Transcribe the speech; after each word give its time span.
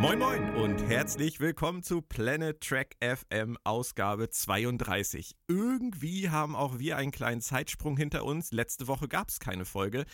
Moin 0.00 0.18
Moin 0.18 0.54
und 0.54 0.78
herzlich 0.88 1.40
willkommen 1.40 1.82
zu 1.82 2.00
Planet 2.00 2.58
Track 2.62 2.96
FM 3.02 3.58
Ausgabe 3.64 4.30
32. 4.30 5.36
Irgendwie 5.46 6.30
haben 6.30 6.56
auch 6.56 6.78
wir 6.78 6.96
einen 6.96 7.10
kleinen 7.10 7.42
Zeitsprung 7.42 7.98
hinter 7.98 8.24
uns. 8.24 8.50
Letzte 8.50 8.88
Woche 8.88 9.08
gab 9.08 9.28
es 9.28 9.40
keine 9.40 9.66
Folge. 9.66 10.06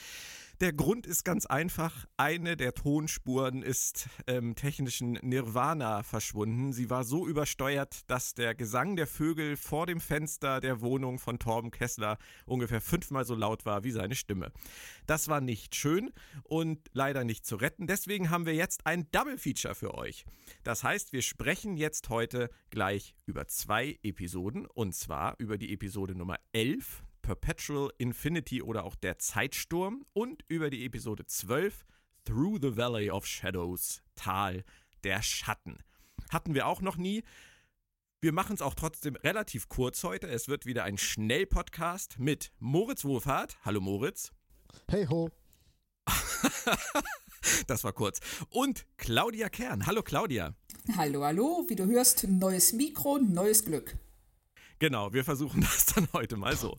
Der 0.61 0.73
Grund 0.73 1.07
ist 1.07 1.23
ganz 1.23 1.45
einfach. 1.45 2.07
Eine 2.17 2.57
der 2.57 2.73
Tonspuren 2.73 3.63
ist 3.63 4.09
im 4.25 4.37
ähm, 4.37 4.55
technischen 4.55 5.19
Nirvana 5.21 6.03
verschwunden. 6.03 6.73
Sie 6.73 6.89
war 6.89 7.05
so 7.05 7.27
übersteuert, 7.27 8.09
dass 8.11 8.33
der 8.33 8.55
Gesang 8.55 8.97
der 8.97 9.07
Vögel 9.07 9.59
vor 9.59 9.85
dem 9.85 10.01
Fenster 10.01 10.63
der 10.63 10.81
Wohnung 10.81 11.19
von 11.19 11.39
Torben 11.39 11.71
Kessler 11.71 12.17
ungefähr 12.47 12.81
fünfmal 12.81 13.27
so 13.27 13.35
laut 13.35 13.67
war 13.67 13.85
wie 13.85 13.91
seine 13.91 14.15
Stimme. 14.15 14.51
Das 15.07 15.29
war 15.29 15.43
nicht 15.43 15.77
schön 15.77 16.11
und 16.45 16.81
leider 16.95 17.25
nicht 17.25 17.45
zu 17.45 17.57
retten. 17.57 17.87
Deswegen 17.87 18.31
haben 18.31 18.47
wir 18.47 18.55
jetzt 18.55 18.87
ein 18.87 19.11
Double 19.13 19.37
Feature 19.37 19.75
für 19.75 19.93
euch. 19.93 20.25
Das 20.65 20.83
heißt, 20.83 21.13
wir 21.13 21.21
sprechen 21.21 21.77
jetzt 21.77 22.09
heute 22.09 22.49
gleich 22.71 23.15
über 23.27 23.47
zwei 23.47 23.99
Episoden 24.03 24.65
und 24.65 24.95
zwar 24.95 25.35
über 25.37 25.59
die 25.59 25.75
Episode 25.75 26.15
Nummer 26.15 26.39
11 26.53 27.03
Perpetual 27.27 27.91
Infinity 27.99 28.63
oder 28.63 28.85
auch 28.85 28.95
der 28.95 29.19
Zeitsturm 29.19 30.07
und 30.13 30.45
über 30.47 30.71
die 30.71 30.85
Episode 30.85 31.27
12 31.27 31.85
Through 32.25 32.59
the 32.63 32.77
Valley 32.77 33.11
of 33.11 33.27
Shadows, 33.27 34.01
Tal 34.15 34.63
der 35.03 35.23
Schatten. 35.23 35.79
Hatten 36.31 36.55
wir 36.55 36.69
auch 36.69 36.81
noch 36.81 36.97
nie. 36.97 37.25
Wir 38.21 38.31
machen 38.31 38.55
es 38.55 38.63
auch 38.63 38.75
trotzdem 38.75 39.17
relativ 39.17 39.69
kurz 39.69 40.05
heute. 40.05 40.29
Es 40.29 40.47
wird 40.47 40.67
wieder 40.67 40.85
ein 40.85 40.99
Schnellpodcast 40.99 42.21
mit 42.21 42.53
Moritz 42.61 43.05
Wohlfahrt. 43.05 43.59
Hallo 43.65 43.81
Moritz. 43.81 44.31
Hey 44.87 45.07
ho. 45.07 45.29
das 47.67 47.83
war 47.83 47.93
kurz. 47.93 48.21
Und 48.51 48.87
Claudia 48.99 49.49
Kern. 49.49 49.85
Hallo 49.87 50.05
Claudia. 50.05 50.55
Hallo, 50.97 51.25
hallo. 51.25 51.65
Wie 51.67 51.75
du 51.75 51.87
hörst, 51.87 52.29
neues 52.29 52.73
Mikro, 52.73 53.19
neues 53.19 53.65
Glück. 53.65 53.99
Genau, 54.79 55.13
wir 55.13 55.25
versuchen 55.25 55.61
das 55.63 55.87
dann 55.87 56.09
heute 56.13 56.37
mal 56.37 56.57
so. 56.57 56.79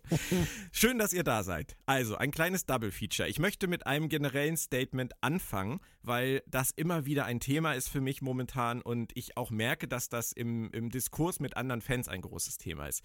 Schön, 0.72 1.00
dass 1.00 1.14
ihr 1.14 1.24
da 1.24 1.44
seid. 1.44 1.78
Also, 1.86 2.16
ein 2.16 2.32
kleines 2.32 2.66
Double 2.66 2.92
Feature. 2.92 3.28
Ich 3.28 3.40
möchte 3.40 3.68
mit 3.68 3.88
einem 3.88 4.10
generellen 4.10 4.58
Statement 4.58 5.14
anfangen, 5.22 5.80
weil 6.04 6.44
das 6.48 6.72
immer 6.72 7.06
wieder 7.06 7.26
ein 7.26 7.40
Thema 7.40 7.74
ist 7.74 7.90
für 7.90 8.02
mich 8.02 8.22
momentan 8.22 8.82
und 8.82 9.12
ich 9.16 9.38
auch 9.38 9.50
merke, 9.50 9.88
dass 9.88 10.10
das 10.10 10.32
im, 10.32 10.70
im 10.72 10.90
Diskurs 10.90 11.40
mit 11.40 11.58
anderen 11.58 11.82
Fans 11.82 12.08
ein 12.08 12.22
großes 12.22 12.58
Thema 12.58 12.88
ist. 12.88 13.04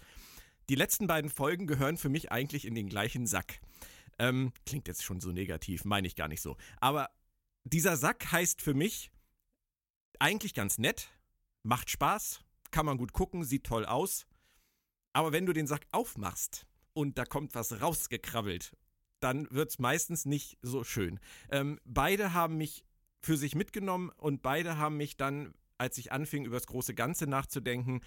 Die 0.69 0.75
letzten 0.75 1.07
beiden 1.07 1.29
Folgen 1.29 1.67
gehören 1.67 1.97
für 1.97 2.09
mich 2.09 2.31
eigentlich 2.31 2.65
in 2.65 2.75
den 2.75 2.87
gleichen 2.87 3.27
Sack. 3.27 3.59
Ähm, 4.19 4.53
klingt 4.65 4.87
jetzt 4.87 5.03
schon 5.03 5.19
so 5.19 5.31
negativ, 5.31 5.85
meine 5.85 6.07
ich 6.07 6.15
gar 6.15 6.27
nicht 6.27 6.41
so. 6.41 6.55
Aber 6.79 7.09
dieser 7.63 7.97
Sack 7.97 8.31
heißt 8.31 8.61
für 8.61 8.73
mich 8.73 9.11
eigentlich 10.19 10.53
ganz 10.53 10.77
nett, 10.77 11.09
macht 11.63 11.89
Spaß, 11.89 12.41
kann 12.71 12.85
man 12.85 12.97
gut 12.97 13.13
gucken, 13.13 13.43
sieht 13.43 13.65
toll 13.65 13.85
aus, 13.85 14.25
aber 15.13 15.31
wenn 15.31 15.45
du 15.45 15.53
den 15.53 15.67
Sack 15.67 15.85
aufmachst 15.91 16.65
und 16.93 17.17
da 17.17 17.25
kommt 17.25 17.55
was 17.55 17.81
rausgekrabbelt, 17.81 18.75
dann 19.19 19.49
wird 19.51 19.69
es 19.69 19.79
meistens 19.79 20.25
nicht 20.25 20.57
so 20.61 20.83
schön. 20.83 21.19
Ähm, 21.49 21.79
beide 21.85 22.33
haben 22.33 22.57
mich 22.57 22.83
für 23.21 23.37
sich 23.37 23.55
mitgenommen 23.55 24.09
und 24.17 24.41
beide 24.41 24.77
haben 24.77 24.97
mich 24.97 25.15
dann, 25.15 25.53
als 25.77 25.97
ich 25.97 26.11
anfing, 26.11 26.45
über 26.45 26.57
das 26.57 26.67
große 26.67 26.93
Ganze 26.93 27.25
nachzudenken, 27.25 28.01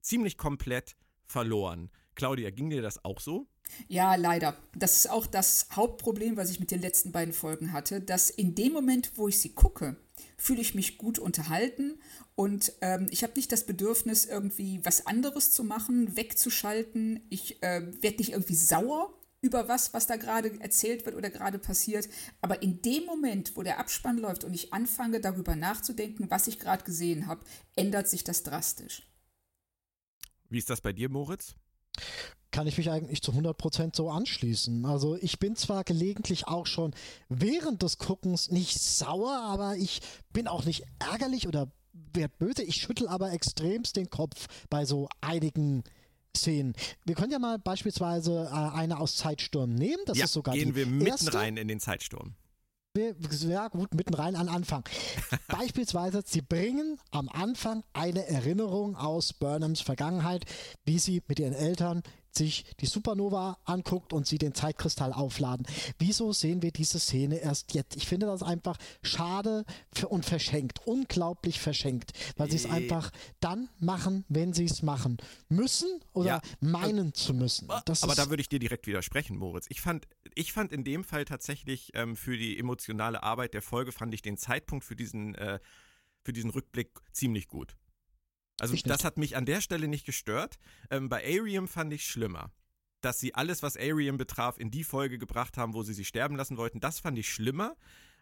ziemlich 0.00 0.38
komplett 0.38 0.96
verloren. 1.26 1.90
Claudia, 2.14 2.50
ging 2.50 2.70
dir 2.70 2.82
das 2.82 3.04
auch 3.04 3.20
so? 3.20 3.46
Ja, 3.88 4.14
leider. 4.16 4.56
Das 4.74 4.96
ist 4.96 5.10
auch 5.10 5.26
das 5.26 5.68
Hauptproblem, 5.72 6.36
was 6.36 6.50
ich 6.50 6.60
mit 6.60 6.70
den 6.70 6.80
letzten 6.80 7.12
beiden 7.12 7.32
Folgen 7.32 7.72
hatte, 7.72 8.00
dass 8.00 8.28
in 8.28 8.54
dem 8.54 8.72
Moment, 8.72 9.12
wo 9.16 9.28
ich 9.28 9.40
sie 9.40 9.54
gucke, 9.54 9.96
fühle 10.36 10.60
ich 10.60 10.74
mich 10.74 10.98
gut 10.98 11.18
unterhalten 11.18 11.98
und 12.34 12.72
ähm, 12.80 13.06
ich 13.10 13.22
habe 13.22 13.34
nicht 13.36 13.52
das 13.52 13.64
Bedürfnis, 13.64 14.24
irgendwie 14.24 14.80
was 14.84 15.06
anderes 15.06 15.52
zu 15.52 15.64
machen, 15.64 16.16
wegzuschalten. 16.16 17.20
Ich 17.30 17.62
äh, 17.62 17.82
werde 18.02 18.18
nicht 18.18 18.32
irgendwie 18.32 18.54
sauer 18.54 19.12
über 19.42 19.68
was, 19.68 19.92
was 19.92 20.06
da 20.06 20.16
gerade 20.16 20.60
erzählt 20.60 21.04
wird 21.04 21.16
oder 21.16 21.28
gerade 21.28 21.58
passiert. 21.58 22.08
Aber 22.40 22.62
in 22.62 22.80
dem 22.82 23.04
Moment, 23.04 23.56
wo 23.56 23.62
der 23.62 23.78
Abspann 23.78 24.18
läuft 24.18 24.44
und 24.44 24.54
ich 24.54 24.72
anfange 24.72 25.20
darüber 25.20 25.56
nachzudenken, 25.56 26.30
was 26.30 26.46
ich 26.46 26.58
gerade 26.58 26.84
gesehen 26.84 27.26
habe, 27.26 27.44
ändert 27.74 28.08
sich 28.08 28.24
das 28.24 28.44
drastisch. 28.44 29.02
Wie 30.48 30.58
ist 30.58 30.70
das 30.70 30.80
bei 30.80 30.92
dir, 30.92 31.08
Moritz? 31.08 31.56
Kann 32.50 32.66
ich 32.66 32.76
mich 32.76 32.90
eigentlich 32.90 33.22
zu 33.22 33.32
100% 33.32 33.96
so 33.96 34.10
anschließen. 34.10 34.84
Also 34.84 35.16
ich 35.16 35.38
bin 35.38 35.56
zwar 35.56 35.84
gelegentlich 35.84 36.46
auch 36.46 36.66
schon 36.66 36.94
während 37.28 37.82
des 37.82 37.98
Guckens 37.98 38.50
nicht 38.50 38.78
sauer, 38.78 39.32
aber 39.32 39.76
ich 39.76 40.00
bin 40.32 40.46
auch 40.46 40.64
nicht 40.64 40.84
ärgerlich 40.98 41.48
oder 41.48 41.72
werd 42.12 42.38
böse. 42.38 42.62
Ich 42.62 42.76
schüttel 42.76 43.08
aber 43.08 43.32
extremst 43.32 43.96
den 43.96 44.10
Kopf 44.10 44.46
bei 44.68 44.84
so 44.84 45.08
einigen 45.20 45.82
Szenen. 46.36 46.74
Wir 47.04 47.14
können 47.14 47.32
ja 47.32 47.38
mal 47.38 47.58
beispielsweise 47.58 48.50
äh, 48.50 48.76
eine 48.76 48.98
aus 48.98 49.16
Zeitsturm 49.16 49.74
nehmen. 49.74 50.02
Das 50.06 50.18
ja, 50.18 50.24
ist 50.24 50.32
sogar 50.32 50.54
gehen 50.54 50.74
wir 50.74 50.86
mitten 50.86 51.06
erste. 51.06 51.34
rein 51.34 51.56
in 51.56 51.68
den 51.68 51.80
Zeitsturm. 51.80 52.34
Ja, 52.94 53.68
gut, 53.68 53.94
mitten 53.94 54.12
rein 54.12 54.36
an 54.36 54.50
Anfang. 54.50 54.84
Beispielsweise, 55.48 56.22
sie 56.26 56.42
bringen 56.42 56.98
am 57.10 57.30
Anfang 57.30 57.84
eine 57.94 58.28
Erinnerung 58.28 58.96
aus 58.96 59.32
Burnhams 59.32 59.80
Vergangenheit, 59.80 60.44
wie 60.84 60.98
sie 60.98 61.22
mit 61.26 61.38
ihren 61.38 61.54
Eltern 61.54 62.02
sich 62.36 62.64
die 62.80 62.86
Supernova 62.86 63.58
anguckt 63.64 64.12
und 64.12 64.26
sie 64.26 64.38
den 64.38 64.54
Zeitkristall 64.54 65.12
aufladen. 65.12 65.66
Wieso 65.98 66.32
sehen 66.32 66.62
wir 66.62 66.72
diese 66.72 66.98
Szene 66.98 67.38
erst 67.38 67.74
jetzt? 67.74 67.96
Ich 67.96 68.06
finde 68.06 68.26
das 68.26 68.42
einfach 68.42 68.78
schade 69.02 69.64
und 70.08 70.24
verschenkt, 70.24 70.80
unglaublich 70.86 71.60
verschenkt, 71.60 72.12
weil 72.36 72.50
sie 72.50 72.56
es 72.56 72.64
äh. 72.64 72.70
einfach 72.70 73.10
dann 73.40 73.68
machen, 73.78 74.24
wenn 74.28 74.52
sie 74.52 74.64
es 74.64 74.82
machen 74.82 75.18
müssen 75.48 75.88
oder 76.12 76.26
ja, 76.26 76.40
meinen 76.60 77.10
äh, 77.10 77.12
zu 77.12 77.34
müssen. 77.34 77.68
Das 77.84 78.02
aber 78.02 78.14
da 78.14 78.30
würde 78.30 78.40
ich 78.40 78.48
dir 78.48 78.58
direkt 78.58 78.86
widersprechen, 78.86 79.36
Moritz. 79.36 79.66
Ich 79.68 79.80
fand, 79.80 80.08
ich 80.34 80.52
fand 80.52 80.72
in 80.72 80.84
dem 80.84 81.04
Fall 81.04 81.24
tatsächlich 81.24 81.92
ähm, 81.94 82.16
für 82.16 82.36
die 82.36 82.58
emotionale 82.58 83.22
Arbeit 83.22 83.54
der 83.54 83.62
Folge 83.62 83.92
fand 83.92 84.14
ich 84.14 84.22
den 84.22 84.36
Zeitpunkt 84.36 84.84
für 84.84 84.96
diesen, 84.96 85.34
äh, 85.34 85.58
für 86.22 86.32
diesen 86.32 86.50
Rückblick 86.50 86.90
ziemlich 87.12 87.48
gut. 87.48 87.76
Also 88.60 88.74
ich 88.74 88.82
das 88.82 88.98
nicht. 88.98 89.04
hat 89.04 89.18
mich 89.18 89.36
an 89.36 89.46
der 89.46 89.60
Stelle 89.60 89.88
nicht 89.88 90.06
gestört. 90.06 90.58
Ähm, 90.90 91.08
bei 91.08 91.24
Arium 91.24 91.68
fand 91.68 91.92
ich 91.92 92.04
schlimmer. 92.04 92.50
Dass 93.00 93.18
sie 93.18 93.34
alles, 93.34 93.62
was 93.62 93.76
Arium 93.76 94.16
betraf, 94.16 94.58
in 94.58 94.70
die 94.70 94.84
Folge 94.84 95.18
gebracht 95.18 95.56
haben, 95.56 95.74
wo 95.74 95.82
sie 95.82 95.94
sie 95.94 96.04
sterben 96.04 96.36
lassen 96.36 96.56
wollten, 96.56 96.78
das 96.78 97.00
fand 97.00 97.18
ich 97.18 97.28
schlimmer, 97.32 97.76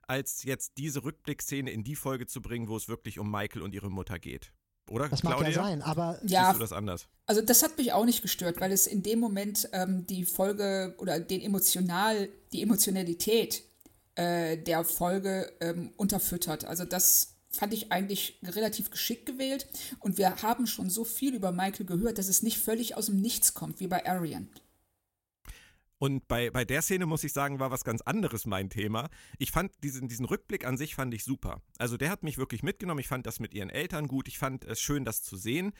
als 0.06 0.42
jetzt 0.42 0.78
diese 0.78 1.04
Rückblickszene 1.04 1.70
in 1.70 1.84
die 1.84 1.96
Folge 1.96 2.26
zu 2.26 2.40
bringen, 2.40 2.68
wo 2.68 2.76
es 2.76 2.88
wirklich 2.88 3.18
um 3.18 3.30
Michael 3.30 3.62
und 3.62 3.74
ihre 3.74 3.90
Mutter 3.90 4.18
geht. 4.18 4.52
Oder? 4.90 5.08
Das 5.08 5.20
Claudia? 5.20 5.38
mag 5.38 5.48
ja 5.48 5.62
sein, 5.62 5.82
aber. 5.82 6.18
Ja, 6.24 6.46
Siehst 6.46 6.56
du 6.56 6.60
das 6.60 6.72
anders? 6.72 7.08
Also, 7.26 7.42
das 7.42 7.62
hat 7.62 7.78
mich 7.78 7.92
auch 7.92 8.04
nicht 8.04 8.22
gestört, 8.22 8.60
weil 8.60 8.72
es 8.72 8.86
in 8.86 9.02
dem 9.02 9.20
Moment 9.20 9.68
ähm, 9.72 10.04
die 10.06 10.24
Folge 10.24 10.94
oder 10.98 11.20
den 11.20 11.40
emotional, 11.40 12.28
die 12.52 12.62
Emotionalität 12.62 13.62
äh, 14.16 14.58
der 14.58 14.84
Folge 14.84 15.52
ähm, 15.60 15.92
unterfüttert. 15.96 16.64
Also, 16.64 16.84
das 16.84 17.29
fand 17.50 17.74
ich 17.74 17.92
eigentlich 17.92 18.38
relativ 18.42 18.90
geschickt 18.90 19.26
gewählt. 19.26 19.66
Und 19.98 20.18
wir 20.18 20.42
haben 20.42 20.66
schon 20.66 20.88
so 20.90 21.04
viel 21.04 21.34
über 21.34 21.52
Michael 21.52 21.86
gehört, 21.86 22.18
dass 22.18 22.28
es 22.28 22.42
nicht 22.42 22.58
völlig 22.58 22.96
aus 22.96 23.06
dem 23.06 23.20
Nichts 23.20 23.54
kommt, 23.54 23.80
wie 23.80 23.88
bei 23.88 24.06
Arian. 24.06 24.48
Und 25.98 26.26
bei, 26.28 26.48
bei 26.50 26.64
der 26.64 26.80
Szene 26.80 27.04
muss 27.04 27.24
ich 27.24 27.34
sagen, 27.34 27.60
war 27.60 27.70
was 27.70 27.84
ganz 27.84 28.00
anderes 28.00 28.46
mein 28.46 28.70
Thema. 28.70 29.10
Ich 29.36 29.50
fand 29.50 29.72
diesen, 29.84 30.08
diesen 30.08 30.24
Rückblick 30.24 30.64
an 30.64 30.78
sich 30.78 30.94
fand 30.94 31.12
ich 31.12 31.24
super. 31.24 31.60
Also 31.76 31.98
der 31.98 32.08
hat 32.08 32.22
mich 32.22 32.38
wirklich 32.38 32.62
mitgenommen. 32.62 33.00
Ich 33.00 33.08
fand 33.08 33.26
das 33.26 33.38
mit 33.38 33.52
ihren 33.52 33.68
Eltern 33.68 34.08
gut. 34.08 34.26
Ich 34.26 34.38
fand 34.38 34.64
es 34.64 34.80
schön, 34.80 35.04
das 35.04 35.22
zu 35.22 35.36
sehen. 35.36 35.72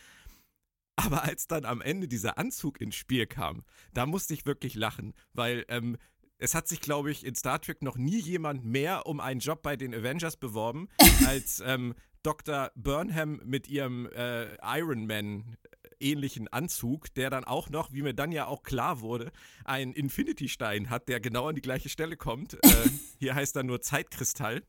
Aber 0.96 1.25
als 1.25 1.46
dann 1.46 1.64
am 1.64 1.81
Ende 1.81 2.06
dieser 2.06 2.37
Anzug 2.37 2.82
ins 2.82 2.96
Spiel 2.96 3.26
kam, 3.26 3.64
da 3.94 4.05
musste 4.05 4.34
ich 4.34 4.44
wirklich 4.44 4.75
lachen, 4.75 5.14
weil 5.32 5.64
ähm, 5.69 5.96
es 6.40 6.54
hat 6.54 6.66
sich, 6.66 6.81
glaube 6.81 7.10
ich, 7.10 7.25
in 7.25 7.34
Star 7.34 7.60
Trek 7.60 7.82
noch 7.82 7.96
nie 7.96 8.19
jemand 8.19 8.64
mehr 8.64 9.06
um 9.06 9.20
einen 9.20 9.40
Job 9.40 9.62
bei 9.62 9.76
den 9.76 9.94
Avengers 9.94 10.37
beworben, 10.37 10.88
als 11.26 11.62
ähm, 11.64 11.94
Dr. 12.22 12.70
Burnham 12.75 13.40
mit 13.44 13.69
ihrem 13.69 14.06
äh, 14.06 14.56
Iron 14.78 15.06
Man 15.06 15.56
ähnlichen 16.00 16.48
Anzug, 16.48 17.12
der 17.14 17.28
dann 17.28 17.44
auch 17.44 17.69
noch, 17.69 17.92
wie 17.92 18.00
mir 18.00 18.14
dann 18.14 18.32
ja 18.32 18.46
auch 18.46 18.62
klar 18.62 19.00
wurde, 19.00 19.32
einen 19.64 19.92
Infinity-Stein 19.92 20.88
hat, 20.88 21.08
der 21.08 21.20
genau 21.20 21.48
an 21.48 21.54
die 21.54 21.60
gleiche 21.60 21.88
Stelle 21.88 22.16
kommt. 22.16 22.58
Äh, 22.70 22.88
hier 23.19 23.34
heißt 23.34 23.56
er 23.56 23.64
nur 23.64 23.81
Zeitkristall. 23.81 24.62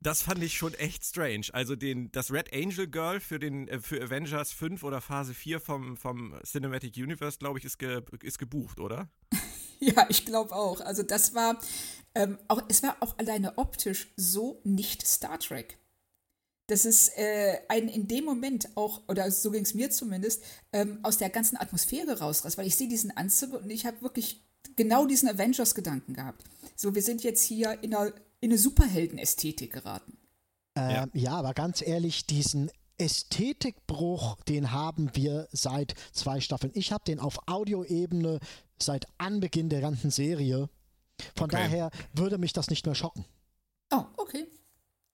Das 0.00 0.22
fand 0.22 0.42
ich 0.42 0.58
schon 0.58 0.74
echt 0.74 1.04
strange. 1.04 1.46
Also 1.52 1.74
den, 1.74 2.12
das 2.12 2.30
Red 2.30 2.52
Angel 2.52 2.86
Girl 2.86 3.18
für, 3.18 3.38
den, 3.38 3.66
äh, 3.68 3.80
für 3.80 4.02
Avengers 4.02 4.52
5 4.52 4.82
oder 4.82 5.00
Phase 5.00 5.32
4 5.32 5.58
vom, 5.58 5.96
vom 5.96 6.34
Cinematic 6.44 6.96
Universe, 6.98 7.38
glaube 7.38 7.58
ich, 7.58 7.64
ist, 7.64 7.78
ge, 7.78 8.02
ist 8.22 8.38
gebucht, 8.38 8.78
oder? 8.78 9.08
Ja, 9.80 10.06
ich 10.08 10.24
glaube 10.24 10.54
auch. 10.54 10.80
Also 10.80 11.02
das 11.02 11.34
war, 11.34 11.58
ähm, 12.14 12.38
auch, 12.48 12.62
es 12.68 12.82
war 12.82 12.96
auch 13.00 13.18
alleine 13.18 13.58
optisch 13.58 14.12
so 14.16 14.60
nicht 14.64 15.06
Star 15.06 15.38
Trek. 15.38 15.78
Das 16.66 16.86
ist 16.86 17.10
äh, 17.18 17.58
ein 17.68 17.88
in 17.88 18.08
dem 18.08 18.24
Moment 18.24 18.68
auch, 18.74 19.02
oder 19.08 19.30
so 19.30 19.50
ging 19.50 19.64
es 19.64 19.74
mir 19.74 19.90
zumindest, 19.90 20.42
ähm, 20.72 20.98
aus 21.02 21.18
der 21.18 21.28
ganzen 21.28 21.58
Atmosphäre 21.58 22.20
rausreißt, 22.20 22.56
weil 22.56 22.66
ich 22.66 22.76
sehe 22.76 22.88
diesen 22.88 23.14
Anzug 23.14 23.52
und 23.52 23.68
ich 23.70 23.84
habe 23.84 24.00
wirklich 24.00 24.42
genau 24.76 25.06
diesen 25.06 25.28
Avengers-Gedanken 25.28 26.14
gehabt. 26.14 26.42
So, 26.74 26.94
wir 26.94 27.02
sind 27.02 27.22
jetzt 27.22 27.42
hier 27.42 27.82
in 27.82 27.94
eine, 27.94 28.14
in 28.40 28.50
eine 28.50 28.58
Superhelden-Ästhetik 28.58 29.74
geraten. 29.74 30.16
Ähm, 30.76 30.90
ja. 30.90 31.06
ja, 31.12 31.32
aber 31.32 31.52
ganz 31.52 31.86
ehrlich, 31.86 32.26
diesen 32.26 32.70
Ästhetikbruch, 32.96 34.36
den 34.44 34.70
haben 34.70 35.10
wir 35.14 35.48
seit 35.52 35.94
zwei 36.12 36.40
Staffeln. 36.40 36.72
Ich 36.74 36.92
habe 36.92 37.04
den 37.04 37.18
auf 37.18 37.38
Audioebene 37.46 38.38
seit 38.78 39.06
Anbeginn 39.18 39.68
der 39.68 39.80
ganzen 39.80 40.10
Serie. 40.10 40.68
Von 41.36 41.44
okay. 41.44 41.56
daher 41.56 41.90
würde 42.12 42.38
mich 42.38 42.52
das 42.52 42.70
nicht 42.70 42.86
mehr 42.86 42.94
schocken. 42.94 43.24
Oh, 43.90 44.04
okay. 44.16 44.46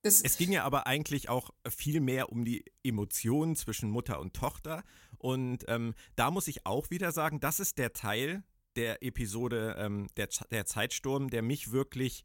Das 0.03 0.23
es 0.23 0.39
ging 0.39 0.53
ja 0.53 0.65
aber 0.65 0.87
eigentlich 0.87 1.29
auch 1.29 1.51
viel 1.69 2.01
mehr 2.01 2.33
um 2.33 2.45
die 2.45 2.65
Emotionen 2.83 3.55
zwischen 3.55 3.91
Mutter 3.91 4.19
und 4.19 4.35
Tochter. 4.35 4.83
Und 5.19 5.65
ähm, 5.69 5.95
da 6.17 6.31
muss 6.31 6.49
ich 6.49 6.65
auch 6.65 6.89
wieder 6.91 7.13
sagen, 7.13 7.41
das 7.41 7.61
ist 7.61 7.77
der 7.77 7.93
Teil 7.93 8.43
der 8.77 9.03
Episode 9.03 9.77
ähm, 9.79 10.09
der, 10.17 10.29
der 10.51 10.65
Zeitsturm, 10.65 11.29
der 11.29 11.43
mich 11.43 11.73
wirklich 11.73 12.25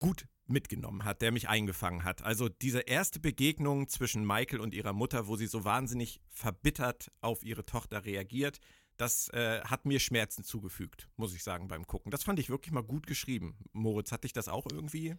gut 0.00 0.26
mitgenommen 0.46 1.04
hat, 1.04 1.22
der 1.22 1.32
mich 1.32 1.48
eingefangen 1.48 2.04
hat. 2.04 2.22
Also 2.22 2.48
diese 2.48 2.80
erste 2.80 3.20
Begegnung 3.20 3.88
zwischen 3.88 4.26
Michael 4.26 4.60
und 4.60 4.74
ihrer 4.74 4.92
Mutter, 4.92 5.26
wo 5.26 5.36
sie 5.36 5.46
so 5.46 5.64
wahnsinnig 5.64 6.20
verbittert 6.28 7.10
auf 7.20 7.44
ihre 7.44 7.64
Tochter 7.64 8.04
reagiert, 8.04 8.58
das 8.96 9.28
äh, 9.30 9.60
hat 9.62 9.84
mir 9.84 10.00
Schmerzen 10.00 10.44
zugefügt, 10.44 11.08
muss 11.16 11.34
ich 11.34 11.42
sagen, 11.42 11.68
beim 11.68 11.86
Gucken. 11.86 12.10
Das 12.10 12.24
fand 12.24 12.38
ich 12.38 12.50
wirklich 12.50 12.72
mal 12.72 12.82
gut 12.82 13.06
geschrieben. 13.06 13.56
Moritz, 13.72 14.12
hat 14.12 14.24
dich 14.24 14.32
das 14.32 14.48
auch 14.48 14.66
irgendwie? 14.70 15.16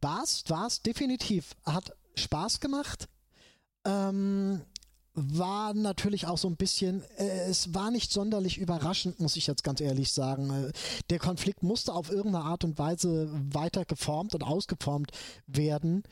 War's, 0.00 0.44
war's, 0.48 0.82
definitiv. 0.82 1.54
Hat 1.64 1.96
Spaß 2.16 2.60
gemacht. 2.60 3.08
Ähm, 3.84 4.62
war 5.14 5.74
natürlich 5.74 6.26
auch 6.26 6.38
so 6.38 6.48
ein 6.48 6.56
bisschen, 6.56 7.02
äh, 7.18 7.48
es 7.48 7.74
war 7.74 7.90
nicht 7.90 8.12
sonderlich 8.12 8.58
überraschend, 8.58 9.20
muss 9.20 9.36
ich 9.36 9.46
jetzt 9.46 9.64
ganz 9.64 9.80
ehrlich 9.80 10.12
sagen. 10.12 10.50
Äh, 10.50 10.72
der 11.10 11.18
Konflikt 11.18 11.62
musste 11.62 11.92
auf 11.92 12.10
irgendeine 12.10 12.44
Art 12.44 12.64
und 12.64 12.78
Weise 12.78 13.28
weiter 13.52 13.84
geformt 13.84 14.34
und 14.34 14.42
ausgeformt 14.42 15.10
werden. 15.46 16.04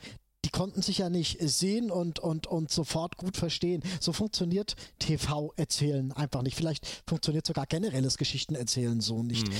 Die 0.49 0.57
konnten 0.57 0.81
sich 0.81 0.97
ja 0.97 1.11
nicht 1.11 1.37
sehen 1.41 1.91
und, 1.91 2.17
und, 2.17 2.47
und 2.47 2.71
sofort 2.71 3.17
gut 3.17 3.37
verstehen. 3.37 3.83
So 3.99 4.13
funktioniert 4.13 4.75
TV-Erzählen 4.97 6.11
einfach 6.11 6.41
nicht. 6.41 6.57
Vielleicht 6.57 7.03
funktioniert 7.05 7.45
sogar 7.45 7.67
generelles 7.67 8.17
Geschichtenerzählen 8.17 8.99
so 8.99 9.21
nicht. 9.21 9.47
Mhm. 9.47 9.53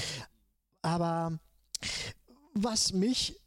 Aber 0.81 1.39
was 2.55 2.91
mich 2.91 3.39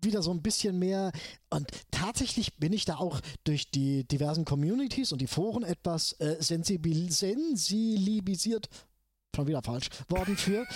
wieder 0.00 0.22
so 0.22 0.30
ein 0.30 0.40
bisschen 0.40 0.78
mehr 0.78 1.12
und 1.50 1.68
tatsächlich 1.90 2.56
bin 2.56 2.72
ich 2.72 2.86
da 2.86 2.96
auch 2.96 3.20
durch 3.44 3.70
die 3.70 4.04
diversen 4.04 4.46
Communities 4.46 5.12
und 5.12 5.20
die 5.20 5.26
Foren 5.26 5.62
etwas 5.62 6.12
äh, 6.14 6.38
sensibil 6.40 7.12
sensibilisiert, 7.12 8.70
schon 9.36 9.48
wieder 9.48 9.62
falsch, 9.62 9.90
worden 10.08 10.38
für, 10.38 10.66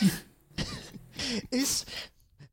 ist, 1.50 1.86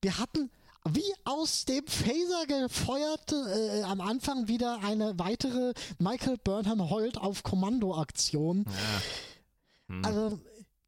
wir 0.01 0.18
hatten 0.18 0.50
wie 0.89 1.13
aus 1.25 1.66
dem 1.66 1.86
Phaser 1.86 2.45
gefeuert 2.48 3.31
äh, 3.31 3.83
am 3.83 4.01
Anfang 4.01 4.48
wieder 4.48 4.80
eine 4.83 5.18
weitere 5.19 5.74
Michael 6.00 6.38
Burnham 6.38 6.89
heult 6.89 7.18
auf 7.18 7.44
Kommando-Aktion. 7.44 8.66
Ja. 8.68 9.95
Hm. 9.95 10.06
Also 10.06 10.39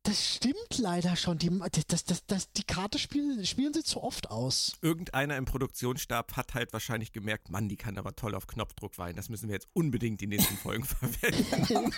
das 0.04 0.36
stimmt 0.36 0.78
leider 0.78 1.16
schon. 1.16 1.38
Die, 1.38 1.50
das, 1.88 2.04
das, 2.04 2.26
das, 2.26 2.52
die 2.52 2.64
Karte 2.64 3.00
spielen, 3.00 3.46
spielen 3.46 3.74
sie 3.74 3.84
zu 3.84 4.04
oft 4.04 4.30
aus. 4.30 4.74
Irgendeiner 4.82 5.38
im 5.38 5.46
Produktionsstab 5.46 6.36
hat 6.36 6.54
halt 6.54 6.74
wahrscheinlich 6.74 7.14
gemerkt, 7.14 7.50
Mann, 7.50 7.70
die 7.70 7.78
kann 7.78 7.98
aber 7.98 8.16
toll 8.16 8.36
auf 8.36 8.46
Knopfdruck 8.46 8.98
weinen. 8.98 9.16
Das 9.16 9.30
müssen 9.30 9.48
wir 9.48 9.56
jetzt 9.56 9.70
unbedingt 9.72 10.20
die 10.20 10.28
nächsten 10.28 10.58
Folgen 10.58 10.84
verwenden. 10.86 11.94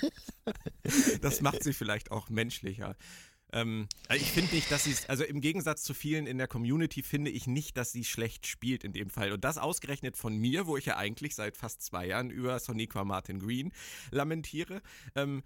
das 1.21 1.41
macht 1.41 1.63
sie 1.63 1.73
vielleicht 1.73 2.11
auch 2.11 2.29
menschlicher. 2.29 2.95
Ähm, 3.55 3.87
also 4.09 4.21
ich 4.21 4.31
finde 4.31 4.53
nicht, 4.53 4.69
dass 4.69 4.83
sie 4.83 4.91
es, 4.91 5.07
also 5.07 5.23
im 5.23 5.39
Gegensatz 5.39 5.81
zu 5.81 5.93
vielen 5.93 6.27
in 6.27 6.37
der 6.37 6.47
Community 6.47 7.01
finde 7.01 7.31
ich 7.31 7.47
nicht, 7.47 7.77
dass 7.77 7.93
sie 7.93 8.03
schlecht 8.03 8.45
spielt 8.45 8.83
in 8.83 8.91
dem 8.91 9.09
Fall. 9.09 9.31
Und 9.31 9.45
das 9.45 9.57
ausgerechnet 9.57 10.17
von 10.17 10.35
mir, 10.35 10.67
wo 10.67 10.75
ich 10.75 10.85
ja 10.85 10.97
eigentlich 10.97 11.35
seit 11.35 11.55
fast 11.55 11.81
zwei 11.81 12.05
Jahren 12.05 12.29
über 12.29 12.59
Soniqua 12.59 13.05
Martin 13.05 13.39
Green 13.39 13.71
lamentiere. 14.11 14.81
Ähm, 15.15 15.41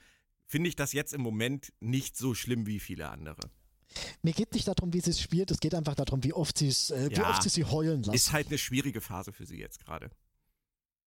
finde 0.48 0.70
ich 0.70 0.76
das 0.76 0.92
jetzt 0.92 1.14
im 1.14 1.22
Moment 1.22 1.72
nicht 1.80 2.18
so 2.18 2.34
schlimm 2.34 2.66
wie 2.66 2.80
viele 2.80 3.10
andere. 3.10 3.42
Mir 4.24 4.34
geht 4.34 4.54
nicht 4.54 4.68
darum, 4.68 4.92
wie 4.92 5.02
sie 5.02 5.12
es 5.12 5.22
spielt, 5.22 5.52
es 5.52 5.60
geht 5.60 5.76
einfach 5.76 5.96
darum, 5.96 6.24
wie 6.24 6.34
oft, 6.34 6.62
äh, 6.62 6.66
wie 6.66 7.16
ja, 7.16 7.30
oft 7.30 7.44
sie 7.44 7.50
sie 7.50 7.66
heulen 7.66 8.02
lassen. 8.02 8.16
Ist 8.16 8.32
halt 8.32 8.48
eine 8.48 8.58
schwierige 8.58 9.02
Phase 9.02 9.34
für 9.34 9.46
sie 9.46 9.58
jetzt 9.58 9.80
gerade. 9.86 10.10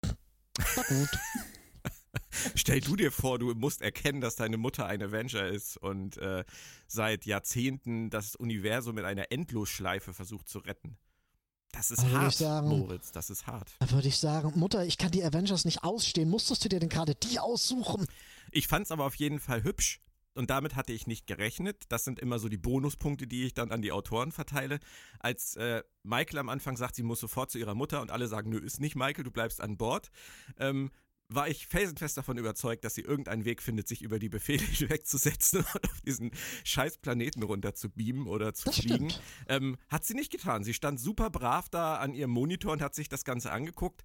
Na 0.03 0.83
gut. 0.87 1.09
Stell 2.55 2.81
du 2.81 2.95
dir 2.95 3.11
vor, 3.11 3.39
du 3.39 3.53
musst 3.53 3.81
erkennen, 3.81 4.21
dass 4.21 4.35
deine 4.35 4.57
Mutter 4.57 4.85
ein 4.85 5.01
Avenger 5.01 5.47
ist 5.47 5.77
und 5.77 6.17
äh, 6.17 6.43
seit 6.87 7.25
Jahrzehnten 7.25 8.09
das 8.09 8.35
Universum 8.35 8.95
mit 8.95 9.05
einer 9.05 9.31
Endlosschleife 9.31 10.13
versucht 10.13 10.47
zu 10.47 10.59
retten. 10.59 10.97
Das 11.71 11.91
ist 11.91 12.05
hart, 12.09 12.33
sagen, 12.33 12.69
Moritz, 12.69 13.11
das 13.11 13.29
ist 13.29 13.47
hart. 13.47 13.75
Da 13.79 13.91
würde 13.91 14.07
ich 14.07 14.17
sagen, 14.17 14.53
Mutter, 14.55 14.85
ich 14.85 14.97
kann 14.97 15.11
die 15.11 15.23
Avengers 15.23 15.65
nicht 15.65 15.83
ausstehen. 15.83 16.29
Musstest 16.29 16.63
du 16.63 16.69
dir 16.69 16.79
denn 16.79 16.87
gerade 16.87 17.15
die 17.15 17.37
aussuchen? 17.37 18.07
Ich 18.51 18.67
fand 18.67 18.85
es 18.85 18.91
aber 18.91 19.05
auf 19.05 19.15
jeden 19.15 19.39
Fall 19.39 19.63
hübsch. 19.63 19.99
Und 20.35 20.49
damit 20.49 20.75
hatte 20.75 20.91
ich 20.91 21.07
nicht 21.07 21.27
gerechnet. 21.27 21.83
Das 21.89 22.03
sind 22.03 22.19
immer 22.19 22.39
so 22.39 22.49
die 22.49 22.57
Bonuspunkte, 22.57 23.25
die 23.25 23.45
ich 23.45 23.53
dann 23.53 23.71
an 23.71 23.81
die 23.81 23.93
Autoren 23.93 24.33
verteile. 24.33 24.79
Als 25.19 25.55
äh, 25.55 25.81
Michael 26.03 26.39
am 26.39 26.49
Anfang 26.49 26.75
sagt, 26.75 26.95
sie 26.95 27.03
muss 27.03 27.21
sofort 27.21 27.51
zu 27.51 27.57
ihrer 27.57 27.73
Mutter 27.73 28.01
und 28.01 28.11
alle 28.11 28.27
sagen, 28.27 28.49
nö, 28.49 28.59
ist 28.59 28.81
nicht 28.81 28.95
Michael, 28.95 29.23
du 29.23 29.31
bleibst 29.31 29.61
an 29.61 29.77
Bord, 29.77 30.11
ähm, 30.59 30.91
war 31.29 31.47
ich 31.47 31.67
felsenfest 31.67 32.17
davon 32.17 32.37
überzeugt, 32.37 32.85
dass 32.85 32.95
sie 32.95 33.01
irgendeinen 33.01 33.45
Weg 33.45 33.61
findet, 33.61 33.87
sich 33.87 34.01
über 34.01 34.19
die 34.19 34.29
Befehle 34.29 34.61
wegzusetzen 34.89 35.59
und 35.73 35.89
auf 35.89 36.01
diesen 36.01 36.31
scheiß 36.63 36.99
Planeten 36.99 37.43
runter 37.43 37.73
zu 37.73 37.89
beamen 37.89 38.27
oder 38.27 38.53
zu 38.53 38.65
das 38.65 38.79
fliegen. 38.79 39.13
Ähm, 39.47 39.77
hat 39.89 40.05
sie 40.05 40.13
nicht 40.13 40.31
getan. 40.31 40.63
Sie 40.63 40.73
stand 40.73 40.99
super 40.99 41.29
brav 41.29 41.69
da 41.69 41.95
an 41.95 42.13
ihrem 42.13 42.31
Monitor 42.31 42.73
und 42.73 42.81
hat 42.81 42.95
sich 42.95 43.09
das 43.09 43.23
Ganze 43.23 43.51
angeguckt 43.51 44.03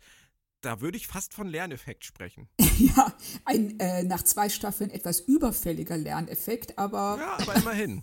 da 0.62 0.80
würde 0.80 0.98
ich 0.98 1.06
fast 1.06 1.34
von 1.34 1.48
Lerneffekt 1.48 2.04
sprechen. 2.04 2.48
ja, 2.78 3.14
ein 3.44 3.78
äh, 3.80 4.02
nach 4.02 4.22
zwei 4.22 4.48
Staffeln 4.48 4.90
etwas 4.90 5.20
überfälliger 5.20 5.96
Lerneffekt, 5.96 6.78
aber. 6.78 7.16
Ja, 7.18 7.38
aber 7.38 7.56
immerhin. 7.62 8.02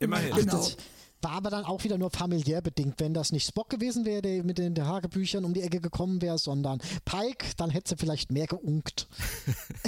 immerhin. 0.00 0.34
Genau. 0.34 0.56
Das 0.56 0.76
war 1.22 1.32
aber 1.32 1.50
dann 1.50 1.64
auch 1.64 1.84
wieder 1.84 1.98
nur 1.98 2.10
familiär 2.10 2.60
bedingt. 2.60 2.94
Wenn 2.98 3.14
das 3.14 3.32
nicht 3.32 3.46
Spock 3.46 3.70
gewesen 3.70 4.04
wäre, 4.04 4.22
der 4.22 4.44
mit 4.44 4.58
den 4.58 4.76
Hagebüchern 4.84 5.44
um 5.44 5.54
die 5.54 5.62
Ecke 5.62 5.80
gekommen 5.80 6.20
wäre, 6.22 6.38
sondern 6.38 6.80
Pike, 7.04 7.46
dann 7.56 7.70
hätte 7.70 7.90
sie 7.90 7.96
vielleicht 7.96 8.32
mehr 8.32 8.46
geunkt. 8.46 9.08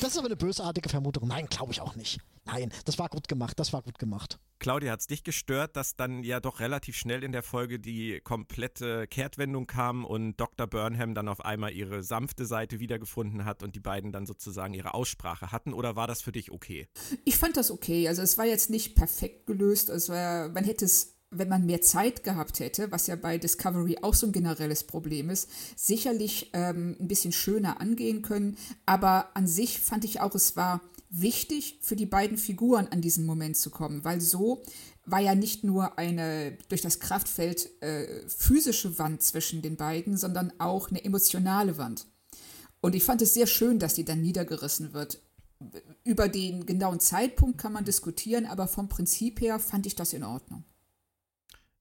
das 0.00 0.10
ist 0.10 0.18
aber 0.18 0.26
eine 0.26 0.36
bösartige 0.36 0.88
Vermutung. 0.88 1.28
Nein, 1.28 1.46
glaube 1.48 1.72
ich 1.72 1.80
auch 1.80 1.94
nicht. 1.94 2.20
Nein, 2.50 2.70
das 2.86 2.98
war 2.98 3.08
gut 3.08 3.28
gemacht, 3.28 3.58
das 3.60 3.72
war 3.72 3.82
gut 3.82 3.98
gemacht. 3.98 4.38
Claudia, 4.58 4.92
hat 4.92 5.00
es 5.00 5.06
dich 5.06 5.22
gestört, 5.22 5.76
dass 5.76 5.96
dann 5.96 6.24
ja 6.24 6.40
doch 6.40 6.60
relativ 6.60 6.96
schnell 6.96 7.22
in 7.22 7.30
der 7.30 7.42
Folge 7.42 7.78
die 7.78 8.20
komplette 8.24 9.06
Kehrtwendung 9.06 9.66
kam 9.66 10.04
und 10.04 10.36
Dr. 10.38 10.66
Burnham 10.66 11.14
dann 11.14 11.28
auf 11.28 11.44
einmal 11.44 11.72
ihre 11.72 12.02
sanfte 12.02 12.46
Seite 12.46 12.80
wiedergefunden 12.80 13.44
hat 13.44 13.62
und 13.62 13.76
die 13.76 13.80
beiden 13.80 14.12
dann 14.12 14.26
sozusagen 14.26 14.72
ihre 14.72 14.94
Aussprache 14.94 15.52
hatten? 15.52 15.74
Oder 15.74 15.94
war 15.94 16.06
das 16.06 16.22
für 16.22 16.32
dich 16.32 16.50
okay? 16.50 16.88
Ich 17.24 17.36
fand 17.36 17.56
das 17.56 17.70
okay. 17.70 18.08
Also 18.08 18.22
es 18.22 18.38
war 18.38 18.46
jetzt 18.46 18.70
nicht 18.70 18.96
perfekt 18.96 19.46
gelöst. 19.46 19.90
Also 19.90 20.12
man 20.12 20.64
hätte 20.64 20.86
es 20.86 21.18
wenn 21.30 21.48
man 21.48 21.66
mehr 21.66 21.82
Zeit 21.82 22.24
gehabt 22.24 22.58
hätte, 22.58 22.90
was 22.90 23.06
ja 23.06 23.14
bei 23.16 23.36
Discovery 23.36 23.98
auch 24.00 24.14
so 24.14 24.26
ein 24.26 24.32
generelles 24.32 24.84
Problem 24.84 25.28
ist, 25.28 25.50
sicherlich 25.76 26.50
ähm, 26.54 26.96
ein 26.98 27.06
bisschen 27.06 27.32
schöner 27.32 27.82
angehen 27.82 28.22
können. 28.22 28.56
Aber 28.86 29.36
an 29.36 29.46
sich 29.46 29.78
fand 29.78 30.04
ich 30.04 30.20
auch, 30.20 30.34
es 30.34 30.56
war 30.56 30.80
wichtig 31.10 31.78
für 31.80 31.96
die 31.96 32.06
beiden 32.06 32.36
Figuren 32.36 32.88
an 32.88 33.00
diesen 33.00 33.26
Moment 33.26 33.56
zu 33.56 33.70
kommen, 33.70 34.04
weil 34.04 34.20
so 34.20 34.62
war 35.04 35.20
ja 35.20 35.34
nicht 35.34 35.64
nur 35.64 35.98
eine 35.98 36.58
durch 36.68 36.82
das 36.82 37.00
Kraftfeld 37.00 37.82
äh, 37.82 38.28
physische 38.28 38.98
Wand 38.98 39.22
zwischen 39.22 39.62
den 39.62 39.76
beiden, 39.76 40.16
sondern 40.16 40.52
auch 40.58 40.90
eine 40.90 41.04
emotionale 41.04 41.78
Wand. 41.78 42.06
Und 42.80 42.94
ich 42.94 43.04
fand 43.04 43.22
es 43.22 43.34
sehr 43.34 43.46
schön, 43.46 43.78
dass 43.78 43.94
die 43.94 44.04
dann 44.04 44.20
niedergerissen 44.20 44.92
wird. 44.92 45.20
Über 46.04 46.28
den 46.28 46.66
genauen 46.66 47.00
Zeitpunkt 47.00 47.58
kann 47.58 47.72
man 47.72 47.84
diskutieren, 47.84 48.46
aber 48.46 48.68
vom 48.68 48.88
Prinzip 48.88 49.40
her 49.40 49.58
fand 49.58 49.86
ich 49.86 49.96
das 49.96 50.12
in 50.12 50.22
Ordnung. 50.22 50.64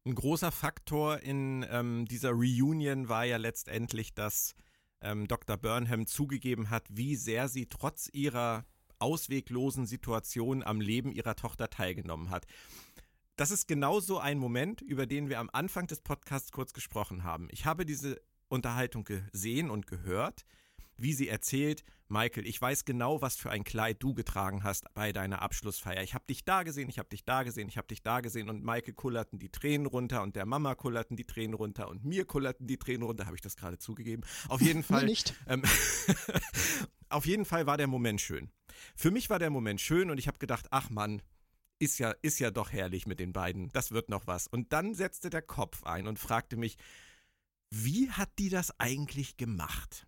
Ein 0.05 0.15
großer 0.15 0.51
Faktor 0.51 1.19
in 1.19 1.65
ähm, 1.69 2.05
dieser 2.05 2.31
Reunion 2.31 3.09
war 3.09 3.25
ja 3.25 3.37
letztendlich, 3.37 4.15
dass 4.15 4.55
ähm, 5.01 5.27
Dr. 5.27 5.57
Burnham 5.57 6.07
zugegeben 6.07 6.69
hat, 6.69 6.85
wie 6.89 7.15
sehr 7.15 7.49
sie 7.49 7.67
trotz 7.67 8.09
ihrer 8.11 8.65
ausweglosen 8.99 9.85
Situation 9.85 10.63
am 10.63 10.81
Leben 10.81 11.11
ihrer 11.11 11.35
Tochter 11.35 11.69
teilgenommen 11.69 12.29
hat. 12.29 12.45
Das 13.35 13.51
ist 13.51 13.67
genauso 13.67 14.17
ein 14.17 14.39
Moment, 14.39 14.81
über 14.81 15.05
den 15.05 15.29
wir 15.29 15.39
am 15.39 15.49
Anfang 15.53 15.87
des 15.87 16.01
Podcasts 16.01 16.51
kurz 16.51 16.73
gesprochen 16.73 17.23
haben. 17.23 17.47
Ich 17.51 17.65
habe 17.65 17.85
diese 17.85 18.19
Unterhaltung 18.49 19.03
gesehen 19.03 19.69
und 19.69 19.87
gehört 19.87 20.45
wie 20.97 21.13
sie 21.13 21.27
erzählt, 21.27 21.83
Michael, 22.09 22.47
ich 22.47 22.61
weiß 22.61 22.85
genau, 22.85 23.21
was 23.21 23.35
für 23.35 23.49
ein 23.49 23.65
Kleid 23.65 24.01
du 24.01 24.13
getragen 24.13 24.63
hast 24.63 24.85
bei 24.93 25.11
deiner 25.11 25.41
Abschlussfeier. 25.41 26.03
Ich 26.03 26.13
habe 26.13 26.25
dich 26.25 26.45
da 26.45 26.63
gesehen, 26.63 26.87
ich 26.87 26.99
habe 26.99 27.09
dich 27.09 27.25
da 27.25 27.43
gesehen, 27.43 27.67
ich 27.67 27.77
habe 27.77 27.87
dich 27.87 28.01
da 28.01 28.21
gesehen 28.21 28.49
und 28.49 28.63
Michael 28.63 28.93
kullerten 28.93 29.39
die 29.39 29.49
Tränen 29.49 29.87
runter 29.87 30.21
und 30.23 30.35
der 30.37 30.45
Mama 30.45 30.75
kullerten 30.75 31.17
die 31.17 31.25
Tränen 31.25 31.53
runter 31.53 31.89
und 31.89 32.05
mir 32.05 32.25
kullerten 32.25 32.65
die 32.65 32.77
Tränen 32.77 33.03
runter. 33.03 33.25
Habe 33.25 33.35
ich 33.35 33.41
das 33.41 33.57
gerade 33.57 33.77
zugegeben? 33.77 34.23
Auf 34.47 34.61
jeden 34.61 34.83
Fall. 34.83 35.05
nicht. 35.05 35.33
Ähm, 35.47 35.63
auf 37.09 37.25
jeden 37.25 37.43
Fall 37.43 37.67
war 37.67 37.75
der 37.75 37.87
Moment 37.87 38.21
schön. 38.21 38.51
Für 38.95 39.11
mich 39.11 39.29
war 39.29 39.39
der 39.39 39.49
Moment 39.49 39.81
schön 39.81 40.09
und 40.09 40.17
ich 40.17 40.27
habe 40.27 40.37
gedacht, 40.37 40.67
ach 40.71 40.89
Mann, 40.89 41.21
ist 41.79 41.99
ja, 41.99 42.11
ist 42.21 42.39
ja 42.39 42.51
doch 42.51 42.71
herrlich 42.71 43.05
mit 43.05 43.19
den 43.19 43.33
beiden. 43.33 43.69
Das 43.73 43.91
wird 43.91 44.09
noch 44.09 44.27
was. 44.27 44.47
Und 44.47 44.71
dann 44.71 44.95
setzte 44.95 45.29
der 45.29 45.41
Kopf 45.41 45.83
ein 45.83 46.07
und 46.07 46.19
fragte 46.19 46.55
mich, 46.55 46.77
Wie 47.69 48.09
hat 48.09 48.29
die 48.39 48.49
das 48.49 48.79
eigentlich 48.79 49.35
gemacht? 49.35 50.06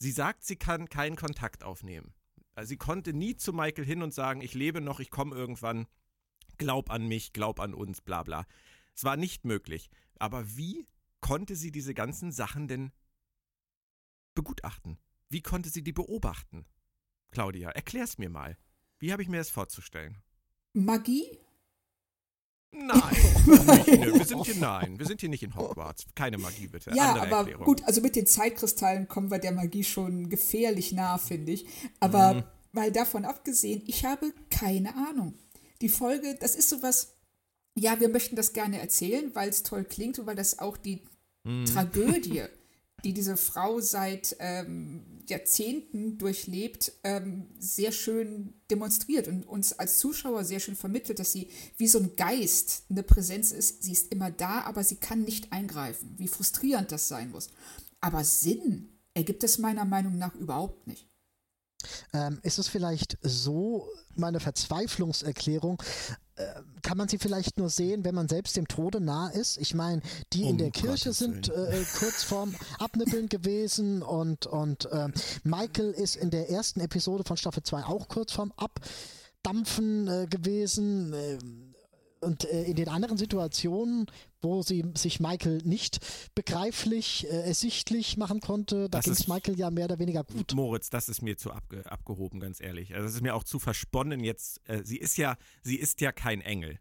Sie 0.00 0.12
sagt, 0.12 0.44
sie 0.44 0.56
kann 0.56 0.88
keinen 0.88 1.16
Kontakt 1.16 1.62
aufnehmen. 1.62 2.14
Also 2.54 2.70
sie 2.70 2.78
konnte 2.78 3.12
nie 3.12 3.36
zu 3.36 3.52
Michael 3.52 3.84
hin 3.84 4.02
und 4.02 4.14
sagen, 4.14 4.40
ich 4.40 4.54
lebe 4.54 4.80
noch, 4.80 4.98
ich 4.98 5.10
komme 5.10 5.36
irgendwann, 5.36 5.86
glaub 6.56 6.90
an 6.90 7.06
mich, 7.06 7.34
glaub 7.34 7.60
an 7.60 7.74
uns, 7.74 8.00
bla 8.00 8.22
bla. 8.22 8.46
Es 8.96 9.04
war 9.04 9.18
nicht 9.18 9.44
möglich. 9.44 9.90
Aber 10.18 10.56
wie 10.56 10.86
konnte 11.20 11.54
sie 11.54 11.70
diese 11.70 11.92
ganzen 11.92 12.32
Sachen 12.32 12.66
denn 12.66 12.92
begutachten? 14.34 14.98
Wie 15.28 15.42
konnte 15.42 15.68
sie 15.68 15.82
die 15.82 15.92
beobachten? 15.92 16.64
Claudia, 17.30 17.70
erklär's 17.70 18.16
mir 18.16 18.30
mal. 18.30 18.56
Wie 18.98 19.12
habe 19.12 19.22
ich 19.22 19.28
mir 19.28 19.36
das 19.36 19.50
vorzustellen? 19.50 20.16
Magie? 20.72 21.40
Nein, 22.72 23.16
nö, 23.46 24.14
wir 24.18 24.24
sind 24.24 24.44
hier 24.46 24.54
nein, 24.56 24.98
wir 24.98 25.06
sind 25.06 25.20
hier 25.20 25.28
nicht 25.28 25.42
in 25.42 25.54
Hogwarts. 25.56 26.06
Keine 26.14 26.38
Magie 26.38 26.68
bitte. 26.68 26.90
Ja, 26.94 27.10
Andere 27.14 27.26
aber 27.26 27.36
Erklärung. 27.38 27.64
gut, 27.64 27.82
also 27.84 28.00
mit 28.00 28.14
den 28.16 28.26
Zeitkristallen 28.26 29.08
kommen 29.08 29.30
wir 29.30 29.38
der 29.38 29.52
Magie 29.52 29.82
schon 29.84 30.28
gefährlich 30.28 30.92
nah, 30.92 31.18
finde 31.18 31.52
ich. 31.52 31.66
Aber 31.98 32.34
Mhm. 32.34 32.42
mal 32.72 32.92
davon 32.92 33.24
abgesehen, 33.24 33.82
ich 33.86 34.04
habe 34.04 34.32
keine 34.50 34.94
Ahnung. 34.94 35.34
Die 35.80 35.88
Folge, 35.88 36.36
das 36.40 36.54
ist 36.54 36.68
sowas, 36.68 37.14
ja, 37.76 37.98
wir 38.00 38.08
möchten 38.08 38.36
das 38.36 38.52
gerne 38.52 38.80
erzählen, 38.80 39.30
weil 39.34 39.48
es 39.48 39.62
toll 39.62 39.84
klingt 39.84 40.18
und 40.18 40.26
weil 40.26 40.36
das 40.36 40.58
auch 40.58 40.76
die 40.76 41.02
Mhm. 41.44 41.64
Tragödie, 41.64 42.42
die 43.04 43.12
diese 43.12 43.36
Frau 43.36 43.80
seit 43.80 44.36
ähm, 44.38 45.02
Jahrzehnten 45.26 46.18
durchlebt, 46.18 46.92
ähm, 47.04 47.46
sehr 47.58 47.92
schön 47.92 48.54
demonstriert 48.70 49.28
und 49.28 49.46
uns 49.48 49.72
als 49.72 49.98
Zuschauer 49.98 50.44
sehr 50.44 50.60
schön 50.60 50.76
vermittelt, 50.76 51.18
dass 51.18 51.32
sie 51.32 51.48
wie 51.76 51.88
so 51.88 51.98
ein 51.98 52.16
Geist 52.16 52.84
eine 52.90 53.02
Präsenz 53.02 53.52
ist. 53.52 53.82
Sie 53.82 53.92
ist 53.92 54.12
immer 54.12 54.30
da, 54.30 54.62
aber 54.62 54.84
sie 54.84 54.96
kann 54.96 55.22
nicht 55.22 55.52
eingreifen. 55.52 56.14
Wie 56.18 56.28
frustrierend 56.28 56.92
das 56.92 57.08
sein 57.08 57.30
muss. 57.30 57.48
Aber 58.00 58.24
Sinn 58.24 58.88
ergibt 59.14 59.44
es 59.44 59.58
meiner 59.58 59.84
Meinung 59.84 60.18
nach 60.18 60.34
überhaupt 60.34 60.86
nicht. 60.86 61.08
Ähm, 62.12 62.40
ist 62.42 62.58
es 62.58 62.68
vielleicht 62.68 63.16
so, 63.22 63.88
meine 64.14 64.40
Verzweiflungserklärung, 64.40 65.82
kann 66.82 66.96
man 66.96 67.08
sie 67.08 67.18
vielleicht 67.18 67.58
nur 67.58 67.70
sehen, 67.70 68.04
wenn 68.04 68.14
man 68.14 68.28
selbst 68.28 68.56
dem 68.56 68.68
Tode 68.68 69.00
nah 69.00 69.28
ist? 69.28 69.58
Ich 69.58 69.74
meine, 69.74 70.02
die 70.32 70.42
in 70.42 70.52
Um 70.52 70.58
der 70.58 70.70
Kirche 70.70 71.12
sind 71.12 71.48
äh, 71.48 71.84
kurz 71.98 72.22
vorm 72.22 72.54
Abnippeln 72.78 73.28
gewesen 73.30 74.02
und, 74.02 74.46
und 74.46 74.88
ähm, 74.92 75.12
Michael 75.44 75.90
ist 75.90 76.16
in 76.16 76.30
der 76.30 76.50
ersten 76.50 76.80
Episode 76.80 77.24
von 77.24 77.36
Staffel 77.36 77.62
2 77.62 77.84
auch 77.84 78.08
kurz 78.08 78.32
vorm 78.32 78.52
Abdampfen 78.56 80.08
äh, 80.08 80.26
gewesen. 80.28 81.69
Und 82.20 82.44
äh, 82.44 82.64
in 82.64 82.76
den 82.76 82.88
anderen 82.88 83.16
Situationen, 83.16 84.06
wo 84.40 84.62
sie 84.62 84.84
sich 84.96 85.20
Michael 85.20 85.58
nicht 85.64 85.98
begreiflich, 86.34 87.26
äh, 87.30 87.42
ersichtlich 87.46 88.16
machen 88.16 88.40
konnte, 88.40 88.88
da 88.90 89.00
ging 89.00 89.12
es 89.12 89.20
ist- 89.20 89.28
Michael 89.28 89.58
ja 89.58 89.70
mehr 89.70 89.86
oder 89.86 89.98
weniger 89.98 90.24
gut. 90.24 90.54
Moritz, 90.54 90.90
das 90.90 91.08
ist 91.08 91.22
mir 91.22 91.36
zu 91.36 91.50
abge 91.52 91.90
abgehoben, 91.90 92.40
ganz 92.40 92.60
ehrlich. 92.60 92.94
Also 92.94 93.06
das 93.06 93.14
ist 93.14 93.22
mir 93.22 93.34
auch 93.34 93.44
zu 93.44 93.58
versponnen 93.58 94.22
jetzt. 94.22 94.60
Äh, 94.68 94.82
sie 94.84 94.98
ist 94.98 95.16
ja, 95.16 95.36
sie 95.62 95.76
ist 95.76 96.00
ja 96.00 96.12
kein 96.12 96.40
Engel. 96.40 96.78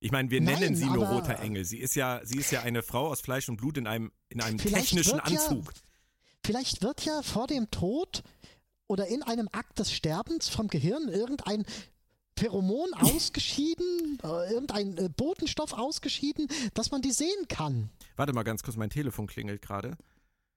Ich 0.00 0.12
meine, 0.12 0.30
wir 0.30 0.40
Nein, 0.40 0.60
nennen 0.60 0.76
sie 0.76 0.86
nur 0.86 1.06
roter 1.08 1.40
Engel. 1.40 1.64
Sie 1.64 1.78
ist 1.78 1.96
ja, 1.96 2.20
sie 2.24 2.38
ist 2.38 2.52
ja 2.52 2.62
eine 2.62 2.82
Frau 2.82 3.08
aus 3.08 3.20
Fleisch 3.20 3.48
und 3.48 3.56
Blut 3.56 3.76
in 3.78 3.86
einem, 3.88 4.12
in 4.28 4.40
einem 4.40 4.58
technischen 4.58 4.96
wird 5.18 5.28
ja- 5.30 5.40
Anzug. 5.40 5.72
Vielleicht 6.44 6.82
wird 6.82 7.04
ja 7.04 7.22
vor 7.22 7.46
dem 7.48 7.70
Tod 7.70 8.22
oder 8.86 9.08
in 9.08 9.22
einem 9.24 9.48
Akt 9.52 9.80
des 9.80 9.92
Sterbens 9.92 10.48
vom 10.48 10.68
Gehirn 10.68 11.08
irgendein 11.08 11.64
Pheromon 12.38 12.92
ausgeschieden, 12.94 14.18
äh, 14.22 14.52
irgendein 14.52 14.96
äh, 14.96 15.08
Botenstoff 15.08 15.72
ausgeschieden, 15.72 16.46
dass 16.74 16.90
man 16.90 17.02
die 17.02 17.10
sehen 17.12 17.48
kann. 17.48 17.90
Warte 18.16 18.32
mal 18.32 18.42
ganz 18.44 18.62
kurz, 18.62 18.76
mein 18.76 18.90
Telefon 18.90 19.26
klingelt 19.26 19.62
gerade. 19.62 19.96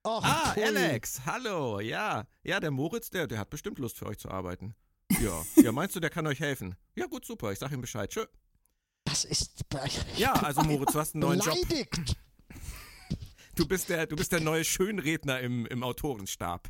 Och, 0.03 0.23
Ah, 0.23 0.51
pfui. 0.53 0.63
Alex, 0.63 1.21
hallo, 1.25 1.79
ja. 1.79 2.25
Ja, 2.43 2.59
der 2.59 2.71
Moritz, 2.71 3.09
der, 3.09 3.27
der 3.27 3.37
hat 3.39 3.49
bestimmt 3.49 3.77
Lust 3.79 3.97
für 3.97 4.05
euch 4.07 4.17
zu 4.17 4.29
arbeiten. 4.29 4.75
Ja. 5.21 5.43
Ja, 5.63 5.71
meinst 5.71 5.95
du, 5.95 5.99
der 5.99 6.09
kann 6.09 6.25
euch 6.27 6.39
helfen? 6.39 6.75
Ja, 6.95 7.05
gut, 7.07 7.25
super, 7.25 7.51
ich 7.51 7.59
sag 7.59 7.71
ihm 7.71 7.81
Bescheid. 7.81 8.09
Tschö. 8.09 8.25
Das 9.03 9.25
ist 9.25 9.61
Ja, 10.17 10.33
also 10.33 10.61
Moritz, 10.61 10.93
du 10.93 10.99
hast 10.99 11.15
einen 11.15 11.21
neuen 11.21 11.39
Job. 11.39 11.55
beleidigt. 11.67 12.15
Du 13.55 13.67
bist 13.67 13.89
der, 13.89 14.07
du 14.07 14.15
bist 14.15 14.31
der 14.31 14.39
neue 14.39 14.63
Schönredner 14.63 15.41
im, 15.41 15.65
im 15.65 15.83
Autorenstab. 15.83 16.69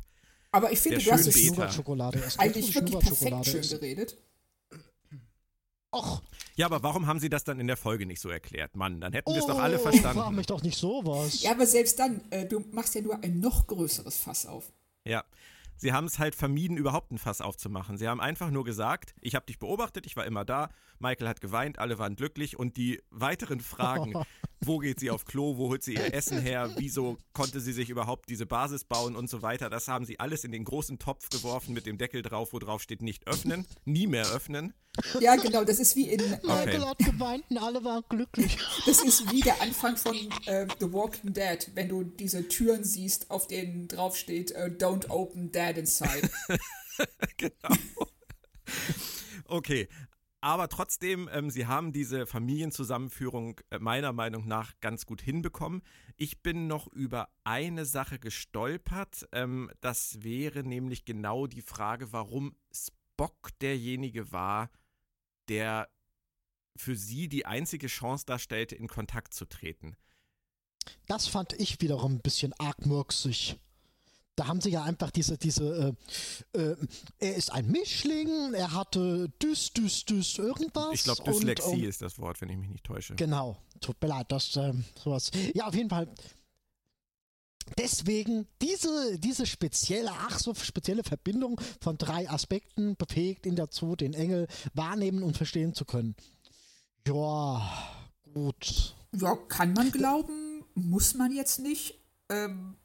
Aber 0.50 0.72
ich 0.72 0.80
finde, 0.80 0.98
Der 0.98 1.06
du 1.06 1.12
hast 1.12 1.26
essen. 1.28 2.38
eigentlich 2.38 2.74
wirklich 2.74 2.98
perfekt 2.98 3.46
schön 3.46 3.62
geredet. 3.68 4.18
Och, 5.92 6.22
Ja, 6.56 6.66
aber 6.66 6.82
warum 6.82 7.06
haben 7.06 7.20
sie 7.20 7.28
das 7.28 7.44
dann 7.44 7.60
in 7.60 7.66
der 7.66 7.76
Folge 7.76 8.06
nicht 8.06 8.20
so 8.20 8.28
erklärt? 8.28 8.76
Mann, 8.76 9.00
dann 9.00 9.12
hätten 9.12 9.30
wir 9.30 9.38
es 9.38 9.44
oh, 9.44 9.48
doch 9.48 9.58
alle 9.58 9.78
frag 9.78 9.94
verstanden. 9.94 10.34
mich 10.34 10.46
doch 10.46 10.62
nicht 10.62 10.78
sowas. 10.78 11.42
Ja, 11.42 11.52
aber 11.52 11.66
selbst 11.66 11.98
dann, 11.98 12.22
äh, 12.30 12.46
du 12.46 12.60
machst 12.72 12.94
ja 12.94 13.02
nur 13.02 13.22
ein 13.22 13.40
noch 13.40 13.66
größeres 13.66 14.18
Fass 14.18 14.46
auf. 14.46 14.72
Ja. 15.04 15.24
Sie 15.76 15.92
haben 15.92 16.06
es 16.06 16.18
halt 16.20 16.34
vermieden, 16.36 16.76
überhaupt 16.76 17.10
ein 17.10 17.18
Fass 17.18 17.40
aufzumachen. 17.40 17.98
Sie 17.98 18.06
haben 18.06 18.20
einfach 18.20 18.50
nur 18.50 18.64
gesagt, 18.64 19.14
ich 19.20 19.34
habe 19.34 19.46
dich 19.46 19.58
beobachtet, 19.58 20.06
ich 20.06 20.16
war 20.16 20.24
immer 20.24 20.44
da, 20.44 20.68
Michael 21.00 21.26
hat 21.26 21.40
geweint, 21.40 21.80
alle 21.80 21.98
waren 21.98 22.14
glücklich 22.14 22.56
und 22.56 22.76
die 22.76 23.02
weiteren 23.10 23.58
Fragen, 23.58 24.14
wo 24.64 24.78
geht 24.78 25.00
sie 25.00 25.10
auf 25.10 25.24
Klo, 25.24 25.56
wo 25.56 25.68
holt 25.68 25.82
sie 25.82 25.94
ihr 25.94 26.14
Essen 26.14 26.40
her, 26.40 26.70
wieso 26.76 27.18
konnte 27.32 27.60
sie 27.60 27.72
sich 27.72 27.90
überhaupt 27.90 28.28
diese 28.28 28.46
Basis 28.46 28.84
bauen 28.84 29.16
und 29.16 29.28
so 29.28 29.42
weiter, 29.42 29.70
das 29.70 29.88
haben 29.88 30.04
sie 30.04 30.20
alles 30.20 30.44
in 30.44 30.52
den 30.52 30.64
großen 30.64 30.98
Topf 30.98 31.28
geworfen 31.30 31.74
mit 31.74 31.86
dem 31.86 31.98
Deckel 31.98 32.22
drauf, 32.22 32.52
wo 32.52 32.58
drauf 32.58 32.82
steht 32.82 33.02
nicht 33.02 33.26
öffnen, 33.26 33.66
nie 33.84 34.06
mehr 34.06 34.26
öffnen. 34.30 34.74
Ja, 35.20 35.36
genau, 35.36 35.64
das 35.64 35.78
ist 35.78 35.96
wie 35.96 36.10
in, 36.10 36.20
äh, 36.20 36.38
Michael 36.42 36.84
hat 36.84 36.98
geweint 36.98 37.44
und 37.48 37.58
alle 37.58 37.82
waren 37.82 38.04
glücklich. 38.08 38.58
das 38.86 39.02
ist 39.02 39.32
wie 39.32 39.40
der 39.40 39.60
Anfang 39.62 39.96
von 39.96 40.14
äh, 40.46 40.66
The 40.80 40.92
Walking 40.92 41.32
Dead, 41.32 41.70
wenn 41.74 41.88
du 41.88 42.04
diese 42.04 42.46
Türen 42.46 42.84
siehst, 42.84 43.30
auf 43.30 43.46
denen 43.46 43.88
draufsteht, 43.88 44.52
äh, 44.52 44.70
Don't 44.78 45.08
open 45.08 45.50
dead 45.50 45.78
inside. 45.78 46.28
genau. 47.38 47.76
Okay. 49.46 49.88
Aber 50.42 50.68
trotzdem, 50.68 51.30
ähm, 51.32 51.50
sie 51.50 51.68
haben 51.68 51.92
diese 51.92 52.26
Familienzusammenführung 52.26 53.60
äh, 53.70 53.78
meiner 53.78 54.12
Meinung 54.12 54.48
nach 54.48 54.72
ganz 54.80 55.06
gut 55.06 55.22
hinbekommen. 55.22 55.82
Ich 56.16 56.42
bin 56.42 56.66
noch 56.66 56.88
über 56.88 57.28
eine 57.44 57.84
Sache 57.84 58.18
gestolpert. 58.18 59.28
Ähm, 59.30 59.70
das 59.80 60.24
wäre 60.24 60.64
nämlich 60.64 61.04
genau 61.04 61.46
die 61.46 61.62
Frage, 61.62 62.12
warum 62.12 62.56
Spock 62.74 63.56
derjenige 63.60 64.32
war, 64.32 64.68
der 65.48 65.88
für 66.76 66.96
sie 66.96 67.28
die 67.28 67.46
einzige 67.46 67.86
Chance 67.86 68.26
darstellte, 68.26 68.74
in 68.74 68.88
Kontakt 68.88 69.34
zu 69.34 69.44
treten. 69.44 69.96
Das 71.06 71.28
fand 71.28 71.52
ich 71.52 71.80
wiederum 71.80 72.14
ein 72.14 72.20
bisschen 72.20 72.52
arg 72.58 72.84
murksig. 72.84 73.60
Da 74.34 74.46
haben 74.46 74.62
sie 74.62 74.70
ja 74.70 74.82
einfach 74.82 75.10
diese, 75.10 75.36
diese, 75.36 75.94
äh, 76.54 76.58
äh, 76.58 76.76
er 77.18 77.36
ist 77.36 77.52
ein 77.52 77.70
Mischling, 77.70 78.54
er 78.54 78.72
hatte 78.72 79.28
Dys, 79.42 79.72
Dys, 79.74 80.06
Dys, 80.06 80.38
irgendwas. 80.38 80.94
Ich 80.94 81.04
glaube, 81.04 81.22
und- 81.24 81.34
Dyslexie 81.34 81.72
und, 81.72 81.84
ist 81.84 82.00
das 82.00 82.18
Wort, 82.18 82.40
wenn 82.40 82.48
ich 82.48 82.56
mich 82.56 82.70
nicht 82.70 82.84
täusche. 82.84 83.14
Genau, 83.14 83.58
tut 83.80 84.00
mir 84.00 84.08
leid, 84.08 84.32
das, 84.32 84.56
ähm, 84.56 84.84
sowas. 85.02 85.30
Ja, 85.54 85.66
auf 85.66 85.74
jeden 85.74 85.90
Fall. 85.90 86.08
Deswegen 87.78 88.46
diese, 88.60 89.18
diese 89.18 89.46
spezielle, 89.46 90.10
ach 90.10 90.38
so 90.38 90.54
spezielle 90.54 91.04
Verbindung 91.04 91.60
von 91.80 91.96
drei 91.98 92.28
Aspekten 92.28 92.96
befähigt 92.96 93.46
ihn 93.46 93.56
dazu, 93.56 93.96
den 93.96 94.14
Engel 94.14 94.48
wahrnehmen 94.74 95.22
und 95.22 95.36
verstehen 95.36 95.74
zu 95.74 95.84
können. 95.84 96.16
Ja, 97.06 97.70
gut. 98.32 98.94
ja, 99.14 99.36
kann 99.48 99.74
man 99.74 99.90
glauben, 99.90 100.64
muss 100.74 101.14
man 101.14 101.32
jetzt 101.32 101.60
nicht. 101.60 101.98
Ähm, 102.28 102.76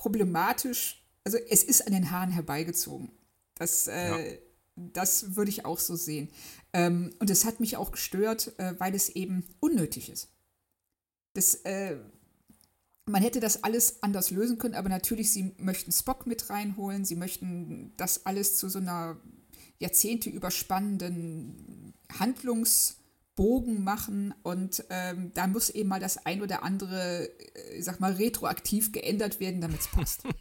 problematisch, 0.00 1.04
also 1.24 1.36
es 1.50 1.62
ist 1.62 1.86
an 1.86 1.92
den 1.92 2.10
Haaren 2.10 2.30
herbeigezogen. 2.30 3.10
Das, 3.54 3.86
äh, 3.86 4.38
das 4.74 5.36
würde 5.36 5.50
ich 5.50 5.66
auch 5.66 5.78
so 5.78 5.94
sehen. 5.94 6.30
Ähm, 6.72 7.12
und 7.18 7.28
es 7.28 7.44
hat 7.44 7.60
mich 7.60 7.76
auch 7.76 7.92
gestört, 7.92 8.58
äh, 8.58 8.72
weil 8.78 8.94
es 8.94 9.10
eben 9.10 9.44
unnötig 9.60 10.08
ist. 10.08 10.28
Das, 11.34 11.56
äh, 11.66 11.98
man 13.04 13.20
hätte 13.20 13.40
das 13.40 13.62
alles 13.62 14.02
anders 14.02 14.30
lösen 14.30 14.56
können, 14.56 14.74
aber 14.74 14.88
natürlich, 14.88 15.32
sie 15.32 15.52
möchten 15.58 15.92
Spock 15.92 16.26
mit 16.26 16.48
reinholen, 16.48 17.04
sie 17.04 17.16
möchten 17.16 17.92
das 17.98 18.24
alles 18.24 18.56
zu 18.56 18.70
so 18.70 18.78
einer 18.78 19.20
Jahrzehnte 19.80 20.30
überspannenden 20.30 21.92
Handlungsbogen 23.40 23.82
machen 23.82 24.34
und 24.42 24.84
ähm, 24.90 25.32
da 25.34 25.46
muss 25.46 25.70
eben 25.70 25.88
mal 25.88 26.00
das 26.00 26.24
ein 26.26 26.42
oder 26.42 26.62
andere, 26.62 27.28
äh, 27.54 27.78
ich 27.78 27.84
sag 27.84 28.00
mal, 28.00 28.12
retroaktiv 28.12 28.92
geändert 28.92 29.40
werden, 29.40 29.60
damit 29.60 29.80
es 29.80 29.88
passt. 29.88 30.22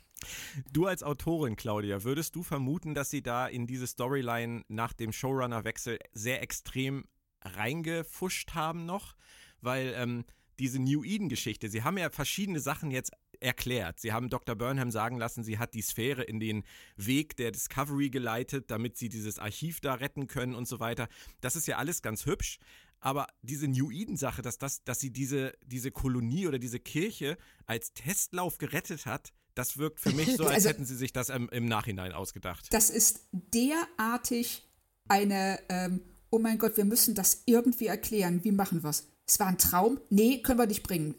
Du 0.73 0.85
als 0.85 1.01
Autorin, 1.01 1.55
Claudia, 1.55 2.03
würdest 2.03 2.35
du 2.35 2.43
vermuten, 2.43 2.93
dass 2.93 3.09
sie 3.09 3.21
da 3.21 3.47
in 3.47 3.67
diese 3.67 3.87
Storyline 3.87 4.63
nach 4.67 4.91
dem 4.91 5.13
Showrunner-Wechsel 5.13 5.97
sehr 6.11 6.41
extrem 6.43 7.05
reingefuscht 7.41 8.53
haben 8.53 8.85
noch? 8.85 9.15
Weil 9.61 9.93
ähm, 9.95 10.25
diese 10.59 10.77
New 10.77 11.05
Eden-Geschichte, 11.05 11.69
sie 11.69 11.83
haben 11.83 11.97
ja 11.97 12.09
verschiedene 12.09 12.59
Sachen 12.59 12.91
jetzt 12.91 13.13
erklärt. 13.39 13.99
Sie 13.99 14.11
haben 14.11 14.29
Dr. 14.29 14.55
Burnham 14.55 14.91
sagen 14.91 15.17
lassen, 15.17 15.43
sie 15.43 15.57
hat 15.57 15.73
die 15.73 15.81
Sphäre 15.81 16.23
in 16.23 16.39
den 16.39 16.63
Weg 16.97 17.37
der 17.37 17.51
Discovery 17.51 18.09
geleitet, 18.09 18.69
damit 18.69 18.97
sie 18.97 19.09
dieses 19.09 19.39
Archiv 19.39 19.79
da 19.79 19.95
retten 19.95 20.27
können 20.27 20.55
und 20.55 20.67
so 20.67 20.79
weiter. 20.79 21.07
Das 21.41 21.55
ist 21.55 21.67
ja 21.67 21.77
alles 21.77 22.01
ganz 22.01 22.25
hübsch. 22.25 22.59
Aber 23.01 23.27
diese 23.41 23.67
New 23.67 23.91
Eden-Sache, 23.91 24.41
dass, 24.41 24.57
das, 24.57 24.83
dass 24.83 24.99
sie 24.99 25.11
diese, 25.11 25.53
diese 25.65 25.91
Kolonie 25.91 26.47
oder 26.47 26.59
diese 26.59 26.79
Kirche 26.79 27.37
als 27.65 27.93
Testlauf 27.93 28.57
gerettet 28.57 29.05
hat, 29.05 29.31
das 29.55 29.77
wirkt 29.77 29.99
für 29.99 30.11
mich 30.11 30.35
so, 30.37 30.45
als 30.45 30.55
Also- 30.55 30.69
hätten 30.69 30.85
sie 30.85 30.95
sich 30.95 31.13
das 31.13 31.29
im, 31.29 31.49
im 31.49 31.65
Nachhinein 31.65 32.11
ausgedacht. 32.11 32.67
Das 32.71 32.89
ist 32.89 33.21
derartig 33.31 34.67
eine, 35.07 35.59
ähm, 35.69 36.01
oh 36.29 36.39
mein 36.39 36.57
Gott, 36.57 36.77
wir 36.77 36.85
müssen 36.85 37.15
das 37.15 37.43
irgendwie 37.45 37.87
erklären. 37.87 38.43
Wie 38.43 38.51
machen 38.51 38.83
wir 38.83 38.89
es? 38.89 39.07
Es 39.25 39.39
war 39.39 39.47
ein 39.47 39.57
Traum? 39.57 39.99
Nee, 40.09 40.41
können 40.41 40.59
wir 40.59 40.65
nicht 40.65 40.83
bringen. 40.83 41.15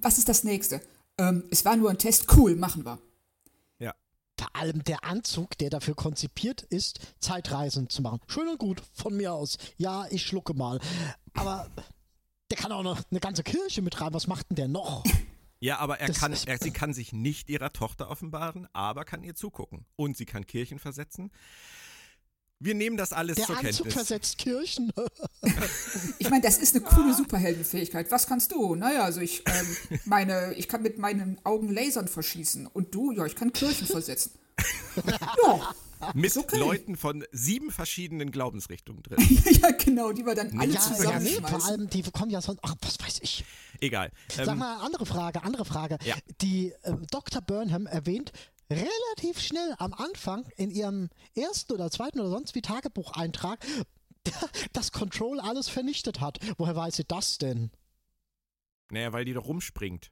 Was 0.00 0.18
ist 0.18 0.28
das 0.28 0.44
nächste? 0.44 0.80
Ähm, 1.18 1.44
es 1.50 1.64
war 1.64 1.76
nur 1.76 1.90
ein 1.90 1.98
Test. 1.98 2.26
Cool, 2.36 2.56
machen 2.56 2.84
wir. 2.84 2.98
Vor 4.44 4.60
allem 4.60 4.84
der 4.84 5.04
Anzug, 5.04 5.56
der 5.56 5.70
dafür 5.70 5.94
konzipiert 5.94 6.60
ist, 6.60 7.00
Zeitreisen 7.18 7.88
zu 7.88 8.02
machen. 8.02 8.20
Schön 8.26 8.46
und 8.46 8.58
gut, 8.58 8.82
von 8.92 9.16
mir 9.16 9.32
aus. 9.32 9.56
Ja, 9.78 10.06
ich 10.10 10.22
schlucke 10.22 10.52
mal. 10.52 10.80
Aber 11.32 11.70
der 12.50 12.58
kann 12.58 12.70
auch 12.70 12.82
noch 12.82 13.00
eine 13.10 13.20
ganze 13.20 13.42
Kirche 13.42 13.80
mit 13.80 14.02
rein. 14.02 14.12
Was 14.12 14.26
macht 14.26 14.50
denn 14.50 14.56
der 14.56 14.68
noch? 14.68 15.02
Ja, 15.60 15.78
aber 15.78 15.98
er 15.98 16.08
Das 16.08 16.18
kann, 16.18 16.34
er, 16.44 16.58
sie 16.58 16.72
kann 16.72 16.92
sich 16.92 17.14
nicht 17.14 17.48
ihrer 17.48 17.72
Tochter 17.72 18.10
offenbaren, 18.10 18.68
aber 18.74 19.06
kann 19.06 19.22
ihr 19.22 19.34
zugucken. 19.34 19.86
Und 19.96 20.14
sie 20.14 20.26
kann 20.26 20.44
Kirchen 20.44 20.78
versetzen. 20.78 21.32
Wir 22.60 22.74
nehmen 22.74 22.96
das 22.96 23.12
alles 23.12 23.36
Der 23.36 23.46
zur 23.46 23.56
Anzug 23.58 23.72
Kenntnis. 23.86 23.94
versetzt 23.94 24.38
Kirchen. 24.38 24.92
Ich 26.18 26.30
meine, 26.30 26.42
das 26.42 26.56
ist 26.58 26.74
eine 26.74 26.84
coole 26.84 27.12
Superheldenfähigkeit. 27.14 28.10
Was 28.10 28.26
kannst 28.26 28.50
du? 28.52 28.74
Naja, 28.74 29.02
also 29.04 29.20
ich, 29.20 29.42
ähm, 29.46 30.00
meine, 30.06 30.54
ich 30.54 30.68
kann 30.68 30.82
mit 30.82 30.98
meinen 30.98 31.38
Augen 31.44 31.70
Lasern 31.70 32.08
verschießen. 32.08 32.66
Und 32.66 32.94
du? 32.94 33.12
Ja, 33.12 33.26
ich 33.26 33.36
kann 33.36 33.52
Kirchen 33.52 33.86
versetzen. 33.86 34.32
Ja, 36.04 36.12
Mit 36.14 36.36
okay. 36.36 36.58
Leuten 36.58 36.96
von 36.96 37.24
sieben 37.32 37.70
verschiedenen 37.70 38.30
Glaubensrichtungen 38.30 39.02
drin. 39.02 39.18
ja, 39.62 39.70
genau, 39.70 40.12
die 40.12 40.24
wir 40.26 40.34
dann 40.34 40.58
alle 40.58 40.72
ja, 40.72 40.80
ja, 40.80 40.88
nee, 40.90 40.96
zusammenschmeißen. 40.96 41.48
vor 41.60 41.64
allem, 41.68 41.88
die 41.90 42.02
kommen 42.02 42.30
ja 42.30 42.40
sonst, 42.42 42.60
ach, 42.62 42.74
was 42.82 42.98
weiß 43.00 43.20
ich. 43.22 43.44
Egal. 43.80 44.10
Sag 44.34 44.48
Ähm, 44.48 44.58
mal, 44.58 44.76
andere 44.84 45.06
Frage, 45.06 45.42
andere 45.42 45.64
Frage. 45.64 45.98
Ja. 46.04 46.14
Die 46.42 46.72
äh, 46.82 46.92
Dr. 47.10 47.40
Burnham 47.40 47.86
erwähnt 47.86 48.32
relativ 48.70 49.40
schnell 49.40 49.74
am 49.78 49.92
Anfang 49.94 50.46
in 50.56 50.70
ihrem 50.70 51.10
ersten 51.34 51.72
oder 51.72 51.90
zweiten 51.90 52.20
oder 52.20 52.30
sonst 52.30 52.54
wie 52.54 52.62
Tagebucheintrag, 52.62 53.64
dass 54.72 54.92
Control 54.92 55.40
alles 55.40 55.68
vernichtet 55.68 56.20
hat. 56.20 56.38
Woher 56.58 56.76
weiß 56.76 56.96
sie 56.96 57.04
das 57.04 57.38
denn? 57.38 57.70
naja, 58.90 59.12
weil 59.12 59.24
die 59.24 59.34
doch 59.34 59.46
rumspringt. 59.46 60.10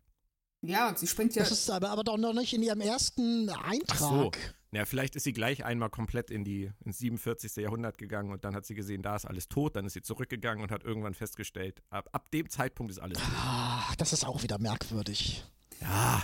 Ja, 0.63 0.95
sie 0.97 1.07
springt 1.07 1.35
ja. 1.35 1.43
Das 1.43 1.53
ist 1.53 1.71
aber, 1.71 1.91
aber 1.91 2.05
doch 2.05 2.17
noch 2.19 2.35
nicht 2.35 2.53
in 2.53 2.63
ihrem 2.63 2.81
ersten 2.81 3.49
Ach 3.51 3.99
so. 3.99 4.07
Eintrag. 4.07 4.55
Ja, 4.73 4.85
vielleicht 4.87 5.17
ist 5.17 5.25
sie 5.25 5.33
gleich 5.33 5.65
einmal 5.65 5.91
komplett 5.91 6.31
in 6.31 6.45
die 6.45 6.71
ins 6.85 6.99
47. 6.99 7.57
Jahrhundert 7.57 7.99
gegangen 7.99 8.33
und 8.33 8.45
dann 8.45 8.55
hat 8.55 8.65
sie 8.65 8.75
gesehen, 8.75 9.03
da 9.03 9.17
ist 9.17 9.27
alles 9.27 9.49
tot, 9.49 9.77
dann 9.77 9.85
ist 9.85 9.93
sie 9.93 10.03
zurückgegangen 10.03 10.63
und 10.63 10.71
hat 10.71 10.83
irgendwann 10.83 11.15
festgestellt, 11.15 11.83
ab, 11.91 12.09
ab 12.13 12.31
dem 12.31 12.49
Zeitpunkt 12.49 12.91
ist 12.91 12.99
alles 12.99 13.19
tot. 13.19 13.29
Ah, 13.37 13.93
das 13.99 14.13
ist 14.13 14.25
auch 14.25 14.43
wieder 14.43 14.59
merkwürdig. 14.59 15.45
Ja. 15.81 16.23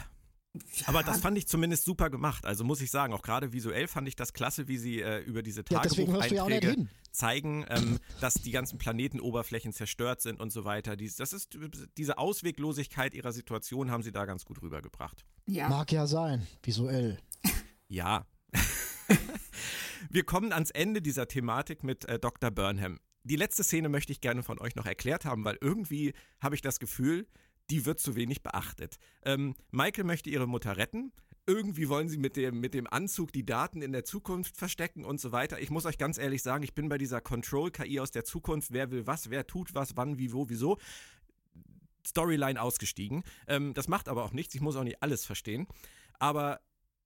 Aber 0.87 1.03
das 1.03 1.21
fand 1.21 1.37
ich 1.39 1.47
zumindest 1.47 1.85
super 1.85 2.11
gemacht. 2.11 2.45
Also 2.47 2.65
muss 2.65 2.81
ich 2.81 2.91
sagen, 2.91 3.13
auch 3.13 3.23
gerade 3.23 3.53
visuell 3.53 3.87
fand 3.87 4.09
ich 4.09 4.17
das 4.17 4.33
klasse, 4.33 4.67
wie 4.67 4.79
sie 4.79 5.01
äh, 5.01 5.19
über 5.21 5.43
diese 5.43 5.63
Ja, 5.69 5.83
ja 5.83 5.89
Tagebucheinträge 5.89 6.71
hin. 6.71 6.89
zeigen, 7.13 7.65
ähm, 7.69 7.99
dass 8.21 8.35
die 8.35 8.51
ganzen 8.51 8.79
Planetenoberflächen 8.79 9.73
zerstört 9.73 10.21
sind 10.21 10.41
und 10.41 10.51
so 10.51 10.65
weiter. 10.65 10.97
Dies, 10.97 11.17
das 11.17 11.33
ist 11.33 11.57
diese 11.97 12.19
Ausweglosigkeit 12.19 13.15
ihrer 13.15 13.33
Situation 13.33 13.91
haben 13.91 14.03
sie 14.03 14.11
da 14.13 14.25
ganz 14.25 14.45
gut 14.45 14.63
rübergebracht. 14.63 15.25
ja. 15.47 15.69
Mag 15.69 15.93
ja 15.93 16.07
sein, 16.07 16.47
visuell. 16.63 17.19
Ja. 17.89 18.27
Wir 20.11 20.25
kommen 20.25 20.53
ans 20.53 20.71
Ende 20.71 21.03
dieser 21.03 21.29
Thematik 21.29 21.83
mit 21.85 22.05
äh, 22.07 22.19
Dr. 22.19 22.51
Burnham. 22.51 22.99
Die 23.25 23.37
letzte 23.37 23.63
Szene 23.65 23.89
möchte 23.89 24.13
ich 24.13 24.21
gerne 24.21 24.43
von 24.43 24.59
euch 24.59 24.75
noch 24.75 24.87
erklärt 24.87 25.25
haben, 25.25 25.45
weil 25.45 25.59
irgendwie 25.61 26.15
habe 26.41 26.55
ich 26.55 26.63
das 26.63 26.79
Gefühl, 26.79 27.27
die 27.71 27.87
wird 27.87 28.01
zu 28.01 28.17
wenig 28.17 28.43
beachtet. 28.43 28.99
Ähm, 29.25 29.55
Michael 29.71 30.05
möchte 30.05 30.31
ihre 30.31 30.47
Mutter 30.47 30.77
retten. 30.77 31.13
Irgendwie 31.47 31.89
wollen 31.89 32.09
sie 32.09 32.19
mit 32.19 32.37
dem, 32.37 32.61
mit 32.61 32.75
dem 32.75 32.87
Anzug 32.87 33.33
die 33.33 33.47
Daten 33.47 33.81
in 33.81 33.93
der 33.93 34.05
Zukunft 34.05 34.57
verstecken 34.57 35.05
und 35.05 35.21
so 35.21 35.33
weiter. 35.33 35.59
Ich 35.61 35.71
muss 35.71 35.87
euch 35.87 35.97
ganz 35.97 36.19
ehrlich 36.19 36.43
sagen, 36.43 36.63
ich 36.63 36.75
bin 36.75 36.89
bei 36.89 36.99
dieser 36.99 37.21
Control-KI 37.21 38.01
aus 38.01 38.11
der 38.11 38.25
Zukunft, 38.25 38.73
wer 38.73 38.91
will 38.91 39.07
was, 39.07 39.31
wer 39.31 39.47
tut 39.47 39.75
was, 39.75 39.97
wann, 39.97 40.19
wie, 40.19 40.33
wo, 40.33 40.49
wieso, 40.51 40.79
Storyline 42.07 42.61
ausgestiegen. 42.61 43.23
Ähm, 43.47 43.75
das 43.75 43.89
macht 43.89 44.09
aber 44.09 44.25
auch 44.25 44.33
nichts, 44.33 44.55
ich 44.55 44.61
muss 44.61 44.77
auch 44.77 44.85
nicht 44.85 45.03
alles 45.03 45.25
verstehen. 45.25 45.67
Aber 46.19 46.61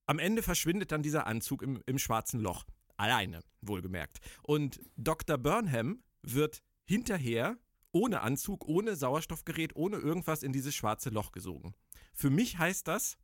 am 0.06 0.18
Ende 0.18 0.42
verschwindet 0.42 0.92
dann 0.92 1.02
dieser 1.02 1.26
Anzug 1.26 1.62
im, 1.62 1.82
im 1.86 1.98
schwarzen 1.98 2.40
Loch. 2.40 2.64
Alleine, 2.96 3.40
wohlgemerkt. 3.60 4.20
Und 4.42 4.80
Dr. 4.96 5.38
Burnham 5.38 6.02
wird 6.22 6.62
hinterher 6.84 7.56
ohne 7.92 8.22
Anzug, 8.22 8.66
ohne 8.66 8.96
Sauerstoffgerät, 8.96 9.76
ohne 9.76 9.96
irgendwas 9.96 10.42
in 10.42 10.52
dieses 10.52 10.74
schwarze 10.74 11.10
Loch 11.10 11.32
gesogen. 11.32 11.74
Für 12.14 12.30
mich 12.30 12.58
heißt 12.58 12.88
das, 12.88 13.16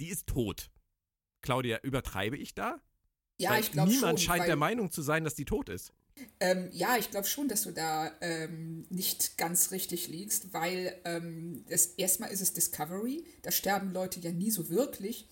die 0.00 0.08
ist 0.08 0.26
tot. 0.26 0.70
Claudia, 1.42 1.80
übertreibe 1.82 2.36
ich 2.36 2.54
da? 2.54 2.80
ja, 3.38 3.50
Weil 3.50 3.60
ich 3.60 3.72
glaube 3.72 3.90
schon. 3.90 4.00
Niemand 4.00 4.20
scheint 4.20 4.46
der 4.46 4.56
Meinung 4.56 4.90
zu 4.90 5.02
sein, 5.02 5.24
dass 5.24 5.34
die 5.34 5.44
tot 5.44 5.68
ist. 5.68 5.92
Ähm, 6.38 6.68
ja, 6.72 6.96
ich 6.96 7.10
glaube 7.10 7.26
schon, 7.26 7.48
dass 7.48 7.62
du 7.62 7.72
da 7.72 8.12
ähm, 8.20 8.86
nicht 8.88 9.36
ganz 9.36 9.72
richtig 9.72 10.06
liegst, 10.06 10.52
weil 10.52 10.96
ähm, 11.04 11.64
das, 11.68 11.86
erstmal 11.86 12.30
ist 12.30 12.40
es 12.40 12.52
Discovery, 12.52 13.24
da 13.42 13.50
sterben 13.50 13.92
Leute 13.92 14.20
ja 14.20 14.30
nie 14.30 14.50
so 14.50 14.70
wirklich. 14.70 15.28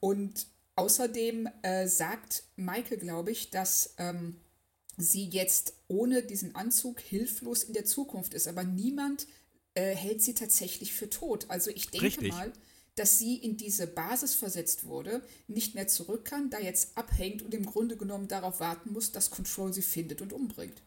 Und 0.00 0.48
außerdem 0.74 1.48
äh, 1.62 1.86
sagt 1.86 2.44
Michael, 2.56 2.98
glaube 2.98 3.30
ich, 3.30 3.50
dass 3.50 3.94
ähm, 3.98 4.40
sie 4.96 5.28
jetzt 5.28 5.74
ohne 5.88 6.22
diesen 6.22 6.54
Anzug 6.54 7.00
hilflos 7.00 7.62
in 7.64 7.74
der 7.74 7.84
Zukunft 7.84 8.34
ist, 8.34 8.48
aber 8.48 8.64
niemand 8.64 9.26
äh, 9.74 9.94
hält 9.94 10.22
sie 10.22 10.34
tatsächlich 10.34 10.92
für 10.92 11.10
tot. 11.10 11.46
Also 11.48 11.70
ich 11.70 11.90
denke 11.90 12.06
Richtig. 12.06 12.28
mal, 12.32 12.52
dass 12.94 13.18
sie 13.18 13.36
in 13.36 13.56
diese 13.56 13.86
Basis 13.88 14.34
versetzt 14.34 14.84
wurde, 14.84 15.20
nicht 15.48 15.74
mehr 15.74 15.88
zurück 15.88 16.24
kann, 16.24 16.50
da 16.50 16.60
jetzt 16.60 16.96
abhängt 16.96 17.42
und 17.42 17.52
im 17.54 17.66
Grunde 17.66 17.96
genommen 17.96 18.28
darauf 18.28 18.60
warten 18.60 18.92
muss, 18.92 19.10
dass 19.10 19.30
Control 19.30 19.72
sie 19.72 19.82
findet 19.82 20.22
und 20.22 20.32
umbringt. 20.32 20.80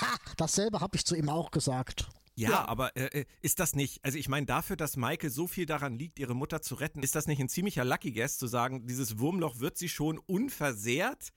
Ha, 0.00 0.16
dasselbe 0.36 0.80
habe 0.80 0.96
ich 0.96 1.04
zu 1.04 1.14
ihm 1.14 1.28
auch 1.28 1.50
gesagt. 1.52 2.08
Ja, 2.34 2.50
Ja. 2.50 2.64
aber 2.66 2.96
äh, 2.96 3.20
äh, 3.20 3.24
ist 3.40 3.60
das 3.60 3.74
nicht, 3.76 4.04
also 4.04 4.18
ich 4.18 4.28
meine, 4.28 4.46
dafür, 4.46 4.74
dass 4.76 4.96
Michael 4.96 5.30
so 5.30 5.46
viel 5.46 5.66
daran 5.66 5.98
liegt, 5.98 6.18
ihre 6.18 6.34
Mutter 6.34 6.62
zu 6.62 6.74
retten, 6.74 7.02
ist 7.02 7.14
das 7.14 7.26
nicht 7.26 7.40
ein 7.40 7.48
ziemlicher 7.48 7.84
Lucky 7.84 8.10
Guess, 8.12 8.38
zu 8.38 8.46
sagen, 8.46 8.86
dieses 8.86 9.18
Wurmloch 9.18 9.60
wird 9.60 9.76
sie 9.78 9.90
schon 9.90 10.18
unversehrt, 10.18 11.32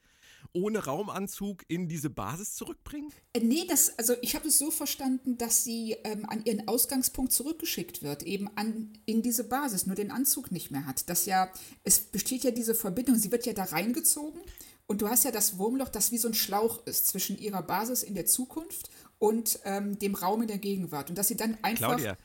ohne 0.56 0.86
Raumanzug 0.86 1.64
in 1.68 1.88
diese 1.88 2.10
Basis 2.10 2.56
zurückbringen? 2.56 3.12
Äh, 3.34 3.42
nee, 3.42 3.66
das, 3.68 3.98
also 4.00 4.16
ich 4.22 4.36
habe 4.36 4.48
es 4.48 4.58
so 4.58 4.72
verstanden, 4.72 5.38
dass 5.38 5.64
sie 5.64 5.98
ähm, 6.04 6.26
an 6.28 6.44
ihren 6.46 6.68
Ausgangspunkt 6.68 7.34
zurückgeschickt 7.34 8.02
wird, 8.02 8.24
eben 8.24 8.50
an, 8.56 8.94
in 9.06 9.22
diese 9.22 9.44
Basis, 9.44 9.86
nur 9.86 9.96
den 9.96 10.12
Anzug 10.12 10.52
nicht 10.52 10.72
mehr 10.72 10.86
hat. 10.86 11.10
Das 11.10 11.26
ja, 11.26 11.52
es 11.84 12.00
besteht 12.00 12.44
ja 12.44 12.52
diese 12.52 12.74
Verbindung, 12.74 13.16
sie 13.16 13.32
wird 13.32 13.46
ja 13.46 13.54
da 13.54 13.66
reingezogen 13.66 14.42
und 14.88 15.02
du 15.02 15.10
hast 15.10 15.26
ja 15.26 15.32
das 15.32 15.58
Wurmloch, 15.58 15.90
das 15.90 16.12
wie 16.12 16.18
so 16.18 16.28
ein 16.28 16.34
Schlauch 16.34 16.86
ist 16.86 17.08
zwischen 17.08 17.38
ihrer 17.38 17.64
Basis 17.64 18.04
in 18.04 18.16
der 18.16 18.26
Zukunft 18.26 18.90
und 19.18 19.60
ähm, 19.64 19.98
dem 20.00 20.16
Raum 20.16 20.44
in 20.44 20.48
der 20.48 20.60
Gegenwart. 20.60 21.10
Und 21.10 21.18
dass 21.18 21.28
sie 21.28 21.38
dann 21.38 21.58
einfach. 21.64 21.88
Claudia, 21.88 22.18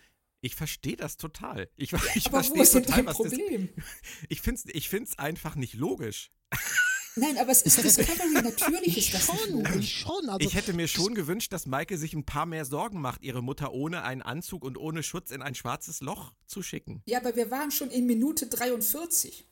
ich 0.43 0.55
verstehe 0.55 0.97
das 0.97 1.17
total. 1.17 1.69
Ich, 1.77 1.93
ich 2.15 2.29
verstehe 2.31 2.65
total, 2.65 3.07
was 3.07 3.19
das, 3.19 3.29
Problem? 3.29 3.69
ich 4.29 4.41
finde 4.41 4.61
es 4.65 4.75
ich 4.75 4.89
find's 4.89 5.19
einfach 5.19 5.57
nicht 5.57 5.75
logisch. 5.75 6.31
Nein, 7.17 7.39
aber 7.39 7.51
es 7.51 7.63
ist 7.63 7.83
Discovery, 7.83 8.43
natürlich 8.43 8.97
ist 8.99 9.15
das 9.15 9.33
nicht 9.33 9.43
Schon, 9.51 9.83
schon. 9.83 10.29
Also, 10.29 10.47
Ich 10.47 10.55
hätte 10.55 10.73
mir 10.73 10.87
schon 10.89 11.15
gewünscht, 11.15 11.53
dass 11.53 11.67
Michael 11.67 11.99
sich 11.99 12.15
ein 12.15 12.25
paar 12.25 12.47
mehr 12.47 12.65
Sorgen 12.65 13.01
macht, 13.01 13.23
ihre 13.23 13.43
Mutter 13.43 13.73
ohne 13.73 14.03
einen 14.05 14.23
Anzug 14.23 14.65
und 14.65 14.79
ohne 14.79 15.03
Schutz 15.03 15.31
in 15.31 15.43
ein 15.43 15.55
schwarzes 15.55 16.01
Loch 16.01 16.33
zu 16.47 16.63
schicken. 16.63 17.03
Ja, 17.07 17.19
aber 17.19 17.35
wir 17.37 17.51
waren 17.51 17.71
schon 17.73 17.91
in 17.91 18.07
Minute 18.07 18.47
43. 18.47 19.47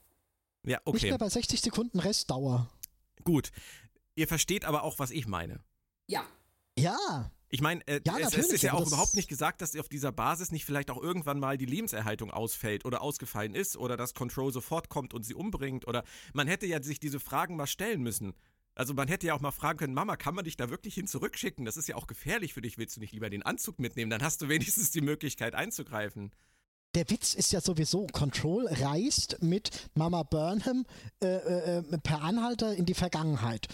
Ja, 0.65 0.79
Nicht 0.79 0.87
okay, 0.87 1.09
mehr 1.11 1.19
bei 1.19 1.29
60 1.29 1.61
Sekunden 1.61 1.99
Restdauer. 1.99 2.71
gut. 3.25 3.51
Ihr 4.15 4.27
versteht 4.29 4.65
aber 4.65 4.83
auch, 4.83 4.99
was 4.99 5.11
ich 5.13 5.27
meine. 5.29 5.61
Ja, 6.09 6.25
Ja, 6.77 7.31
Ich 7.51 7.61
meine, 7.61 7.87
äh, 7.87 8.01
Ja, 8.05 8.19
es, 8.19 8.35
es 8.35 8.53
ist 8.53 8.63
ja 8.63 8.73
aber 8.73 8.83
auch 8.83 8.87
überhaupt 8.87 9.15
nicht 9.15 9.29
gesagt, 9.29 9.63
dass 9.63 9.75
auf 9.77 9.89
dieser 9.89 10.13
Basis 10.13 10.53
nicht 10.53 10.65
vielleicht 10.65 10.91
auch 10.91 11.03
irgendwann 11.03 11.39
mal 11.39 11.57
die 11.57 11.67
Lebenserhaltung 11.67 12.31
ausfällt 12.31 12.85
oder 12.85 13.01
ausgefallen 13.01 13.55
ist 13.55 13.77
oder 13.77 13.97
dass 13.97 14.15
Control 14.15 14.53
sofort 14.53 14.89
kommt 14.89 15.15
und 15.15 15.25
sie 15.25 15.35
umbringt 15.35 15.87
oder 15.87 16.05
man 16.35 16.47
hätte 16.47 16.67
ja 16.67 16.83
sich 16.83 17.01
diese 17.01 17.21
Fragen 17.21 17.57
mal 17.57 17.67
stellen 17.67 18.03
müssen. 18.03 18.35
Also 18.75 18.95
man 18.95 19.09
hätte 19.09 19.27
ja 19.27 19.35
auch 19.35 19.41
mal 19.41 19.51
fragen 19.51 19.79
können, 19.79 19.95
Mama, 19.95 20.17
kann 20.17 20.35
man 20.35 20.45
dich 20.45 20.57
da 20.57 20.71
wirklich 20.71 20.95
hin 20.95 21.09
zurückschicken? 21.09 21.65
Das 21.65 21.77
ist 21.77 21.89
ja 21.89 21.97
auch 21.97 22.07
gefährlich 22.07 22.55
für 22.55 22.61
dich. 22.61 22.79
Willst 22.79 22.97
du 22.97 23.01
nicht 23.01 23.13
lieber 23.13 23.29
den 23.29 23.43
Anzug 23.43 23.81
mitnehmen? 23.81 24.11
Dann 24.11 24.23
hast 24.23 24.41
du 24.41 24.49
wenigstens 24.49 24.93
die 24.93 25.01
Möglichkeit 25.01 25.57
einzugreifen. 25.57 26.31
Der 26.95 27.11
Witz 27.11 27.35
ist 27.35 27.53
ja 27.53 27.61
sowieso, 27.61 28.07
Control 28.07 28.67
reist 28.67 29.43
mit 29.43 29.71
Mama 29.95 30.23
Burnham 30.23 30.85
äh, 31.23 31.27
äh, 31.27 31.79
äh, 31.79 31.99
per 31.99 32.23
Anhalter 32.23 32.75
in 32.75 32.87
die 32.87 32.95
Vergangenheit. 32.95 33.69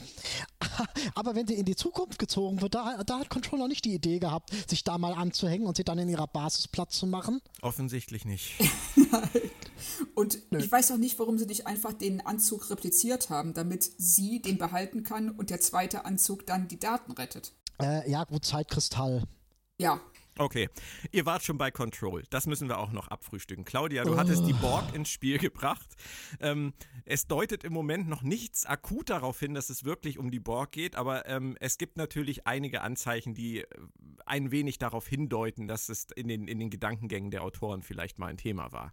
Aber 1.14 1.35
wenn 1.35 1.46
sie 1.46 1.55
in 1.55 1.64
die 1.64 1.77
Zukunft 1.77 2.18
gezogen 2.18 2.61
wird, 2.61 2.74
da, 2.74 3.03
da 3.05 3.20
hat 3.20 3.31
Control 3.31 3.61
noch 3.61 3.68
nicht 3.68 3.85
die 3.85 3.94
Idee 3.94 4.18
gehabt, 4.18 4.50
sich 4.68 4.85
da 4.85 4.98
mal 4.98 5.14
anzuhängen 5.14 5.66
und 5.66 5.77
sie 5.77 5.85
dann 5.85 5.98
in 5.98 6.09
ihrer 6.09 6.27
Basis 6.27 6.68
Platz 6.68 6.98
zu 6.98 7.07
machen. 7.07 7.40
Offensichtlich 7.62 8.24
nicht. 8.24 8.53
Und 10.14 10.38
ich 10.50 10.70
weiß 10.70 10.92
auch 10.92 10.96
nicht, 10.96 11.18
warum 11.18 11.38
sie 11.38 11.46
nicht 11.46 11.66
einfach 11.66 11.92
den 11.92 12.24
Anzug 12.24 12.70
repliziert 12.70 13.31
haben, 13.31 13.55
damit 13.55 13.90
sie 13.98 14.40
den 14.40 14.59
behalten 14.59 15.03
kann 15.03 15.31
und 15.31 15.50
der 15.50 15.61
zweite 15.61 16.05
Anzug 16.05 16.46
dann 16.46 16.68
die 16.68 16.79
Daten 16.79 17.12
rettet. 17.12 17.53
Äh, 17.81 18.11
ja, 18.11 18.24
gut, 18.24 18.44
Zeitkristall. 18.44 19.24
Ja. 19.79 20.00
Okay, 20.37 20.68
ihr 21.12 21.27
wart 21.27 21.44
schon 21.44 21.59
bei 21.59 21.70
Control. 21.70 22.25
Das 22.31 22.47
müssen 22.47 22.68
wir 22.68 22.79
auch 22.79 22.90
noch 22.90 23.09
abfrühstücken. 23.09 23.64
Claudia, 23.64 24.03
du 24.03 24.14
oh. 24.14 24.16
hattest 24.16 24.47
die 24.47 24.53
Borg 24.53 24.92
ins 24.94 25.09
Spiel 25.09 25.38
gebracht. 25.38 25.88
Ähm, 26.40 26.73
es 27.05 27.29
deutet 27.29 27.62
im 27.62 27.73
Moment 27.73 28.09
noch 28.09 28.23
nichts 28.23 28.66
akut 28.66 29.11
darauf 29.11 29.38
hin, 29.38 29.55
dass 29.55 29.70
es 29.70 29.85
wirklich 29.85 30.18
um 30.18 30.31
die 30.31 30.40
Borg 30.40 30.73
geht, 30.73 30.97
aber 30.97 31.29
ähm, 31.29 31.57
es 31.61 31.79
gibt 31.79 31.97
natürlich 31.97 32.47
einige 32.47 32.81
Anzeichen, 32.81 33.35
die 33.35 33.61
äh, 33.61 33.66
ein 34.27 34.51
wenig 34.51 34.79
darauf 34.79 35.07
hindeuten, 35.07 35.68
dass 35.68 35.88
es 35.88 36.07
in 36.16 36.27
den, 36.27 36.49
in 36.49 36.59
den 36.59 36.70
Gedankengängen 36.70 37.31
der 37.31 37.42
Autoren 37.44 37.83
vielleicht 37.83 38.18
mal 38.18 38.27
ein 38.27 38.37
Thema 38.37 38.73
war. 38.73 38.92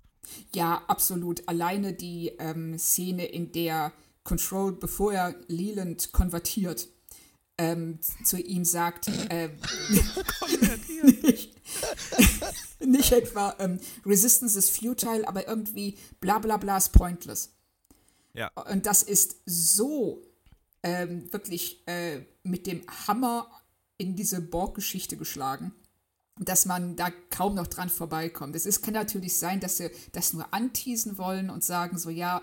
Ja, 0.54 0.84
absolut. 0.88 1.48
Alleine 1.48 1.94
die 1.94 2.34
ähm, 2.38 2.78
Szene, 2.78 3.26
in 3.26 3.52
der 3.52 3.94
Control, 4.24 4.74
bevor 4.74 5.14
er 5.14 5.36
Leland 5.48 6.12
konvertiert, 6.12 6.88
ähm, 7.58 8.00
zu 8.24 8.38
ihm 8.38 8.66
sagt, 8.66 9.08
äh, 9.30 9.50
nicht, 11.22 11.56
nicht, 12.80 13.12
etwa 13.12 13.56
ähm, 13.60 13.80
Resistance 14.06 14.58
is 14.58 14.70
futile, 14.70 15.28
aber 15.28 15.48
irgendwie 15.48 15.98
bla 16.20 16.40
bla 16.40 16.58
bla 16.58 16.78
ist 16.78 16.92
pointless. 16.92 17.54
Ja. 18.34 18.50
Und 18.72 18.86
das 18.86 19.04
ist 19.04 19.38
so 19.46 20.22
ähm, 20.84 21.32
wirklich 21.32 21.86
äh, 21.88 22.22
mit 22.44 22.66
dem 22.68 22.82
Hammer 23.08 23.50
in 23.98 24.16
diese 24.16 24.42
Borg-Geschichte 24.42 25.18
geschlagen, 25.18 25.74
dass 26.40 26.66
man 26.66 26.96
da 26.96 27.10
kaum 27.30 27.56
noch 27.56 27.68
dran 27.68 27.90
vorbeikommt. 27.90 28.56
Es 28.56 28.66
ist, 28.66 28.82
kann 28.82 28.96
natürlich 28.96 29.38
sein, 29.38 29.60
dass 29.60 29.78
sie 29.78 29.92
das 30.12 30.34
nur 30.34 30.52
anteasen 30.54 31.18
wollen 31.18 31.50
und 31.50 31.64
sagen 31.64 31.98
so, 31.98 32.10
ja, 32.10 32.42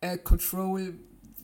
äh, 0.00 0.18
Control 0.18 0.98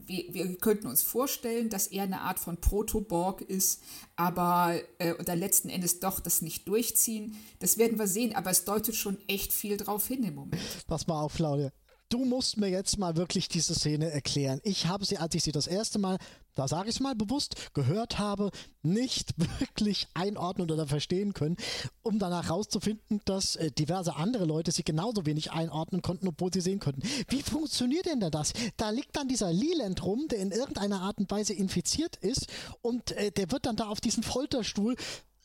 wir, 0.06 0.34
wir 0.34 0.56
könnten 0.56 0.86
uns 0.86 1.02
vorstellen, 1.02 1.68
dass 1.68 1.86
er 1.86 2.04
eine 2.04 2.20
Art 2.20 2.38
von 2.38 2.60
Proto-Borg 2.60 3.42
ist, 3.42 3.82
aber 4.16 4.78
äh, 4.98 5.12
oder 5.14 5.36
letzten 5.36 5.68
Endes 5.68 6.00
doch 6.00 6.20
das 6.20 6.42
nicht 6.42 6.68
durchziehen. 6.68 7.36
Das 7.58 7.78
werden 7.78 7.98
wir 7.98 8.06
sehen, 8.06 8.34
aber 8.34 8.50
es 8.50 8.64
deutet 8.64 8.96
schon 8.96 9.18
echt 9.28 9.52
viel 9.52 9.76
drauf 9.76 10.06
hin 10.06 10.24
im 10.24 10.34
Moment. 10.34 10.62
Pass 10.86 11.06
mal 11.06 11.20
auf, 11.20 11.34
Claudia 11.34 11.70
du 12.14 12.24
musst 12.24 12.58
mir 12.58 12.68
jetzt 12.68 12.96
mal 12.96 13.16
wirklich 13.16 13.48
diese 13.48 13.74
Szene 13.74 14.08
erklären. 14.08 14.60
Ich 14.62 14.86
habe 14.86 15.04
sie, 15.04 15.18
als 15.18 15.34
ich 15.34 15.42
sie 15.42 15.50
das 15.50 15.66
erste 15.66 15.98
Mal, 15.98 16.18
da 16.54 16.68
sage 16.68 16.88
ich 16.88 16.94
es 16.94 17.00
mal 17.00 17.16
bewusst, 17.16 17.74
gehört 17.74 18.20
habe, 18.20 18.52
nicht 18.82 19.34
wirklich 19.58 20.06
einordnen 20.14 20.70
oder 20.70 20.86
verstehen 20.86 21.32
können, 21.32 21.56
um 22.02 22.20
danach 22.20 22.44
herauszufinden, 22.44 23.20
dass 23.24 23.56
äh, 23.56 23.72
diverse 23.72 24.14
andere 24.14 24.44
Leute 24.44 24.70
sie 24.70 24.84
genauso 24.84 25.26
wenig 25.26 25.50
einordnen 25.50 26.02
konnten, 26.02 26.28
obwohl 26.28 26.52
sie 26.52 26.60
sehen 26.60 26.78
konnten. 26.78 27.02
Wie 27.28 27.42
funktioniert 27.42 28.06
denn 28.06 28.20
das? 28.20 28.52
Da 28.76 28.90
liegt 28.90 29.16
dann 29.16 29.26
dieser 29.26 29.52
Leland 29.52 30.04
rum, 30.04 30.28
der 30.28 30.38
in 30.38 30.52
irgendeiner 30.52 31.00
Art 31.00 31.18
und 31.18 31.28
Weise 31.32 31.52
infiziert 31.52 32.14
ist 32.14 32.46
und 32.80 33.10
äh, 33.10 33.32
der 33.32 33.50
wird 33.50 33.66
dann 33.66 33.74
da 33.74 33.88
auf 33.88 34.00
diesen 34.00 34.22
Folterstuhl 34.22 34.94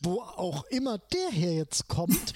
wo 0.01 0.21
auch 0.21 0.63
immer 0.65 0.97
der 0.97 1.29
hier 1.29 1.53
jetzt 1.53 1.87
kommt, 1.87 2.33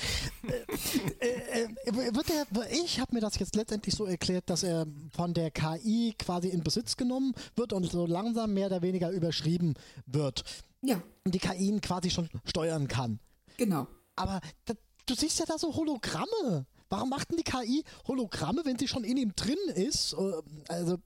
äh, 1.19 1.27
äh, 1.27 1.67
äh, 1.85 2.15
wird 2.15 2.29
er, 2.29 2.71
ich 2.71 2.99
habe 2.99 3.15
mir 3.15 3.21
das 3.21 3.39
jetzt 3.39 3.55
letztendlich 3.55 3.95
so 3.95 4.05
erklärt, 4.05 4.49
dass 4.49 4.63
er 4.63 4.85
von 5.15 5.33
der 5.33 5.51
KI 5.51 6.13
quasi 6.17 6.49
in 6.49 6.63
Besitz 6.63 6.97
genommen 6.97 7.33
wird 7.55 7.73
und 7.73 7.89
so 7.89 8.05
langsam 8.05 8.53
mehr 8.53 8.67
oder 8.67 8.81
weniger 8.81 9.09
überschrieben 9.11 9.75
wird. 10.05 10.43
Ja. 10.81 11.01
Und 11.23 11.33
die 11.33 11.39
KI 11.39 11.67
ihn 11.67 11.81
quasi 11.81 12.09
schon 12.09 12.29
steuern 12.45 12.87
kann. 12.87 13.19
Genau. 13.57 13.87
Aber 14.15 14.41
da, 14.65 14.73
du 15.05 15.15
siehst 15.15 15.39
ja 15.39 15.45
da 15.45 15.57
so 15.57 15.73
Hologramme. 15.75 16.65
Warum 16.89 17.09
macht 17.09 17.31
denn 17.31 17.37
die 17.37 17.43
KI 17.43 17.83
Hologramme, 18.07 18.61
wenn 18.65 18.77
sie 18.77 18.87
schon 18.87 19.03
in 19.03 19.17
ihm 19.17 19.33
drin 19.35 19.57
ist? 19.73 20.13
Äh, 20.13 20.41
also, 20.67 20.97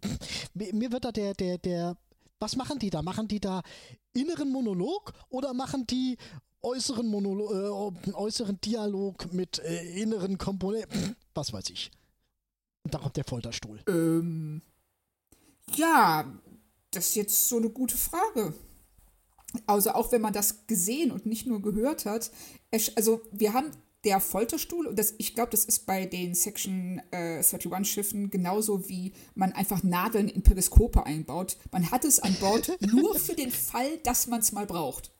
mir 0.53 0.91
wird 0.91 1.05
da 1.05 1.11
der, 1.11 1.33
der, 1.33 1.57
der 1.59 1.97
was 2.39 2.55
machen 2.55 2.79
die 2.79 2.89
da? 2.89 3.01
Machen 3.01 3.27
die 3.27 3.39
da 3.39 3.61
inneren 4.13 4.51
Monolog 4.51 5.13
oder 5.29 5.53
machen 5.53 5.87
die 5.87 6.17
äußeren, 6.61 7.07
Monolo 7.07 7.91
äh, 8.07 8.11
äußeren 8.13 8.59
Dialog 8.61 9.31
mit 9.33 9.59
äh, 9.59 10.01
inneren 10.01 10.37
Komponenten, 10.37 11.15
was 11.33 11.53
weiß 11.53 11.69
ich. 11.69 11.91
Und 12.83 12.93
da 12.93 12.99
kommt 12.99 13.17
der 13.17 13.25
Folterstuhl. 13.25 13.81
Ähm, 13.87 14.61
ja, 15.75 16.25
das 16.91 17.09
ist 17.09 17.15
jetzt 17.15 17.49
so 17.49 17.57
eine 17.57 17.69
gute 17.69 17.97
Frage. 17.97 18.53
Also 19.65 19.91
auch 19.91 20.11
wenn 20.11 20.21
man 20.21 20.33
das 20.33 20.67
gesehen 20.67 21.11
und 21.11 21.25
nicht 21.25 21.47
nur 21.47 21.61
gehört 21.61 22.05
hat. 22.05 22.31
Also 22.95 23.21
wir 23.31 23.53
haben 23.53 23.71
der 24.03 24.19
Folterstuhl, 24.21 24.87
und 24.87 24.97
das, 24.97 25.15
ich 25.17 25.35
glaube, 25.35 25.51
das 25.51 25.65
ist 25.65 25.85
bei 25.85 26.05
den 26.05 26.33
Section 26.33 27.01
äh, 27.11 27.39
31-Schiffen 27.39 28.29
genauso 28.29 28.87
wie 28.87 29.11
man 29.35 29.51
einfach 29.53 29.83
Nadeln 29.83 30.29
in 30.29 30.43
Periskope 30.43 31.05
einbaut. 31.05 31.57
Man 31.71 31.91
hat 31.91 32.05
es 32.05 32.19
an 32.19 32.35
Bord 32.39 32.71
nur 32.81 33.15
für 33.15 33.33
den 33.33 33.51
Fall, 33.51 33.97
dass 34.03 34.27
man 34.27 34.39
es 34.39 34.51
mal 34.51 34.65
braucht. 34.65 35.11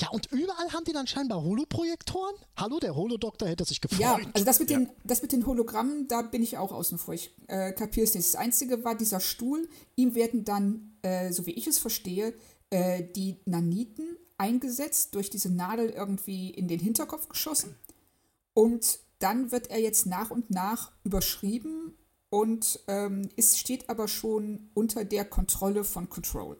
Ja, 0.00 0.10
und 0.10 0.30
überall 0.30 0.72
haben 0.72 0.84
die 0.84 0.92
dann 0.92 1.06
scheinbar 1.06 1.42
Holoprojektoren? 1.42 2.34
Hallo, 2.56 2.78
der 2.78 2.94
Holodoktor 2.94 3.48
hätte 3.48 3.64
sich 3.64 3.80
gefreut. 3.80 4.00
Ja, 4.00 4.18
also 4.32 4.44
das 4.44 4.60
mit, 4.60 4.70
ja. 4.70 4.78
den, 4.78 4.90
das 5.04 5.22
mit 5.22 5.32
den 5.32 5.44
Hologrammen, 5.44 6.06
da 6.06 6.22
bin 6.22 6.42
ich 6.42 6.56
auch 6.56 6.70
außen 6.70 6.98
vor. 6.98 7.14
Ich 7.14 7.34
äh, 7.48 7.72
kapiere 7.72 8.04
es 8.04 8.14
nicht. 8.14 8.26
Das 8.26 8.36
Einzige 8.36 8.84
war 8.84 8.94
dieser 8.94 9.18
Stuhl. 9.18 9.68
Ihm 9.96 10.14
werden 10.14 10.44
dann, 10.44 10.96
äh, 11.02 11.32
so 11.32 11.46
wie 11.46 11.52
ich 11.52 11.66
es 11.66 11.78
verstehe, 11.78 12.32
äh, 12.70 13.02
die 13.02 13.40
Naniten 13.44 14.16
eingesetzt, 14.36 15.16
durch 15.16 15.30
diese 15.30 15.50
Nadel 15.50 15.90
irgendwie 15.90 16.50
in 16.50 16.68
den 16.68 16.78
Hinterkopf 16.78 17.28
geschossen. 17.28 17.74
Und 18.54 19.00
dann 19.18 19.50
wird 19.50 19.68
er 19.68 19.80
jetzt 19.80 20.06
nach 20.06 20.30
und 20.30 20.50
nach 20.50 20.92
überschrieben 21.02 21.94
und 22.30 22.80
ähm, 22.88 23.28
es 23.36 23.58
steht 23.58 23.88
aber 23.88 24.06
schon 24.06 24.70
unter 24.74 25.04
der 25.04 25.24
Kontrolle 25.24 25.84
von 25.84 26.08
Control. 26.08 26.56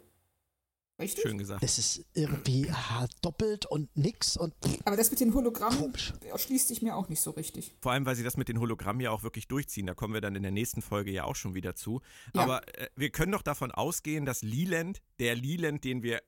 Richtig? 0.99 1.23
Schön 1.23 1.39
gesagt. 1.39 1.63
Das 1.63 1.79
ist 1.79 2.05
irgendwie 2.15 2.69
ah, 2.71 3.07
doppelt 3.23 3.67
und 3.67 3.95
nix 3.97 4.37
und. 4.37 4.53
Aber 4.85 4.97
das 4.97 5.11
mit 5.11 5.21
den 5.21 5.33
Hologrammen 5.33 5.95
erschließt 6.29 6.67
sich 6.67 6.83
mir 6.83 6.97
auch 6.97 7.09
nicht 7.09 7.21
so 7.21 7.31
richtig. 7.31 7.77
Vor 7.81 7.93
allem, 7.93 8.05
weil 8.05 8.17
sie 8.17 8.25
das 8.25 8.37
mit 8.37 8.49
den 8.49 8.59
Hologrammen 8.59 9.01
ja 9.01 9.13
auch 9.13 9.23
wirklich 9.23 9.47
durchziehen. 9.47 9.87
Da 9.87 9.95
kommen 9.95 10.13
wir 10.13 10.21
dann 10.21 10.35
in 10.35 10.43
der 10.43 10.51
nächsten 10.51 10.83
Folge 10.83 11.13
ja 11.13 11.25
auch 11.25 11.37
schon 11.37 11.55
wieder 11.55 11.77
zu. 11.77 12.01
Ja. 12.35 12.43
Aber 12.43 12.67
äh, 12.77 12.89
wir 12.97 13.11
können 13.11 13.31
doch 13.31 13.43
davon 13.43 13.71
ausgehen, 13.71 14.25
dass 14.25 14.43
Leland, 14.43 15.01
der 15.21 15.37
Leland, 15.37 15.85
den 15.85 16.03
wir, 16.03 16.21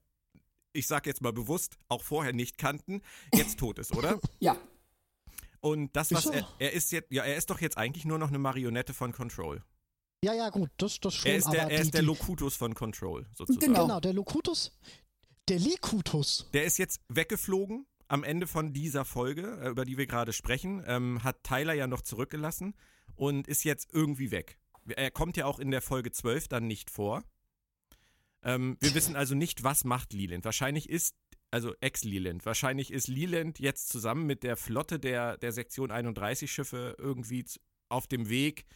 ich 0.73 0.87
sag 0.87 1.07
jetzt 1.07 1.21
mal 1.21 1.33
bewusst, 1.33 1.77
auch 1.89 2.05
vorher 2.05 2.33
nicht 2.33 2.57
kannten, 2.57 3.03
jetzt 3.35 3.59
tot 3.59 3.79
ist, 3.79 3.97
oder? 3.97 4.21
Ja. 4.39 4.57
Und 5.63 5.95
das, 5.95 6.11
was 6.13 6.25
er, 6.25 6.49
er 6.59 6.73
ist 6.73 6.91
jetzt, 6.91 7.13
ja, 7.13 7.23
er 7.23 7.37
ist 7.37 7.51
doch 7.51 7.61
jetzt 7.61 7.77
eigentlich 7.77 8.07
nur 8.07 8.19
noch 8.19 8.29
eine 8.29 8.39
Marionette 8.39 8.95
von 8.95 9.13
Control. 9.13 9.63
Ja, 10.23 10.35
ja, 10.35 10.51
gut, 10.51 10.71
das, 10.77 11.01
das 11.01 11.15
schon. 11.15 11.31
Er 11.31 11.37
ist 11.39 11.51
der, 11.51 11.63
er 11.63 11.69
die, 11.69 11.75
ist 11.77 11.95
der 11.95 12.03
Locutus 12.03 12.55
von 12.55 12.75
Control, 12.75 13.27
sozusagen. 13.35 13.67
Genau, 13.67 13.87
genau 13.87 14.01
der 14.01 14.13
Locutus. 14.13 14.73
Der 15.49 15.59
Likutus. 15.59 16.49
Der 16.53 16.65
ist 16.65 16.79
jetzt 16.79 17.01
weggeflogen 17.09 17.87
am 18.09 18.23
Ende 18.23 18.47
von 18.47 18.73
dieser 18.73 19.05
Folge, 19.05 19.61
äh, 19.63 19.69
über 19.71 19.85
die 19.85 19.97
wir 19.97 20.07
gerade 20.07 20.33
sprechen. 20.33 20.85
Ähm, 20.87 21.25
hat 21.25 21.43
Tyler 21.43 21.73
ja 21.73 21.87
noch 21.87 22.03
zurückgelassen 22.03 22.75
und 23.15 23.49
ist 23.49 23.65
jetzt 23.65 23.95
irgendwie 23.95 24.31
weg. 24.31 24.59
Er 24.89 25.11
kommt 25.11 25.37
ja 25.37 25.47
auch 25.47 25.59
in 25.59 25.71
der 25.71 25.81
Folge 25.81 26.11
12 26.11 26.49
dann 26.49 26.67
nicht 26.67 26.91
vor. 26.91 27.25
Ähm, 28.43 28.77
wir 28.81 28.95
wissen 28.95 29.17
also 29.17 29.35
nicht, 29.35 29.65
was 29.65 29.85
macht 29.85 30.13
Leland. 30.13 30.45
Wahrscheinlich 30.45 30.89
ist, 30.89 31.15
also 31.51 31.75
Ex-Leland, 31.81 32.45
wahrscheinlich 32.45 32.91
ist 32.93 33.09
Leland 33.09 33.59
jetzt 33.59 33.89
zusammen 33.89 34.27
mit 34.27 34.43
der 34.43 34.57
Flotte 34.57 34.99
der, 34.99 35.39
der 35.39 35.53
Sektion 35.53 35.91
31 35.91 36.51
Schiffe 36.51 36.95
irgendwie 36.99 37.45
auf 37.89 38.07
dem 38.07 38.29
Weg 38.29 38.67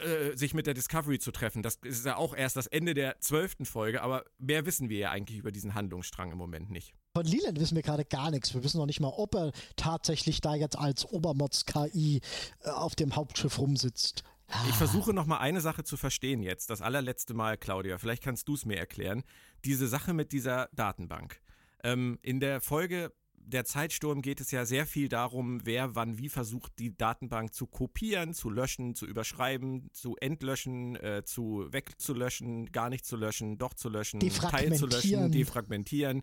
äh, 0.00 0.36
sich 0.36 0.54
mit 0.54 0.66
der 0.66 0.74
Discovery 0.74 1.18
zu 1.18 1.32
treffen. 1.32 1.62
Das 1.62 1.76
ist 1.82 2.04
ja 2.04 2.16
auch 2.16 2.34
erst 2.34 2.56
das 2.56 2.66
Ende 2.66 2.94
der 2.94 3.20
zwölften 3.20 3.64
Folge, 3.64 4.02
aber 4.02 4.24
mehr 4.38 4.66
wissen 4.66 4.88
wir 4.88 4.98
ja 4.98 5.10
eigentlich 5.10 5.38
über 5.38 5.52
diesen 5.52 5.74
Handlungsstrang 5.74 6.32
im 6.32 6.38
Moment 6.38 6.70
nicht. 6.70 6.94
Von 7.16 7.26
Leland 7.26 7.60
wissen 7.60 7.76
wir 7.76 7.82
gerade 7.82 8.04
gar 8.04 8.30
nichts. 8.30 8.54
Wir 8.54 8.64
wissen 8.64 8.78
noch 8.78 8.86
nicht 8.86 9.00
mal, 9.00 9.12
ob 9.14 9.34
er 9.34 9.52
tatsächlich 9.76 10.40
da 10.40 10.54
jetzt 10.54 10.76
als 10.76 11.04
Obermods-KI 11.06 12.20
äh, 12.62 12.70
auf 12.70 12.94
dem 12.94 13.14
Hauptschiff 13.14 13.58
rumsitzt. 13.58 14.24
Ich 14.68 14.74
versuche 14.74 15.14
noch 15.14 15.26
mal 15.26 15.38
eine 15.38 15.60
Sache 15.60 15.84
zu 15.84 15.96
verstehen 15.96 16.42
jetzt. 16.42 16.70
Das 16.70 16.82
allerletzte 16.82 17.34
Mal, 17.34 17.56
Claudia. 17.56 17.98
Vielleicht 17.98 18.22
kannst 18.22 18.46
du 18.48 18.54
es 18.54 18.64
mir 18.66 18.76
erklären. 18.76 19.22
Diese 19.64 19.88
Sache 19.88 20.12
mit 20.12 20.32
dieser 20.32 20.68
Datenbank. 20.72 21.40
Ähm, 21.82 22.18
in 22.22 22.40
der 22.40 22.60
Folge 22.60 23.12
der 23.46 23.64
Zeitsturm 23.64 24.22
geht 24.22 24.40
es 24.40 24.50
ja 24.50 24.64
sehr 24.64 24.86
viel 24.86 25.08
darum, 25.08 25.60
wer 25.64 25.94
wann 25.94 26.18
wie 26.18 26.28
versucht, 26.28 26.78
die 26.78 26.96
Datenbank 26.96 27.54
zu 27.54 27.66
kopieren, 27.66 28.34
zu 28.34 28.50
löschen, 28.50 28.94
zu 28.94 29.06
überschreiben, 29.06 29.88
zu 29.92 30.16
entlöschen, 30.16 30.96
äh, 30.96 31.22
zu 31.24 31.66
wegzulöschen, 31.70 32.72
gar 32.72 32.88
nicht 32.88 33.04
zu 33.04 33.16
löschen, 33.16 33.58
doch 33.58 33.74
zu 33.74 33.88
löschen, 33.88 34.20
Teil 34.20 34.74
zu 34.74 34.86
löschen, 34.86 35.30
defragmentieren. 35.30 36.22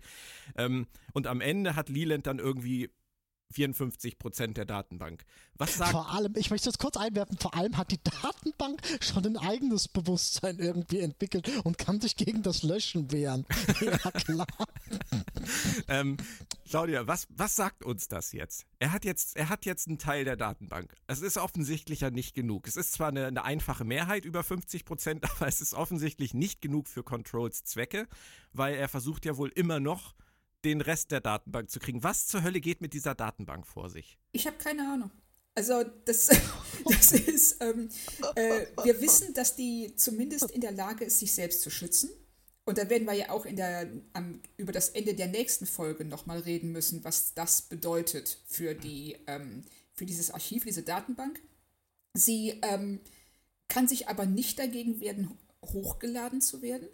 Ähm, 0.56 0.88
und 1.14 1.28
am 1.28 1.42
Ende 1.42 1.76
hat 1.76 1.90
Leland 1.90 2.28
dann 2.28 2.40
irgendwie 2.40 2.90
54 3.52 4.18
Prozent 4.20 4.58
der 4.58 4.66
Datenbank. 4.66 5.24
Was 5.56 5.76
sagt 5.76 5.92
vor 5.92 6.12
allem, 6.12 6.34
ich 6.36 6.50
möchte 6.50 6.70
das 6.70 6.78
kurz 6.78 6.98
einwerfen, 6.98 7.38
vor 7.38 7.54
allem 7.54 7.78
hat 7.78 7.92
die 7.92 8.00
Datenbank 8.04 8.82
schon 9.02 9.26
ein 9.26 9.38
eigenes 9.38 9.88
Bewusstsein 9.88 10.60
irgendwie 10.60 11.00
entwickelt 11.00 11.50
und 11.64 11.78
kann 11.78 12.02
sich 12.02 12.16
gegen 12.16 12.42
das 12.42 12.64
Löschen 12.64 13.12
wehren. 13.12 13.46
ja, 13.82 13.98
klar. 14.12 14.48
ähm, 15.88 16.18
Claudia, 16.68 17.06
was, 17.06 17.28
was 17.30 17.56
sagt 17.56 17.84
uns 17.84 18.08
das 18.08 18.32
jetzt? 18.32 18.66
Er 18.80 18.92
hat 18.92 19.06
jetzt, 19.06 19.36
er 19.36 19.50
hat 19.50 19.66
jetzt 19.66 19.88
einen 19.88 19.98
Teil 19.98 20.24
der 20.24 20.38
Datenbank. 20.38 20.96
Es 21.08 21.22
ist 21.22 21.38
offensichtlich 21.38 22.02
ja 22.02 22.10
nicht 22.10 22.34
genug. 22.34 22.68
Es 22.68 22.78
ist 22.78 22.94
zwar 22.94 23.10
eine, 23.10 23.28
eine 23.28 23.44
einfache 23.44 23.84
Mehrheit 23.84 24.26
über 24.26 24.44
50 24.44 24.86
Prozent, 24.86 25.30
aber 25.36 25.48
es 25.48 25.62
ist 25.62 25.74
offensichtlich 25.74 26.34
nicht 26.34 26.62
genug 26.62 26.88
für 26.88 27.04
Controls 27.04 27.64
Zwecke, 27.66 28.08
weil 28.54 28.76
er 28.76 28.88
versucht 28.88 29.26
ja 29.26 29.38
wohl 29.38 29.50
immer 29.50 29.80
noch 29.80 30.16
den 30.64 30.82
Rest 30.82 31.12
der 31.12 31.22
Datenbank 31.22 31.70
zu 31.70 31.80
kriegen. 31.80 32.04
Was 32.04 32.28
zur 32.28 32.44
Hölle 32.44 32.62
geht 32.62 32.82
mit 32.82 32.94
dieser 32.94 33.16
Datenbank 33.16 33.68
vor 33.68 33.90
sich? 33.90 34.18
Ich 34.32 34.48
habe 34.48 34.58
keine 34.58 34.92
Ahnung. 34.92 35.12
Also 35.56 35.84
das, 36.06 36.30
das 36.86 37.12
ist, 37.12 37.62
ähm, 37.62 37.90
äh, 38.36 38.68
wir 38.84 39.02
wissen, 39.02 39.34
dass 39.34 39.56
die 39.56 39.94
zumindest 39.96 40.52
in 40.52 40.62
der 40.62 40.72
Lage 40.72 41.06
ist, 41.06 41.20
sich 41.20 41.34
selbst 41.34 41.62
zu 41.62 41.70
schützen. 41.70 42.10
Und 42.64 42.78
da 42.78 42.90
werden 42.90 43.06
wir 43.08 43.14
ja 43.14 43.30
auch 43.32 43.46
in 43.46 43.56
der, 43.56 43.90
am, 44.14 44.42
über 44.56 44.72
das 44.72 44.90
Ende 44.90 45.14
der 45.14 45.28
nächsten 45.28 45.66
Folge 45.66 46.06
nochmal 46.06 46.40
reden 46.40 46.72
müssen, 46.72 47.04
was 47.04 47.34
das 47.34 47.64
bedeutet 47.64 48.40
für, 48.46 48.76
die, 48.76 49.18
ähm, 49.28 49.66
für 49.94 50.06
dieses 50.06 50.32
Archiv, 50.32 50.64
diese 50.64 50.84
Datenbank. 50.84 51.42
Sie 52.14 52.60
ähm, 52.62 53.02
kann 53.68 53.88
sich 53.88 54.08
aber 54.08 54.26
nicht 54.26 54.60
dagegen 54.60 55.00
werden, 55.00 55.38
hochgeladen 55.66 56.40
zu 56.42 56.62
werden 56.62 56.88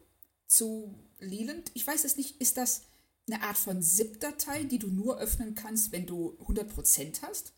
zu 0.47 0.95
Leland. 1.19 1.71
Ich 1.73 1.85
weiß 1.85 2.05
es 2.05 2.15
nicht, 2.17 2.39
ist 2.41 2.57
das 2.57 2.83
eine 3.29 3.43
Art 3.43 3.57
von 3.57 3.81
ZIP-Datei, 3.81 4.63
die 4.63 4.79
du 4.79 4.87
nur 4.87 5.19
öffnen 5.19 5.55
kannst, 5.55 5.91
wenn 5.91 6.05
du 6.05 6.37
100% 6.47 7.21
hast? 7.21 7.53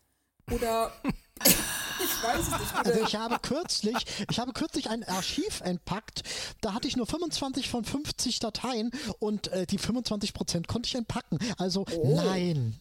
Oder 0.50 0.92
ich 1.44 2.22
weiß 2.22 2.40
es 2.40 2.50
nicht. 2.50 2.74
Also 2.74 3.04
ich 3.04 3.14
habe 3.14 3.38
kürzlich, 3.38 3.96
ich 4.28 4.38
habe 4.38 4.52
kürzlich 4.52 4.90
ein 4.90 5.04
Archiv 5.04 5.60
entpackt. 5.60 6.22
Da 6.60 6.74
hatte 6.74 6.88
ich 6.88 6.96
nur 6.96 7.06
25 7.06 7.68
von 7.70 7.84
50 7.84 8.40
Dateien 8.40 8.90
und 9.18 9.48
äh, 9.48 9.66
die 9.66 9.78
25 9.78 10.34
Prozent 10.34 10.68
konnte 10.68 10.88
ich 10.88 10.94
entpacken. 10.94 11.38
Also 11.56 11.86
oh. 11.92 12.16
nein. 12.16 12.80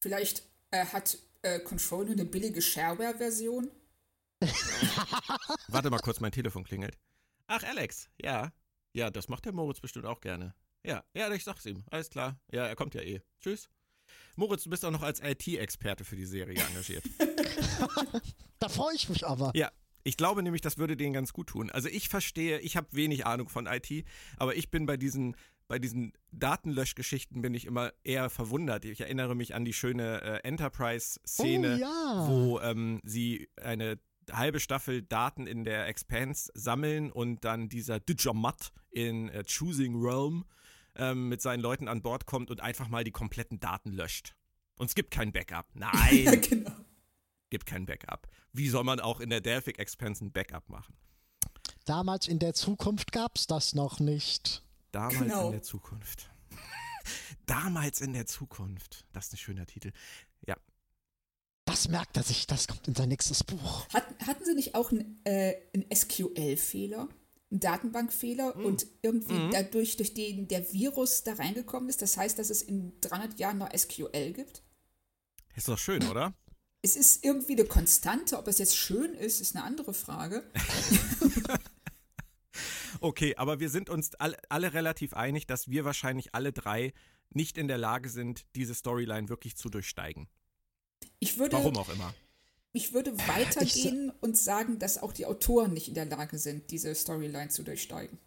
Vielleicht 0.00 0.42
äh, 0.70 0.84
hat 0.84 1.16
äh, 1.42 1.60
Control 1.60 2.04
nur 2.04 2.14
eine 2.14 2.26
billige 2.26 2.60
Shareware-Version. 2.60 3.70
Warte 5.68 5.90
mal 5.90 6.00
kurz, 6.00 6.20
mein 6.20 6.32
Telefon 6.32 6.64
klingelt. 6.64 6.98
Ach, 7.46 7.62
Alex, 7.62 8.10
ja. 8.20 8.52
Ja, 8.92 9.10
das 9.10 9.28
macht 9.28 9.46
der 9.46 9.52
Moritz 9.52 9.80
bestimmt 9.80 10.06
auch 10.06 10.20
gerne. 10.20 10.54
Ja, 10.86 11.02
ja, 11.14 11.32
ich 11.32 11.44
sag's 11.44 11.64
ihm. 11.66 11.82
Alles 11.90 12.10
klar. 12.10 12.38
Ja, 12.52 12.66
er 12.66 12.76
kommt 12.76 12.94
ja 12.94 13.00
eh. 13.00 13.20
Tschüss. 13.40 13.68
Moritz, 14.36 14.64
du 14.64 14.70
bist 14.70 14.84
auch 14.84 14.90
noch 14.90 15.02
als 15.02 15.20
IT-Experte 15.20 16.04
für 16.04 16.16
die 16.16 16.26
Serie 16.26 16.62
engagiert. 16.62 17.04
da 18.58 18.68
freue 18.68 18.94
ich 18.94 19.08
mich 19.08 19.26
aber. 19.26 19.52
Ja, 19.54 19.70
ich 20.02 20.16
glaube 20.16 20.42
nämlich, 20.42 20.60
das 20.60 20.76
würde 20.76 20.96
denen 20.96 21.14
ganz 21.14 21.32
gut 21.32 21.48
tun. 21.48 21.70
Also 21.70 21.88
ich 21.88 22.08
verstehe, 22.08 22.58
ich 22.60 22.76
habe 22.76 22.88
wenig 22.90 23.26
Ahnung 23.26 23.48
von 23.48 23.66
IT, 23.66 24.04
aber 24.36 24.56
ich 24.56 24.70
bin 24.70 24.86
bei 24.86 24.96
diesen 24.96 25.36
bei 25.66 25.78
diesen 25.78 26.12
Datenlöschgeschichten 26.30 27.40
bin 27.40 27.54
ich 27.54 27.64
immer 27.64 27.92
eher 28.02 28.28
verwundert. 28.28 28.84
Ich 28.84 29.00
erinnere 29.00 29.34
mich 29.34 29.54
an 29.54 29.64
die 29.64 29.72
schöne 29.72 30.20
äh, 30.20 30.46
Enterprise-Szene, 30.46 31.76
oh, 31.76 31.80
ja. 31.80 32.26
wo 32.28 32.60
ähm, 32.60 33.00
sie 33.02 33.48
eine 33.56 33.98
halbe 34.30 34.60
Staffel 34.60 35.02
Daten 35.02 35.46
in 35.46 35.64
der 35.64 35.86
Expanse 35.86 36.50
sammeln 36.54 37.10
und 37.10 37.44
dann 37.44 37.70
dieser 37.70 37.98
Dijamat 37.98 38.72
in 38.90 39.30
äh, 39.30 39.42
Choosing 39.44 39.96
Realm 39.96 40.44
ähm, 40.96 41.28
mit 41.28 41.42
seinen 41.42 41.60
Leuten 41.60 41.88
an 41.88 42.02
Bord 42.02 42.26
kommt 42.26 42.50
und 42.50 42.60
einfach 42.60 42.88
mal 42.88 43.04
die 43.04 43.10
kompletten 43.10 43.60
Daten 43.60 43.92
löscht. 43.92 44.34
Und 44.76 44.86
es 44.86 44.94
gibt 44.94 45.10
kein 45.10 45.32
Backup. 45.32 45.66
Nein. 45.74 45.92
ja, 46.24 46.34
genau. 46.34 46.72
Gibt 47.50 47.66
kein 47.66 47.86
Backup. 47.86 48.28
Wie 48.52 48.68
soll 48.68 48.84
man 48.84 49.00
auch 49.00 49.20
in 49.20 49.30
der 49.30 49.40
Delphic 49.40 49.78
Expanse 49.78 50.24
ein 50.24 50.32
Backup 50.32 50.68
machen? 50.68 50.96
Damals 51.84 52.28
in 52.28 52.38
der 52.38 52.54
Zukunft 52.54 53.12
gab 53.12 53.36
es 53.36 53.46
das 53.46 53.74
noch 53.74 54.00
nicht. 54.00 54.62
Damals 54.90 55.18
genau. 55.18 55.46
in 55.46 55.52
der 55.52 55.62
Zukunft. 55.62 56.30
Damals 57.46 58.00
in 58.00 58.12
der 58.12 58.26
Zukunft. 58.26 59.04
Das 59.12 59.26
ist 59.26 59.34
ein 59.34 59.36
schöner 59.38 59.66
Titel. 59.66 59.92
Ja. 60.46 60.56
Das 61.66 61.88
merkt 61.88 62.16
er 62.16 62.22
sich, 62.22 62.46
das 62.46 62.68
kommt 62.68 62.88
in 62.88 62.94
sein 62.94 63.08
nächstes 63.08 63.44
Buch. 63.44 63.88
Hat, 63.90 64.06
hatten 64.26 64.44
Sie 64.44 64.54
nicht 64.54 64.74
auch 64.74 64.90
einen, 64.92 65.20
äh, 65.24 65.54
einen 65.74 65.86
SQL-Fehler? 65.94 67.08
Einen 67.54 67.60
Datenbankfehler 67.60 68.56
mhm. 68.56 68.64
und 68.64 68.86
irgendwie 69.02 69.34
mhm. 69.34 69.50
dadurch, 69.52 69.96
durch 69.96 70.12
den 70.12 70.48
der 70.48 70.72
Virus 70.72 71.22
da 71.22 71.34
reingekommen 71.34 71.88
ist? 71.88 72.02
Das 72.02 72.16
heißt, 72.16 72.36
dass 72.36 72.50
es 72.50 72.62
in 72.62 73.00
300 73.00 73.38
Jahren 73.38 73.58
noch 73.58 73.70
SQL 73.72 74.32
gibt? 74.32 74.64
Ist 75.54 75.68
doch 75.68 75.78
schön, 75.78 76.02
oder? 76.08 76.34
Es 76.82 76.96
ist 76.96 77.24
irgendwie 77.24 77.52
eine 77.52 77.64
Konstante. 77.64 78.38
Ob 78.38 78.48
es 78.48 78.58
jetzt 78.58 78.76
schön 78.76 79.14
ist, 79.14 79.40
ist 79.40 79.54
eine 79.54 79.64
andere 79.64 79.94
Frage. 79.94 80.42
okay, 83.00 83.36
aber 83.36 83.60
wir 83.60 83.70
sind 83.70 83.88
uns 83.88 84.16
alle, 84.16 84.36
alle 84.48 84.74
relativ 84.74 85.14
einig, 85.14 85.46
dass 85.46 85.68
wir 85.68 85.84
wahrscheinlich 85.84 86.34
alle 86.34 86.52
drei 86.52 86.92
nicht 87.30 87.56
in 87.56 87.68
der 87.68 87.78
Lage 87.78 88.08
sind, 88.08 88.46
diese 88.56 88.74
Storyline 88.74 89.28
wirklich 89.28 89.56
zu 89.56 89.68
durchsteigen. 89.68 90.28
Ich 91.20 91.38
würde, 91.38 91.56
Warum 91.56 91.76
auch 91.76 91.88
immer. 91.88 92.12
Ich 92.76 92.92
würde 92.92 93.16
weitergehen 93.28 94.08
ich, 94.08 94.22
und 94.22 94.36
sagen, 94.36 94.80
dass 94.80 95.00
auch 95.00 95.12
die 95.12 95.26
Autoren 95.26 95.72
nicht 95.72 95.86
in 95.86 95.94
der 95.94 96.06
Lage 96.06 96.38
sind, 96.38 96.72
diese 96.72 96.92
Storyline 96.92 97.48
zu 97.48 97.62
durchsteigen. 97.62 98.18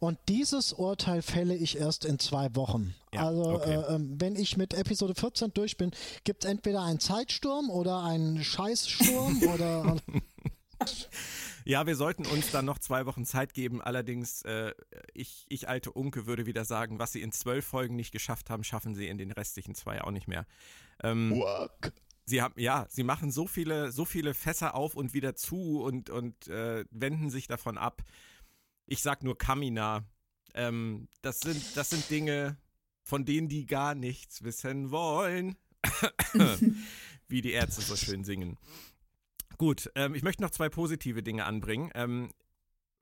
Und 0.00 0.18
dieses 0.28 0.72
Urteil 0.72 1.22
fälle 1.22 1.54
ich 1.54 1.78
erst 1.78 2.04
in 2.04 2.18
zwei 2.18 2.52
Wochen. 2.56 2.96
Ja, 3.12 3.28
also, 3.28 3.52
okay. 3.52 3.74
äh, 3.74 3.94
ähm, 3.94 4.16
wenn 4.18 4.34
ich 4.34 4.56
mit 4.56 4.74
Episode 4.74 5.14
14 5.14 5.52
durch 5.54 5.76
bin, 5.76 5.92
gibt 6.24 6.44
es 6.44 6.50
entweder 6.50 6.82
einen 6.82 6.98
Zeitsturm 6.98 7.70
oder 7.70 8.02
einen 8.02 8.42
Scheißsturm 8.42 9.42
oder. 9.54 9.96
Ja, 11.66 11.86
wir 11.86 11.96
sollten 11.96 12.26
uns 12.26 12.50
dann 12.50 12.66
noch 12.66 12.78
zwei 12.78 13.06
Wochen 13.06 13.24
Zeit 13.24 13.54
geben. 13.54 13.80
Allerdings, 13.80 14.42
äh, 14.42 14.74
ich, 15.14 15.46
ich, 15.48 15.66
alte 15.66 15.90
Unke, 15.90 16.26
würde 16.26 16.44
wieder 16.44 16.66
sagen, 16.66 16.98
was 16.98 17.12
sie 17.12 17.22
in 17.22 17.32
zwölf 17.32 17.64
Folgen 17.64 17.96
nicht 17.96 18.12
geschafft 18.12 18.50
haben, 18.50 18.64
schaffen 18.64 18.94
sie 18.94 19.08
in 19.08 19.16
den 19.16 19.30
restlichen 19.30 19.74
zwei 19.74 20.02
auch 20.02 20.10
nicht 20.10 20.28
mehr. 20.28 20.44
Ähm, 21.02 21.42
Sie 22.26 22.40
haben, 22.40 22.58
ja, 22.58 22.86
sie 22.88 23.02
machen 23.02 23.30
so 23.30 23.46
viele, 23.46 23.92
so 23.92 24.04
viele 24.04 24.32
Fässer 24.32 24.74
auf 24.74 24.94
und 24.94 25.12
wieder 25.12 25.34
zu 25.34 25.82
und, 25.82 26.08
und 26.08 26.48
äh, 26.48 26.84
wenden 26.90 27.30
sich 27.30 27.46
davon 27.46 27.76
ab. 27.76 28.02
Ich 28.86 29.02
sag 29.02 29.22
nur 29.22 29.36
Kamina. 29.36 30.04
Ähm, 30.54 31.08
das 31.20 31.40
sind, 31.40 31.76
das 31.76 31.90
sind 31.90 32.08
Dinge, 32.10 32.56
von 33.02 33.24
denen 33.24 33.48
die 33.48 33.66
gar 33.66 33.94
nichts 33.94 34.42
wissen 34.42 34.90
wollen. 34.90 35.56
Wie 37.28 37.42
die 37.42 37.52
Ärzte 37.52 37.82
so 37.82 37.96
schön 37.96 38.24
singen. 38.24 38.58
Gut, 39.58 39.90
ähm, 39.94 40.14
ich 40.14 40.22
möchte 40.22 40.42
noch 40.42 40.50
zwei 40.50 40.68
positive 40.68 41.22
Dinge 41.22 41.44
anbringen. 41.44 41.90
Ähm, 41.94 42.30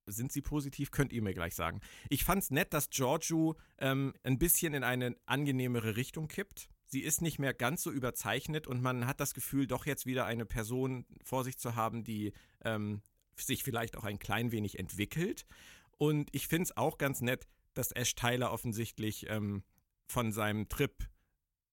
sind 0.06 0.32
sie 0.32 0.42
positiv? 0.42 0.90
Könnt 0.90 1.12
ihr 1.12 1.22
mir 1.22 1.34
gleich 1.34 1.54
sagen. 1.54 1.80
Ich 2.10 2.24
fand 2.24 2.42
es 2.42 2.50
nett, 2.50 2.74
dass 2.74 2.90
Giorgio 2.90 3.56
ähm, 3.78 4.14
ein 4.24 4.38
bisschen 4.38 4.74
in 4.74 4.84
eine 4.84 5.16
angenehmere 5.26 5.96
Richtung 5.96 6.28
kippt. 6.28 6.68
Sie 6.92 7.00
ist 7.00 7.22
nicht 7.22 7.38
mehr 7.38 7.54
ganz 7.54 7.82
so 7.82 7.90
überzeichnet 7.90 8.66
und 8.66 8.82
man 8.82 9.06
hat 9.06 9.18
das 9.18 9.32
Gefühl, 9.32 9.66
doch 9.66 9.86
jetzt 9.86 10.04
wieder 10.04 10.26
eine 10.26 10.44
Person 10.44 11.06
vor 11.24 11.42
sich 11.42 11.56
zu 11.56 11.74
haben, 11.74 12.04
die 12.04 12.34
ähm, 12.64 13.00
sich 13.34 13.64
vielleicht 13.64 13.96
auch 13.96 14.04
ein 14.04 14.18
klein 14.18 14.52
wenig 14.52 14.78
entwickelt. 14.78 15.46
Und 15.96 16.28
ich 16.32 16.48
finde 16.48 16.64
es 16.64 16.76
auch 16.76 16.98
ganz 16.98 17.22
nett, 17.22 17.48
dass 17.72 17.92
Ash 17.92 18.14
Tyler 18.14 18.52
offensichtlich 18.52 19.24
ähm, 19.30 19.62
von 20.06 20.32
seinem 20.32 20.68
Trip 20.68 21.08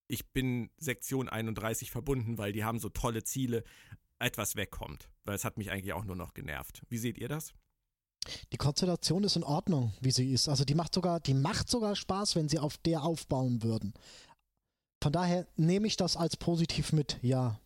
ich 0.08 0.32
bin 0.32 0.72
Sektion 0.78 1.28
31 1.28 1.92
verbunden, 1.92 2.38
weil 2.38 2.54
die 2.54 2.64
haben 2.64 2.80
so 2.80 2.90
tolle 2.90 3.24
Ziele, 3.26 3.66
etwas 4.18 4.56
wegkommt. 4.56 5.10
Weil 5.26 5.36
es 5.36 5.44
hat 5.44 5.58
mich 5.58 5.70
eigentlich 5.70 5.94
auch 5.94 6.06
nur 6.06 6.16
noch 6.16 6.34
genervt. 6.34 6.82
Wie 6.90 6.98
seht 6.98 7.18
ihr 7.18 7.28
das? 7.28 7.54
Die 8.52 8.58
Konstellation 8.58 9.24
ist 9.24 9.36
in 9.36 9.44
Ordnung, 9.44 9.94
wie 10.02 10.12
sie 10.12 10.34
ist. 10.34 10.50
Also 10.50 10.66
die 10.66 10.76
macht 10.76 10.94
sogar, 10.94 11.20
die 11.20 11.34
macht 11.34 11.70
sogar 11.70 11.96
Spaß, 11.96 12.36
wenn 12.36 12.50
sie 12.50 12.60
auf 12.60 12.78
der 12.78 13.04
aufbauen 13.04 13.64
würden. 13.64 13.94
Von 15.02 15.14
daher 15.14 15.48
nehme 15.56 15.88
ich 15.88 15.98
das 15.98 16.18
als 16.18 16.36
positiv 16.36 16.92
mit, 16.92 17.18
ja. 17.22 17.60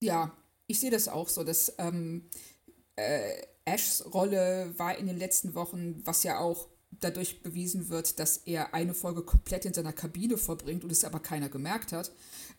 Ja, 0.00 0.36
ich 0.66 0.80
sehe 0.80 0.90
das 0.90 1.08
auch 1.08 1.28
so, 1.28 1.44
dass 1.44 1.74
ähm, 1.78 2.28
äh, 2.96 3.42
Ashs 3.64 4.04
Rolle 4.12 4.74
war 4.78 4.96
in 4.96 5.06
den 5.06 5.18
letzten 5.18 5.54
Wochen, 5.54 6.04
was 6.04 6.22
ja 6.22 6.38
auch 6.38 6.68
dadurch 7.00 7.42
bewiesen 7.42 7.88
wird, 7.88 8.18
dass 8.18 8.38
er 8.38 8.74
eine 8.74 8.94
Folge 8.94 9.22
komplett 9.22 9.64
in 9.64 9.74
seiner 9.74 9.92
Kabine 9.92 10.36
verbringt 10.36 10.84
und 10.84 10.92
es 10.92 11.04
aber 11.04 11.20
keiner 11.20 11.48
gemerkt 11.48 11.92
hat, 11.92 12.12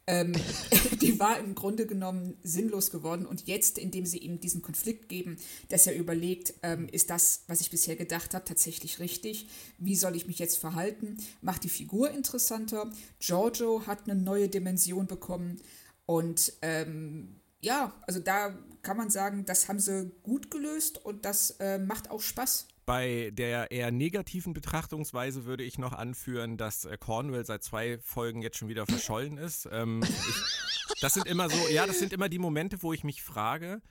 ähm, 0.07 0.33
die 1.01 1.19
war 1.19 1.39
im 1.39 1.55
Grunde 1.55 1.85
genommen 1.85 2.37
sinnlos 2.43 2.91
geworden. 2.91 3.25
Und 3.25 3.47
jetzt, 3.47 3.77
indem 3.77 4.05
sie 4.05 4.19
ihm 4.19 4.39
diesen 4.39 4.61
Konflikt 4.61 5.09
geben, 5.09 5.37
dass 5.69 5.87
er 5.87 5.95
überlegt, 5.95 6.53
ähm, 6.63 6.87
ist 6.91 7.09
das, 7.09 7.43
was 7.47 7.61
ich 7.61 7.69
bisher 7.69 7.95
gedacht 7.95 8.33
habe, 8.33 8.45
tatsächlich 8.45 8.99
richtig? 8.99 9.47
Wie 9.77 9.95
soll 9.95 10.15
ich 10.15 10.27
mich 10.27 10.39
jetzt 10.39 10.57
verhalten? 10.57 11.17
Macht 11.41 11.63
die 11.63 11.69
Figur 11.69 12.11
interessanter. 12.11 12.91
Giorgio 13.19 13.85
hat 13.87 14.09
eine 14.09 14.19
neue 14.19 14.49
Dimension 14.49 15.07
bekommen. 15.07 15.61
Und 16.05 16.53
ähm, 16.61 17.39
ja, 17.61 17.93
also 18.05 18.19
da 18.19 18.57
kann 18.81 18.97
man 18.97 19.09
sagen, 19.09 19.45
das 19.45 19.69
haben 19.69 19.79
sie 19.79 20.11
gut 20.21 20.51
gelöst 20.51 21.03
und 21.05 21.23
das 21.23 21.51
äh, 21.59 21.79
macht 21.79 22.11
auch 22.11 22.19
Spaß. 22.19 22.67
Bei 22.85 23.31
der 23.33 23.71
eher 23.71 23.91
negativen 23.91 24.53
Betrachtungsweise 24.53 25.45
würde 25.45 25.63
ich 25.63 25.77
noch 25.77 25.93
anführen, 25.93 26.57
dass 26.57 26.85
äh, 26.85 26.97
Cornwell 26.97 27.45
seit 27.45 27.63
zwei 27.63 27.97
Folgen 27.99 28.41
jetzt 28.41 28.57
schon 28.57 28.67
wieder 28.67 28.85
verschollen 28.85 29.37
ist. 29.37 29.69
Ähm, 29.71 30.03
ich, 30.03 30.99
das 31.01 31.13
sind 31.13 31.27
immer 31.27 31.49
so, 31.49 31.67
ja, 31.69 31.87
das 31.87 31.99
sind 31.99 32.11
immer 32.11 32.29
die 32.29 32.39
Momente, 32.39 32.83
wo 32.83 32.91
ich 32.93 33.03
mich 33.03 33.23
frage, 33.23 33.81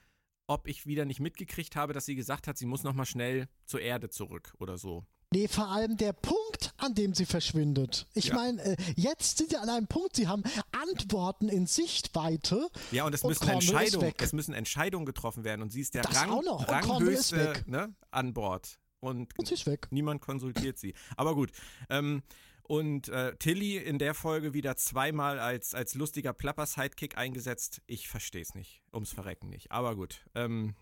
ob 0.47 0.69
ich 0.69 0.87
wieder 0.87 1.05
nicht 1.05 1.21
mitgekriegt 1.21 1.77
habe, 1.77 1.93
dass 1.93 2.05
sie 2.05 2.15
gesagt 2.15 2.47
hat, 2.47 2.59
sie 2.59 2.67
muss 2.67 2.83
nochmal 2.83 3.07
schnell 3.07 3.49
zur 3.65 3.81
Erde 3.81 4.11
zurück 4.11 4.55
oder 4.59 4.77
so. 4.77 5.07
Nee, 5.33 5.49
vor 5.49 5.69
allem 5.69 5.97
der 5.97 6.13
Punkt, 6.13 6.75
an 6.77 6.95
dem 6.95 7.15
sie 7.15 7.25
verschwindet. 7.25 8.07
Ich 8.13 8.27
ja. 8.27 8.35
meine, 8.35 8.63
äh, 8.63 8.77
jetzt 8.97 9.39
sind 9.39 9.51
sie 9.51 9.57
an 9.57 9.71
einem 9.71 9.87
Punkt, 9.87 10.15
sie 10.15 10.29
haben 10.29 10.43
Antworten 10.73 11.49
in 11.49 11.67
Sichtweite. 11.67 12.69
Ja, 12.91 13.07
und 13.07 13.15
es, 13.15 13.23
und 13.23 13.31
müssen, 13.31 13.49
Entscheidungen, 13.49 14.13
es 14.19 14.33
müssen 14.35 14.53
Entscheidungen 14.53 15.07
getroffen 15.07 15.43
werden 15.43 15.63
und 15.63 15.71
sie 15.71 15.81
ist 15.81 15.95
der 15.95 16.03
das 16.03 16.17
Rang, 16.17 16.47
Ranghöchste 16.47 17.55
ne, 17.67 17.95
an 18.11 18.35
Bord. 18.35 18.79
Und, 19.03 19.37
und 19.37 19.49
sie 19.49 19.55
ist 19.55 19.67
weg. 19.67 19.89
niemand 19.91 20.21
konsultiert 20.21 20.79
sie. 20.79 20.95
Aber 21.17 21.35
gut. 21.35 21.51
Ähm, 21.91 22.23
Und 22.63 23.09
äh, 23.09 23.35
Tilly 23.37 23.77
in 23.77 23.99
der 23.99 24.15
Folge 24.15 24.55
wieder 24.55 24.77
zweimal 24.77 25.41
als, 25.41 25.75
als 25.75 25.95
lustiger 25.95 26.33
Plapper-Sidekick 26.33 27.19
eingesetzt. 27.19 27.83
Ich 27.89 28.09
verstehe 28.09 28.43
es 28.43 28.55
nicht. 28.55 28.81
Ums 28.95 29.11
Verrecken 29.13 29.49
nicht. 29.49 29.73
Aber 29.73 29.97
gut. 29.97 30.25
Ähm, 30.37 30.75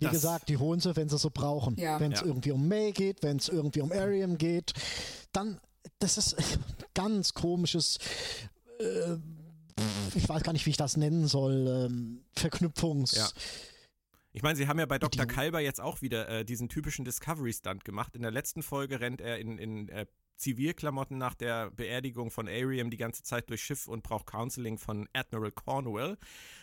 Wie 0.00 0.08
gesagt, 0.08 0.48
die 0.48 0.56
holen 0.56 0.80
sie, 0.80 0.96
wenn 0.96 1.08
sie 1.08 1.16
so 1.16 1.30
brauchen. 1.30 1.76
Ja. 1.78 2.00
Wenn 2.00 2.10
es 2.12 2.20
Ja. 2.20 2.26
irgendwie 2.26 2.50
um 2.50 2.66
May 2.66 2.90
geht, 2.90 3.22
wenn 3.22 3.36
es 3.36 3.48
irgendwie 3.48 3.80
um 3.82 3.92
Ariam 3.92 4.36
geht, 4.36 4.72
dann, 5.32 5.60
das 6.00 6.18
ist 6.18 6.36
ganz 6.94 7.32
komisches, 7.34 7.98
äh, 8.80 9.16
ich 10.16 10.28
weiß 10.28 10.42
gar 10.42 10.52
nicht, 10.52 10.66
wie 10.66 10.70
ich 10.70 10.76
das 10.76 10.96
nennen 10.96 11.28
soll, 11.28 11.86
ähm, 11.86 12.24
Verknüpfungs... 12.34 13.12
Ja. 13.12 13.28
Ich 14.38 14.42
meine, 14.42 14.54
sie 14.54 14.68
haben 14.68 14.78
ja 14.78 14.86
bei 14.86 15.00
Dr. 15.00 15.26
Kalber 15.26 15.58
jetzt 15.58 15.80
auch 15.80 16.00
wieder 16.00 16.28
äh, 16.28 16.44
diesen 16.44 16.68
typischen 16.68 17.04
Discovery-Stunt 17.04 17.84
gemacht. 17.84 18.14
In 18.14 18.22
der 18.22 18.30
letzten 18.30 18.62
Folge 18.62 19.00
rennt 19.00 19.20
er 19.20 19.40
in, 19.40 19.58
in 19.58 19.88
äh, 19.88 20.06
Zivilklamotten 20.36 21.18
nach 21.18 21.34
der 21.34 21.72
Beerdigung 21.72 22.30
von 22.30 22.46
Ariam 22.46 22.88
die 22.88 22.98
ganze 22.98 23.24
Zeit 23.24 23.50
durchs 23.50 23.64
Schiff 23.64 23.88
und 23.88 24.04
braucht 24.04 24.26
Counseling 24.26 24.78
von 24.78 25.08
Admiral 25.12 25.50
Cornwell. 25.50 26.18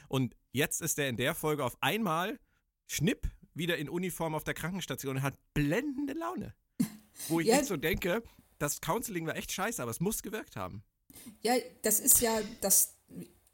Und 0.07 0.37
jetzt 0.53 0.81
ist 0.81 0.97
er 0.99 1.09
in 1.09 1.17
der 1.17 1.35
Folge 1.35 1.65
auf 1.65 1.75
einmal, 1.81 2.39
schnipp, 2.87 3.29
wieder 3.53 3.75
in 3.75 3.89
Uniform 3.89 4.35
auf 4.35 4.45
der 4.45 4.53
Krankenstation 4.53 5.17
und 5.17 5.21
hat 5.21 5.35
blendende 5.53 6.13
Laune. 6.13 6.55
Wo 7.27 7.41
ich 7.41 7.47
Ja. 7.47 7.57
echt 7.57 7.65
so 7.65 7.75
denke, 7.75 8.23
das 8.57 8.79
Counseling 8.79 9.27
war 9.27 9.35
echt 9.35 9.51
scheiße, 9.51 9.81
aber 9.81 9.91
es 9.91 9.99
muss 9.99 10.23
gewirkt 10.23 10.55
haben. 10.55 10.85
Ja, 11.41 11.55
das 11.81 11.99
ist 11.99 12.21
ja 12.21 12.39
das, 12.61 12.94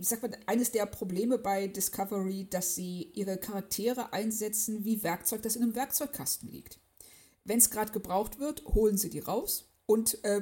wie 0.01 0.05
sagt 0.05 0.23
man, 0.23 0.35
eines 0.47 0.71
der 0.71 0.87
Probleme 0.87 1.37
bei 1.37 1.67
Discovery, 1.67 2.47
dass 2.49 2.73
sie 2.73 3.11
ihre 3.13 3.37
Charaktere 3.37 4.13
einsetzen 4.13 4.83
wie 4.83 5.03
Werkzeug, 5.03 5.43
das 5.43 5.55
in 5.55 5.61
einem 5.61 5.75
Werkzeugkasten 5.75 6.49
liegt. 6.49 6.79
Wenn 7.43 7.59
es 7.59 7.69
gerade 7.69 7.91
gebraucht 7.91 8.39
wird, 8.39 8.65
holen 8.65 8.97
sie 8.97 9.11
die 9.11 9.19
raus 9.19 9.69
und 9.85 10.23
äh, 10.23 10.41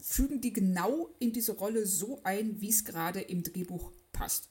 fügen 0.00 0.40
die 0.40 0.52
genau 0.52 1.08
in 1.18 1.32
diese 1.32 1.56
Rolle 1.56 1.86
so 1.86 2.20
ein, 2.22 2.60
wie 2.60 2.68
es 2.68 2.84
gerade 2.84 3.20
im 3.20 3.42
Drehbuch 3.42 3.90
passt. 4.12 4.48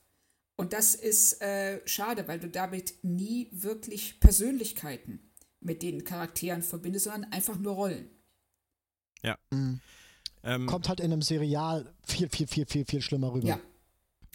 Und 0.58 0.74
das 0.74 0.94
ist 0.94 1.42
äh, 1.42 1.80
schade, 1.88 2.28
weil 2.28 2.42
du 2.42 2.50
damit 2.50 2.96
nie 3.02 3.48
wirklich 3.54 4.20
Persönlichkeiten 4.20 5.22
mit 5.62 5.84
den 5.84 6.04
Charakteren 6.04 6.64
verbindest, 6.64 7.06
sondern 7.06 7.32
einfach 7.32 7.58
nur 7.58 7.76
Rollen. 7.76 8.10
Mhm. 9.52 9.80
Ähm, 10.44 10.68
Kommt 10.68 10.90
halt 10.90 11.00
in 11.00 11.14
einem 11.14 11.22
Serial 11.22 11.94
viel, 12.04 12.28
viel, 12.28 12.48
viel, 12.48 12.66
viel, 12.66 12.86
viel 12.86 13.02
schlimmer 13.02 13.32
rüber. 13.32 13.48
Ja. 13.48 13.60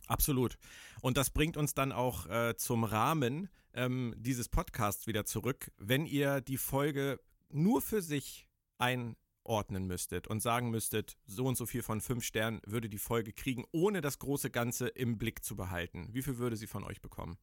Absolut. 0.07 0.59
Und 1.01 1.17
das 1.17 1.31
bringt 1.31 1.57
uns 1.57 1.75
dann 1.75 1.93
auch 1.93 2.27
äh, 2.27 2.57
zum 2.57 2.85
Rahmen 2.85 3.49
ähm, 3.73 4.15
dieses 4.17 4.49
Podcasts 4.49 5.07
wieder 5.07 5.25
zurück. 5.25 5.71
Wenn 5.79 6.07
ihr 6.07 6.41
die 6.41 6.59
Folge 6.59 7.21
nur 7.51 7.81
für 7.81 8.03
sich 8.03 8.49
einordnen 8.79 9.87
müsstet 9.87 10.27
und 10.27 10.41
sagen 10.41 10.71
müsstet, 10.71 11.17
so 11.27 11.47
und 11.47 11.57
so 11.57 11.67
viel 11.67 11.83
von 11.83 12.01
fünf 12.01 12.25
Sternen 12.25 12.61
würde 12.67 12.89
die 12.89 12.99
Folge 12.99 13.33
kriegen, 13.33 13.65
ohne 13.73 14.01
das 14.01 14.19
große 14.19 14.51
Ganze 14.51 14.89
im 14.89 15.19
Blick 15.19 15.45
zu 15.45 15.57
behalten, 15.57 16.09
wie 16.13 16.23
viel 16.23 16.39
würde 16.39 16.57
sie 16.57 16.67
von 16.67 16.85
euch 16.85 17.01
bekommen? 17.01 17.39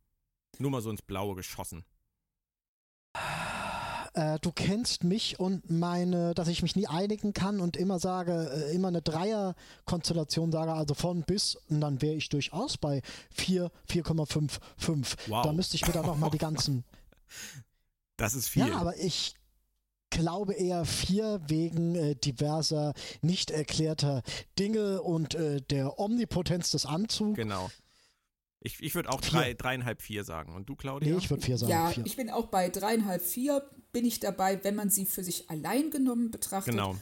Nur 0.60 0.72
mal 0.72 0.82
so 0.82 0.92
ins 0.92 1.02
Blaue 1.02 1.36
geschossen. 1.36 1.86
Äh, 4.14 4.40
du 4.40 4.52
kennst 4.52 5.04
mich 5.04 5.40
und 5.40 5.70
meine, 5.70 6.34
dass 6.34 6.48
ich 6.48 6.62
mich 6.62 6.76
nie 6.76 6.88
einigen 6.88 7.34
kann 7.34 7.62
und 7.62 7.78
immer 7.78 8.00
sage, 8.00 8.52
äh, 8.54 8.76
immer 8.76 8.90
eine 8.90 9.02
Dreier-Konstellation 9.02 10.52
sage, 10.52 10.74
also 10.74 10.94
von 10.94 11.24
bis, 11.24 11.56
und 11.70 11.82
dann 11.82 12.02
wäre 12.02 12.16
ich 12.16 12.30
durchaus 12.30 12.78
bei 12.78 13.02
4, 13.32 13.72
4,55. 13.90 15.18
Wow. 15.28 15.44
Da 15.44 15.54
müsste 15.54 15.76
ich 15.76 15.88
mir 15.88 15.94
dann 15.94 16.06
nochmal 16.06 16.30
die 16.30 16.38
ganzen. 16.38 16.84
Das 18.18 18.36
ist 18.36 18.50
viel. 18.50 18.68
Ja, 18.68 18.78
aber 18.78 18.98
ich 18.98 19.34
glaube 20.12 20.54
eher 20.54 20.86
vier 20.86 21.42
wegen 21.48 21.96
äh, 21.96 22.16
diverser 22.16 22.94
nicht 23.24 23.50
erklärter 23.50 24.22
Dinge 24.60 25.02
und 25.02 25.34
äh, 25.34 25.60
der 25.62 25.98
Omnipotenz 25.98 26.70
des 26.70 26.86
Anzugs. 26.86 27.38
genau. 27.38 27.72
Ich, 28.64 28.82
ich 28.82 28.94
würde 28.94 29.10
auch 29.10 29.22
drei, 29.22 29.54
dreieinhalb, 29.54 30.02
vier 30.02 30.24
sagen. 30.24 30.54
Und 30.56 30.70
du, 30.70 30.76
Claudia? 30.76 31.14
Nee, 31.14 31.18
ich 31.18 31.30
würde 31.30 31.44
vier 31.44 31.58
sagen. 31.58 31.72
Ja, 31.72 31.90
vier. 31.90 32.06
ich 32.06 32.16
bin 32.16 32.30
auch 32.30 32.48
bei 32.48 32.70
dreieinhalb, 32.70 33.22
vier 33.22 33.68
bin 33.92 34.06
ich 34.06 34.20
dabei, 34.20 34.64
wenn 34.64 34.76
man 34.76 34.90
sie 34.90 35.06
für 35.06 35.24
sich 35.24 35.50
allein 35.50 35.90
genommen 35.90 36.32
betrachtet. 36.32 36.74
genau. 36.74 36.96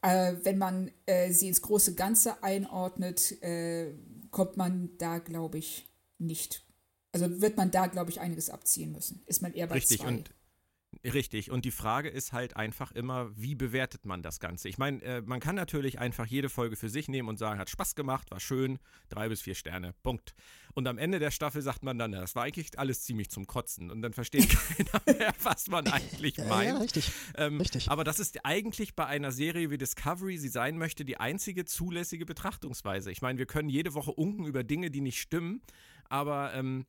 Äh, 0.00 0.34
wenn 0.42 0.58
man 0.58 0.90
äh, 1.06 1.32
sie 1.32 1.48
ins 1.48 1.62
große 1.62 1.94
Ganze 1.94 2.42
einordnet, 2.42 3.42
äh, 3.42 3.94
kommt 4.30 4.56
man 4.56 4.90
da, 4.98 5.18
glaube 5.18 5.58
ich, 5.58 5.86
nicht. 6.18 6.66
Also 7.12 7.40
wird 7.40 7.56
man 7.56 7.70
da, 7.70 7.86
glaube 7.86 8.10
ich, 8.10 8.20
einiges 8.20 8.48
abziehen 8.50 8.92
müssen. 8.92 9.22
Ist 9.26 9.42
man 9.42 9.52
eher 9.52 9.66
bei 9.66 9.76
Richtig, 9.76 10.00
zwei. 10.00 10.08
und 10.08 10.30
richtig. 11.04 11.50
Und 11.50 11.64
die 11.64 11.70
Frage 11.70 12.08
ist 12.08 12.32
halt 12.32 12.56
einfach 12.56 12.92
immer, 12.92 13.30
wie 13.36 13.54
bewertet 13.54 14.04
man 14.06 14.22
das 14.22 14.40
Ganze? 14.40 14.68
Ich 14.68 14.78
meine, 14.78 15.02
äh, 15.02 15.22
man 15.22 15.40
kann 15.40 15.54
natürlich 15.54 15.98
einfach 15.98 16.26
jede 16.26 16.48
Folge 16.48 16.76
für 16.76 16.88
sich 16.88 17.08
nehmen 17.08 17.28
und 17.28 17.38
sagen, 17.38 17.58
hat 17.58 17.70
Spaß 17.70 17.94
gemacht, 17.94 18.30
war 18.30 18.40
schön, 18.40 18.78
drei 19.08 19.28
bis 19.28 19.42
vier 19.42 19.54
Sterne, 19.54 19.94
Punkt. 20.02 20.34
Und 20.74 20.88
am 20.88 20.98
Ende 20.98 21.18
der 21.18 21.30
Staffel 21.30 21.60
sagt 21.62 21.82
man 21.82 21.98
dann, 21.98 22.12
das 22.12 22.34
war 22.34 22.44
eigentlich 22.44 22.78
alles 22.78 23.02
ziemlich 23.02 23.30
zum 23.30 23.46
Kotzen. 23.46 23.90
Und 23.90 24.02
dann 24.02 24.12
versteht 24.12 24.48
keiner 24.76 25.18
mehr, 25.18 25.34
was 25.42 25.68
man 25.68 25.86
eigentlich 25.86 26.36
ja, 26.36 26.46
meint. 26.46 26.68
ja, 26.70 26.78
richtig. 26.78 27.10
Ähm, 27.36 27.58
Richtig. 27.58 27.90
Aber 27.90 28.04
das 28.04 28.18
ist 28.18 28.44
eigentlich 28.44 28.94
bei 28.94 29.06
einer 29.06 29.32
Serie 29.32 29.70
wie 29.70 29.78
Discovery, 29.78 30.38
sie 30.38 30.48
sein 30.48 30.78
möchte, 30.78 31.04
die 31.04 31.18
einzige 31.18 31.64
zulässige 31.64 32.26
Betrachtungsweise. 32.26 33.10
Ich 33.10 33.22
meine, 33.22 33.38
wir 33.38 33.46
können 33.46 33.68
jede 33.68 33.94
Woche 33.94 34.12
unken 34.12 34.46
über 34.46 34.64
Dinge, 34.64 34.90
die 34.90 35.00
nicht 35.00 35.20
stimmen, 35.20 35.62
aber 36.08 36.54
ähm, 36.54 36.86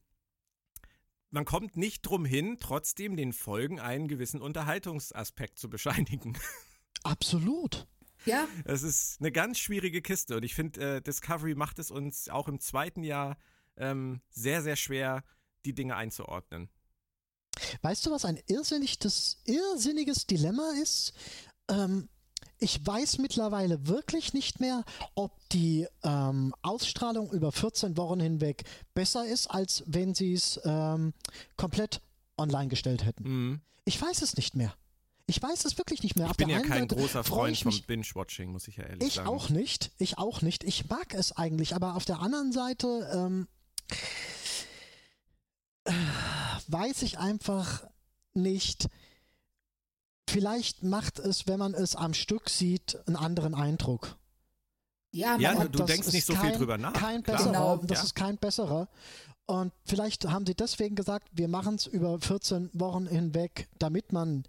man 1.33 1.45
kommt 1.45 1.75
nicht 1.77 2.03
drum 2.03 2.25
hin, 2.25 2.57
trotzdem 2.59 3.17
den 3.17 3.33
Folgen 3.33 3.79
einen 3.79 4.07
gewissen 4.07 4.41
Unterhaltungsaspekt 4.41 5.57
zu 5.57 5.69
bescheinigen. 5.69 6.37
Absolut. 7.03 7.87
ja, 8.25 8.47
Es 8.65 8.83
ist 8.83 9.19
eine 9.19 9.31
ganz 9.31 9.57
schwierige 9.57 10.01
Kiste 10.01 10.37
und 10.37 10.43
ich 10.43 10.53
finde, 10.53 10.97
äh, 10.97 11.01
Discovery 11.01 11.55
macht 11.55 11.79
es 11.79 11.91
uns 11.91 12.29
auch 12.29 12.47
im 12.47 12.59
zweiten 12.59 13.03
Jahr 13.03 13.37
ähm, 13.75 14.21
sehr, 14.29 14.61
sehr 14.61 14.75
schwer, 14.75 15.23
die 15.65 15.73
Dinge 15.73 15.95
einzuordnen. 15.95 16.69
Weißt 17.81 18.05
du, 18.05 18.11
was 18.11 18.25
ein 18.25 18.39
irrsinniges, 18.47 19.41
irrsinniges 19.45 20.27
Dilemma 20.27 20.73
ist? 20.81 21.13
Ähm, 21.67 22.09
ich 22.63 22.85
weiß 22.85 23.17
mittlerweile 23.17 23.87
wirklich 23.87 24.33
nicht 24.33 24.61
mehr, 24.61 24.85
ob 25.15 25.33
die 25.49 25.85
ähm, 26.03 26.55
Ausstrahlung 26.61 27.29
über 27.33 27.51
14 27.51 27.97
Wochen 27.97 28.21
hinweg 28.21 28.63
besser 28.93 29.25
ist, 29.25 29.47
als 29.47 29.83
wenn 29.85 30.15
sie 30.15 30.33
es 30.33 30.61
ähm, 30.63 31.13
komplett 31.57 32.01
online 32.37 32.69
gestellt 32.69 33.03
hätten. 33.03 33.23
Mhm. 33.23 33.61
Ich 33.83 34.01
weiß 34.01 34.21
es 34.21 34.37
nicht 34.37 34.55
mehr. 34.55 34.73
Ich 35.25 35.41
weiß 35.41 35.65
es 35.65 35.77
wirklich 35.77 36.03
nicht 36.03 36.15
mehr. 36.15 36.27
Ich 36.31 36.37
bin 36.37 36.47
ja 36.47 36.61
kein 36.61 36.81
Seite 36.81 36.95
großer 36.95 37.23
Freund 37.25 37.53
ich 37.53 37.63
vom 37.63 37.81
Binge-Watching, 37.85 38.49
muss 38.49 38.67
ich 38.69 38.77
ja 38.77 38.85
ehrlich 38.85 39.09
ich 39.09 39.13
sagen. 39.15 39.27
auch 39.27 39.49
nicht. 39.49 39.91
Ich 39.97 40.17
auch 40.17 40.41
nicht. 40.41 40.63
Ich 40.63 40.87
mag 40.89 41.13
es 41.13 41.33
eigentlich, 41.33 41.75
aber 41.75 41.95
auf 41.95 42.05
der 42.05 42.19
anderen 42.21 42.53
Seite 42.53 43.09
ähm, 43.13 43.47
äh, 45.83 45.91
weiß 46.67 47.01
ich 47.01 47.19
einfach 47.19 47.83
nicht. 48.33 48.87
Vielleicht 50.33 50.83
macht 50.83 51.19
es, 51.19 51.47
wenn 51.47 51.59
man 51.59 51.73
es 51.73 51.95
am 51.95 52.13
Stück 52.13 52.49
sieht, 52.49 52.97
einen 53.07 53.15
anderen 53.15 53.53
Eindruck. 53.55 54.17
ja, 55.11 55.37
Ja, 55.37 55.63
du 55.65 55.83
denkst 55.83 56.11
nicht 56.11 56.25
so 56.25 56.33
viel 56.33 56.41
kein- 56.49 56.57
drüber 56.57 56.77
nach. 56.79 56.93
Kein 56.93 57.21
besserer. 57.21 57.45
Genau. 57.51 57.77
Das 57.77 57.99
Ja. 57.99 58.03
ist 58.05 58.15
kein 58.15 58.37
besserer. 58.39 58.89
Und 59.45 59.71
vielleicht 59.85 60.25
haben 60.27 60.45
sie 60.47 60.55
deswegen 60.55 60.95
gesagt, 60.95 61.27
wir 61.33 61.47
machen 61.47 61.75
es 61.75 61.85
über 61.85 62.19
14 62.19 62.71
Wochen 62.73 63.05
hinweg, 63.05 63.67
damit 63.77 64.11
man 64.11 64.43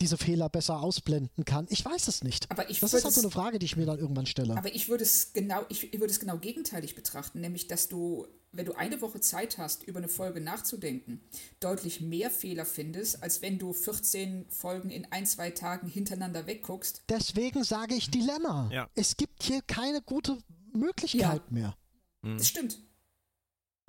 diese 0.00 0.16
Fehler 0.16 0.48
besser 0.48 0.80
ausblenden 0.80 1.44
kann. 1.44 1.66
Ich 1.68 1.84
weiß 1.84 2.08
es 2.08 2.22
nicht. 2.24 2.50
aber 2.50 2.70
ich 2.70 2.80
Das 2.80 2.94
ist 2.94 3.04
halt 3.04 3.12
so 3.12 3.20
eine 3.20 3.30
Frage, 3.30 3.58
die 3.58 3.66
ich 3.66 3.76
mir 3.76 3.84
dann 3.84 3.98
irgendwann 3.98 4.26
stelle. 4.26 4.56
Aber 4.56 4.74
ich 4.74 4.88
würde 4.88 5.02
es 5.04 5.32
genau, 5.34 5.62
ich 5.68 5.92
würde 5.92 6.06
es 6.06 6.20
genau 6.20 6.38
gegenteilig 6.38 6.94
betrachten, 6.94 7.40
nämlich 7.40 7.66
dass 7.66 7.88
du, 7.88 8.26
wenn 8.52 8.64
du 8.66 8.72
eine 8.74 9.00
Woche 9.00 9.20
Zeit 9.20 9.58
hast, 9.58 9.82
über 9.84 9.98
eine 9.98 10.08
Folge 10.08 10.40
nachzudenken, 10.40 11.20
deutlich 11.60 12.00
mehr 12.00 12.30
Fehler 12.30 12.64
findest, 12.64 13.22
als 13.22 13.42
wenn 13.42 13.58
du 13.58 13.72
14 13.72 14.46
Folgen 14.48 14.90
in 14.90 15.06
ein, 15.12 15.26
zwei 15.26 15.50
Tagen 15.50 15.88
hintereinander 15.88 16.46
wegguckst. 16.46 17.02
Deswegen 17.08 17.62
sage 17.64 17.94
ich 17.94 18.10
Dilemma. 18.10 18.70
Ja. 18.72 18.88
Es 18.94 19.16
gibt 19.16 19.42
hier 19.42 19.60
keine 19.62 20.00
gute 20.02 20.38
Möglichkeit 20.72 21.42
Ja. 21.46 21.50
mehr. 21.50 21.76
Mhm. 22.22 22.38
Das 22.38 22.48
stimmt. 22.48 22.78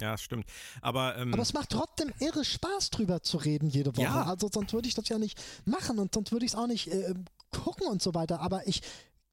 Ja, 0.01 0.17
stimmt. 0.17 0.45
Aber, 0.81 1.17
ähm, 1.17 1.33
Aber 1.33 1.41
es 1.41 1.53
macht 1.53 1.71
trotzdem 1.71 2.13
irre 2.19 2.45
Spaß, 2.45 2.89
drüber 2.89 3.21
zu 3.21 3.37
reden 3.37 3.69
jede 3.69 3.91
Woche. 3.95 4.03
Ja. 4.03 4.23
Also 4.23 4.49
sonst 4.51 4.71
würde 4.73 4.87
ich 4.87 4.93
das 4.95 5.09
ja 5.09 5.17
nicht 5.17 5.37
machen 5.65 5.99
und 5.99 6.13
sonst 6.13 6.31
würde 6.31 6.45
ich 6.45 6.53
es 6.53 6.57
auch 6.57 6.67
nicht 6.67 6.87
äh, 6.87 7.13
gucken 7.51 7.87
und 7.87 8.01
so 8.01 8.13
weiter. 8.13 8.39
Aber 8.39 8.65
ich 8.67 8.81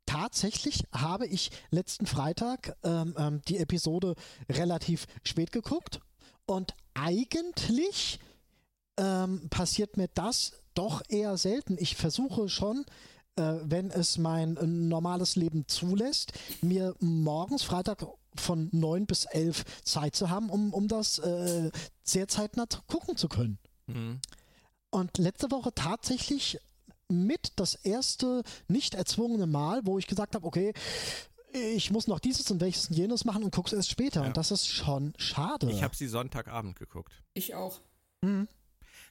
tatsächlich 0.06 0.84
habe 0.92 1.26
ich 1.26 1.50
letzten 1.70 2.06
Freitag 2.06 2.76
ähm, 2.82 3.14
ähm, 3.18 3.42
die 3.48 3.58
Episode 3.58 4.14
relativ 4.48 5.06
spät 5.22 5.52
geguckt 5.52 6.00
und 6.46 6.74
eigentlich 6.94 8.18
ähm, 8.96 9.48
passiert 9.50 9.96
mir 9.96 10.08
das 10.14 10.52
doch 10.74 11.02
eher 11.08 11.36
selten. 11.36 11.76
Ich 11.78 11.96
versuche 11.96 12.48
schon, 12.48 12.84
äh, 13.36 13.54
wenn 13.62 13.90
es 13.90 14.18
mein 14.18 14.56
äh, 14.56 14.66
normales 14.66 15.36
Leben 15.36 15.66
zulässt, 15.68 16.32
mir 16.62 16.94
morgens 17.00 17.62
Freitag 17.62 18.06
von 18.34 18.68
9 18.72 19.06
bis 19.06 19.24
11 19.24 19.64
Zeit 19.82 20.14
zu 20.14 20.30
haben, 20.30 20.50
um, 20.50 20.72
um 20.72 20.88
das 20.88 21.18
äh, 21.18 21.70
sehr 22.02 22.28
zeitnah 22.28 22.68
zu 22.68 22.80
gucken 22.86 23.16
zu 23.16 23.28
können. 23.28 23.58
mhm. 23.86 24.20
Und 24.90 25.18
letzte 25.18 25.50
Woche 25.50 25.74
tatsächlich 25.74 26.58
mit 27.08 27.52
das 27.56 27.74
erste 27.74 28.42
nicht 28.68 28.94
erzwungene 28.94 29.46
Mal, 29.46 29.82
wo 29.84 29.98
ich 29.98 30.06
gesagt 30.06 30.34
habe, 30.34 30.46
okay, 30.46 30.72
ich 31.52 31.90
muss 31.90 32.06
noch 32.06 32.20
dieses 32.20 32.50
und 32.50 32.60
welches 32.60 32.88
und 32.88 32.96
jenes 32.96 33.24
machen 33.24 33.42
und 33.42 33.54
guck's 33.54 33.72
erst 33.72 33.90
später. 33.90 34.20
Ja. 34.22 34.26
Und 34.26 34.36
das 34.36 34.50
ist 34.50 34.66
schon 34.66 35.14
schade. 35.16 35.70
Ich 35.70 35.82
habe 35.82 35.96
sie 35.96 36.06
Sonntagabend 36.06 36.78
geguckt. 36.78 37.22
Ich 37.34 37.54
auch. 37.54 37.80
Mhm. 38.22 38.48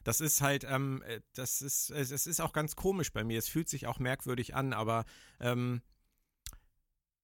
Das 0.03 0.21
ist 0.21 0.41
halt, 0.41 0.65
ähm, 0.69 1.01
äh, 1.07 1.21
das 1.33 1.61
ist, 1.61 1.89
es 1.89 2.27
ist 2.27 2.39
auch 2.39 2.53
ganz 2.53 2.75
komisch 2.75 3.11
bei 3.11 3.23
mir. 3.23 3.39
Es 3.39 3.47
fühlt 3.47 3.69
sich 3.69 3.87
auch 3.87 3.97
merkwürdig 3.97 4.53
an, 4.53 4.73
aber 4.73 5.05
ähm, 5.39 5.81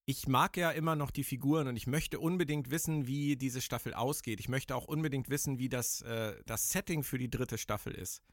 ich 0.06 0.28
mag 0.28 0.58
ja 0.58 0.72
immer 0.72 0.96
noch 0.96 1.12
die 1.12 1.24
Figuren 1.24 1.68
und 1.68 1.76
ich 1.76 1.86
möchte 1.86 2.20
unbedingt 2.20 2.72
wissen, 2.72 3.06
wie 3.06 3.36
diese 3.36 3.62
Staffel 3.62 3.94
ausgeht. 3.94 4.40
Ich 4.40 4.50
möchte 4.50 4.76
auch 4.76 4.86
unbedingt 4.86 5.30
wissen, 5.30 5.60
wie 5.60 5.70
das, 5.70 6.02
äh, 6.02 6.34
das 6.46 6.72
Setting 6.72 7.04
für 7.04 7.20
die 7.20 7.30
dritte 7.30 7.58
Staffel 7.58 7.94
ist. 7.94 8.24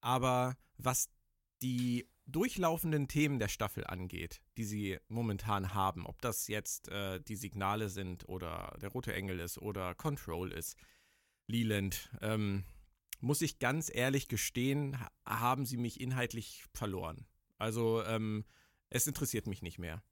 Aber 0.00 0.56
was 0.78 1.10
die 1.62 2.08
durchlaufenden 2.26 3.08
Themen 3.08 3.38
der 3.38 3.48
Staffel 3.48 3.84
angeht, 3.84 4.42
die 4.56 4.64
sie 4.64 4.98
momentan 5.08 5.74
haben, 5.74 6.06
ob 6.06 6.20
das 6.22 6.48
jetzt 6.48 6.88
äh, 6.88 7.20
die 7.20 7.36
Signale 7.36 7.88
sind 7.88 8.28
oder 8.28 8.76
der 8.80 8.90
Rote 8.90 9.12
Engel 9.12 9.40
ist 9.40 9.58
oder 9.58 9.94
Control 9.94 10.52
ist, 10.52 10.76
Leland, 11.46 12.10
ähm, 12.20 12.64
muss 13.20 13.42
ich 13.42 13.58
ganz 13.58 13.90
ehrlich 13.92 14.28
gestehen, 14.28 14.96
haben 15.26 15.64
sie 15.66 15.76
mich 15.76 16.00
inhaltlich 16.00 16.64
verloren. 16.74 17.26
Also 17.58 18.02
ähm, 18.04 18.44
es 18.88 19.06
interessiert 19.06 19.46
mich 19.46 19.62
nicht 19.62 19.78
mehr, 19.78 20.02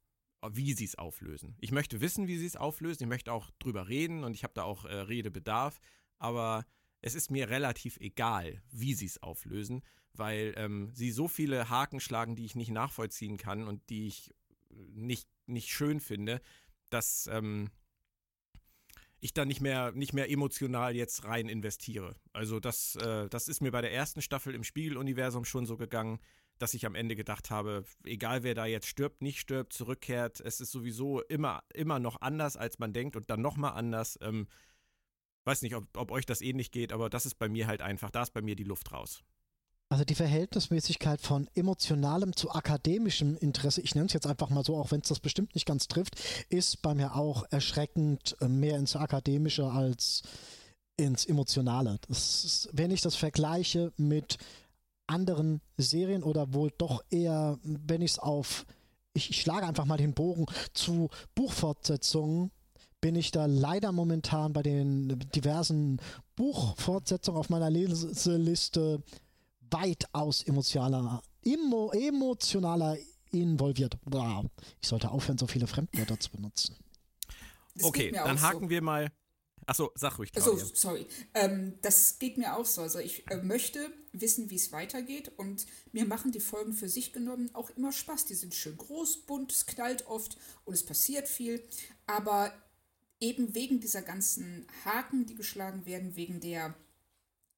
wie 0.49 0.73
sie 0.73 0.85
es 0.85 0.97
auflösen. 0.97 1.55
Ich 1.59 1.71
möchte 1.71 2.01
wissen, 2.01 2.27
wie 2.27 2.37
sie 2.37 2.45
es 2.45 2.55
auflösen. 2.55 3.03
Ich 3.03 3.09
möchte 3.09 3.33
auch 3.33 3.51
drüber 3.59 3.87
reden 3.89 4.23
und 4.23 4.33
ich 4.33 4.43
habe 4.43 4.53
da 4.53 4.63
auch 4.63 4.85
äh, 4.85 4.93
Redebedarf. 4.93 5.79
Aber 6.19 6.65
es 7.01 7.15
ist 7.15 7.31
mir 7.31 7.49
relativ 7.49 7.97
egal, 7.97 8.61
wie 8.71 8.93
sie 8.93 9.07
es 9.07 9.21
auflösen, 9.21 9.81
weil 10.13 10.53
ähm, 10.57 10.91
sie 10.93 11.11
so 11.11 11.27
viele 11.27 11.69
Haken 11.69 11.99
schlagen, 11.99 12.35
die 12.35 12.45
ich 12.45 12.55
nicht 12.55 12.71
nachvollziehen 12.71 13.37
kann 13.37 13.67
und 13.67 13.89
die 13.89 14.07
ich 14.07 14.33
nicht, 14.69 15.27
nicht 15.47 15.69
schön 15.69 15.99
finde, 15.99 16.41
dass 16.89 17.27
ähm, 17.31 17.69
ich 19.19 19.33
da 19.33 19.45
nicht 19.45 19.61
mehr, 19.61 19.91
nicht 19.91 20.13
mehr 20.13 20.29
emotional 20.29 20.95
jetzt 20.95 21.25
rein 21.25 21.47
investiere. 21.47 22.15
Also 22.33 22.59
das, 22.59 22.95
äh, 22.95 23.29
das 23.29 23.47
ist 23.47 23.61
mir 23.61 23.71
bei 23.71 23.81
der 23.81 23.93
ersten 23.93 24.21
Staffel 24.21 24.55
im 24.55 24.63
Spiegeluniversum 24.63 25.45
schon 25.45 25.65
so 25.65 25.77
gegangen, 25.77 26.19
dass 26.57 26.73
ich 26.73 26.85
am 26.85 26.95
Ende 26.95 27.15
gedacht 27.15 27.49
habe, 27.49 27.85
egal 28.03 28.43
wer 28.43 28.55
da 28.55 28.65
jetzt 28.65 28.87
stirbt, 28.87 29.21
nicht 29.21 29.39
stirbt, 29.39 29.73
zurückkehrt, 29.73 30.41
es 30.41 30.59
ist 30.59 30.71
sowieso 30.71 31.21
immer, 31.21 31.63
immer 31.73 31.99
noch 31.99 32.21
anders, 32.21 32.57
als 32.57 32.79
man 32.79 32.93
denkt 32.93 33.15
und 33.15 33.29
dann 33.29 33.41
nochmal 33.41 33.73
anders. 33.73 34.17
Ähm, 34.21 34.47
weiß 35.45 35.61
nicht, 35.63 35.75
ob, 35.75 35.85
ob 35.97 36.11
euch 36.11 36.25
das 36.25 36.41
ähnlich 36.41 36.71
geht, 36.71 36.91
aber 36.91 37.09
das 37.09 37.25
ist 37.25 37.35
bei 37.35 37.49
mir 37.49 37.67
halt 37.67 37.81
einfach, 37.81 38.11
da 38.11 38.23
ist 38.23 38.33
bei 38.33 38.41
mir 38.41 38.55
die 38.55 38.63
Luft 38.63 38.91
raus. 38.91 39.23
Also 39.91 40.05
die 40.05 40.15
Verhältnismäßigkeit 40.15 41.19
von 41.19 41.49
emotionalem 41.53 42.33
zu 42.33 42.49
akademischem 42.49 43.35
Interesse, 43.35 43.81
ich 43.81 43.93
nenne 43.93 44.07
es 44.07 44.13
jetzt 44.13 44.25
einfach 44.25 44.49
mal 44.49 44.63
so, 44.63 44.77
auch 44.77 44.91
wenn 44.91 45.01
es 45.01 45.09
das 45.09 45.19
bestimmt 45.19 45.53
nicht 45.53 45.65
ganz 45.65 45.89
trifft, 45.89 46.15
ist 46.47 46.81
bei 46.81 46.95
mir 46.95 47.17
auch 47.17 47.43
erschreckend 47.49 48.37
äh, 48.39 48.47
mehr 48.47 48.77
ins 48.77 48.95
Akademische 48.95 49.65
als 49.65 50.21
ins 50.95 51.25
Emotionale. 51.25 51.97
Ist, 52.07 52.69
wenn 52.71 52.89
ich 52.89 53.01
das 53.01 53.17
vergleiche 53.17 53.91
mit 53.97 54.37
anderen 55.07 55.59
Serien 55.75 56.23
oder 56.23 56.53
wohl 56.53 56.71
doch 56.77 57.03
eher, 57.09 57.59
wenn 57.63 58.01
ich 58.01 58.11
es 58.11 58.19
auf, 58.19 58.65
ich, 59.11 59.29
ich 59.29 59.41
schlage 59.41 59.67
einfach 59.67 59.83
mal 59.83 59.97
den 59.97 60.13
Bogen 60.13 60.45
zu 60.73 61.09
Buchfortsetzungen 61.35 62.51
bin 63.01 63.15
ich 63.15 63.31
da 63.31 63.47
leider 63.47 63.91
momentan 63.91 64.53
bei 64.53 64.61
den 64.61 65.19
diversen 65.35 65.99
Buchfortsetzungen 66.35 67.39
auf 67.39 67.49
meiner 67.49 67.71
Leseliste 67.71 69.01
weitaus 69.71 70.43
emotionaler, 70.43 71.23
emo, 71.43 71.91
emotionaler 71.91 72.97
involviert. 73.31 73.97
Wow. 74.05 74.45
Ich 74.81 74.87
sollte 74.87 75.09
aufhören, 75.09 75.37
so 75.37 75.47
viele 75.47 75.67
Fremdwörter 75.67 76.19
zu 76.19 76.31
benutzen. 76.31 76.75
Das 77.75 77.85
okay, 77.85 78.11
dann 78.11 78.41
haken 78.41 78.65
so. 78.65 78.69
wir 78.69 78.81
mal. 78.81 79.11
Achso, 79.65 79.91
sag 79.95 80.17
ruhig. 80.17 80.31
Claudia. 80.31 80.53
Achso, 80.53 80.75
sorry. 80.75 81.07
Ähm, 81.33 81.77
das 81.81 82.19
geht 82.19 82.37
mir 82.37 82.55
auch 82.57 82.65
so. 82.65 82.81
Also 82.81 82.99
ich 82.99 83.29
äh, 83.29 83.37
möchte 83.37 83.93
wissen, 84.11 84.49
wie 84.49 84.55
es 84.55 84.71
weitergeht 84.71 85.31
und 85.37 85.65
mir 85.91 86.05
machen 86.05 86.31
die 86.31 86.39
Folgen 86.39 86.73
für 86.73 86.89
sich 86.89 87.13
genommen 87.13 87.49
auch 87.53 87.69
immer 87.71 87.91
Spaß. 87.91 88.25
Die 88.25 88.33
sind 88.33 88.53
schön 88.53 88.75
groß, 88.75 89.25
bunt, 89.25 89.51
es 89.51 89.65
knallt 89.65 90.07
oft 90.07 90.37
und 90.65 90.73
es 90.73 90.85
passiert 90.85 91.27
viel. 91.27 91.63
Aber 92.07 92.51
eben 93.19 93.53
wegen 93.55 93.79
dieser 93.79 94.01
ganzen 94.01 94.65
Haken, 94.83 95.25
die 95.25 95.35
geschlagen 95.35 95.85
werden, 95.85 96.15
wegen 96.15 96.41
der 96.41 96.75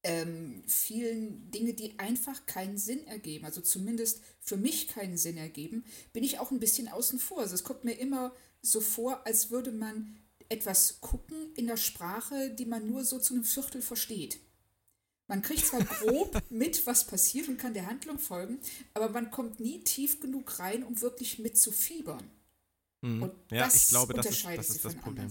ähm, 0.04 0.64
vielen 0.68 1.50
Dinge, 1.52 1.74
die 1.74 1.98
einfach 1.98 2.46
keinen 2.46 2.78
Sinn 2.78 3.08
ergeben, 3.08 3.46
also 3.46 3.62
zumindest 3.62 4.22
für 4.40 4.58
mich 4.58 4.88
keinen 4.90 5.18
Sinn 5.18 5.38
ergeben, 5.38 5.86
bin 6.12 6.24
ich 6.24 6.40
auch 6.40 6.52
ein 6.52 6.60
bisschen 6.60 6.90
außen 6.90 7.20
vor. 7.20 7.40
Also 7.40 7.56
es 7.56 7.64
kommt 7.64 7.84
mir 7.84 7.94
immer 7.94 8.34
so 8.62 8.82
vor, 8.82 9.26
als 9.26 9.50
würde 9.50 9.72
man 9.72 10.18
etwas 10.50 11.00
gucken 11.02 11.54
in 11.56 11.68
der 11.68 11.78
Sprache, 11.78 12.50
die 12.50 12.66
man 12.66 12.88
nur 12.88 13.06
so 13.06 13.20
zu 13.20 13.34
einem 13.34 13.46
Viertel 13.46 13.82
versteht. 13.82 14.40
Man 15.28 15.42
kriegt 15.42 15.66
zwar 15.66 15.84
grob 15.84 16.42
mit, 16.50 16.86
was 16.86 17.08
passiert 17.08 17.48
und 17.48 17.58
kann 17.58 17.74
der 17.74 17.88
Handlung 17.88 18.20
folgen, 18.20 18.60
aber 18.94 19.10
man 19.10 19.32
kommt 19.32 19.60
nie 19.60 19.84
tief 19.84 20.20
genug 20.20 20.60
rein, 20.60 20.84
um 20.84 21.00
wirklich 21.02 21.40
mitzufiebern. 21.40 22.30
Mhm. 23.02 23.24
Und 23.24 23.32
ja, 23.52 23.66
das 23.66 23.76
ich 23.76 23.88
glaube, 23.88 24.14
das 24.14 24.26
ist, 24.28 24.46
das, 24.46 24.70
ist 24.70 24.86
das 24.86 24.96
Problem. 24.96 25.30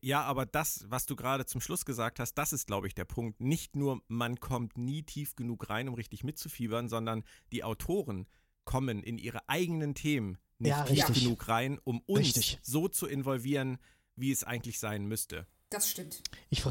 Ja, 0.00 0.22
aber 0.22 0.46
das, 0.46 0.84
was 0.88 1.06
du 1.06 1.16
gerade 1.16 1.44
zum 1.46 1.60
Schluss 1.60 1.84
gesagt 1.84 2.18
hast, 2.18 2.34
das 2.34 2.52
ist, 2.52 2.66
glaube 2.66 2.86
ich, 2.86 2.94
der 2.94 3.04
Punkt. 3.04 3.40
Nicht 3.40 3.76
nur, 3.76 4.02
man 4.08 4.40
kommt 4.40 4.78
nie 4.78 5.02
tief 5.02 5.36
genug 5.36 5.68
rein, 5.68 5.88
um 5.88 5.94
richtig 5.94 6.24
mitzufiebern, 6.24 6.88
sondern 6.88 7.24
die 7.52 7.62
Autoren 7.62 8.26
kommen 8.64 9.02
in 9.02 9.18
ihre 9.18 9.48
eigenen 9.48 9.94
Themen 9.94 10.38
nicht 10.58 10.70
ja, 10.70 10.84
tief 10.84 11.08
richtig. 11.08 11.24
genug 11.24 11.48
rein, 11.48 11.78
um 11.84 12.00
uns 12.06 12.36
richtig. 12.36 12.58
so 12.62 12.88
zu 12.88 13.06
involvieren, 13.06 13.78
wie 14.16 14.30
es 14.30 14.44
eigentlich 14.44 14.78
sein 14.78 15.06
müsste. 15.06 15.46
Das 15.70 15.90
stimmt. 15.90 16.22
Ich, 16.48 16.64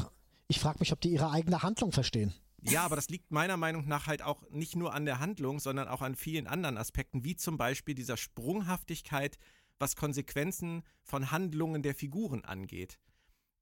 ich 0.48 0.58
frage 0.58 0.78
mich, 0.80 0.92
ob 0.92 1.00
die 1.00 1.10
ihre 1.10 1.30
eigene 1.30 1.62
Handlung 1.62 1.92
verstehen. 1.92 2.32
Ja, 2.62 2.84
aber 2.84 2.96
das 2.96 3.08
liegt 3.08 3.30
meiner 3.32 3.56
Meinung 3.56 3.88
nach 3.88 4.06
halt 4.06 4.22
auch 4.22 4.42
nicht 4.50 4.76
nur 4.76 4.94
an 4.94 5.04
der 5.04 5.18
Handlung, 5.18 5.58
sondern 5.58 5.88
auch 5.88 6.00
an 6.00 6.14
vielen 6.14 6.46
anderen 6.46 6.78
Aspekten, 6.78 7.24
wie 7.24 7.36
zum 7.36 7.56
Beispiel 7.56 7.94
dieser 7.94 8.16
Sprunghaftigkeit 8.16 9.38
was 9.78 9.96
Konsequenzen 9.96 10.84
von 11.02 11.32
Handlungen 11.32 11.82
der 11.82 11.94
Figuren 11.94 12.44
angeht. 12.44 12.98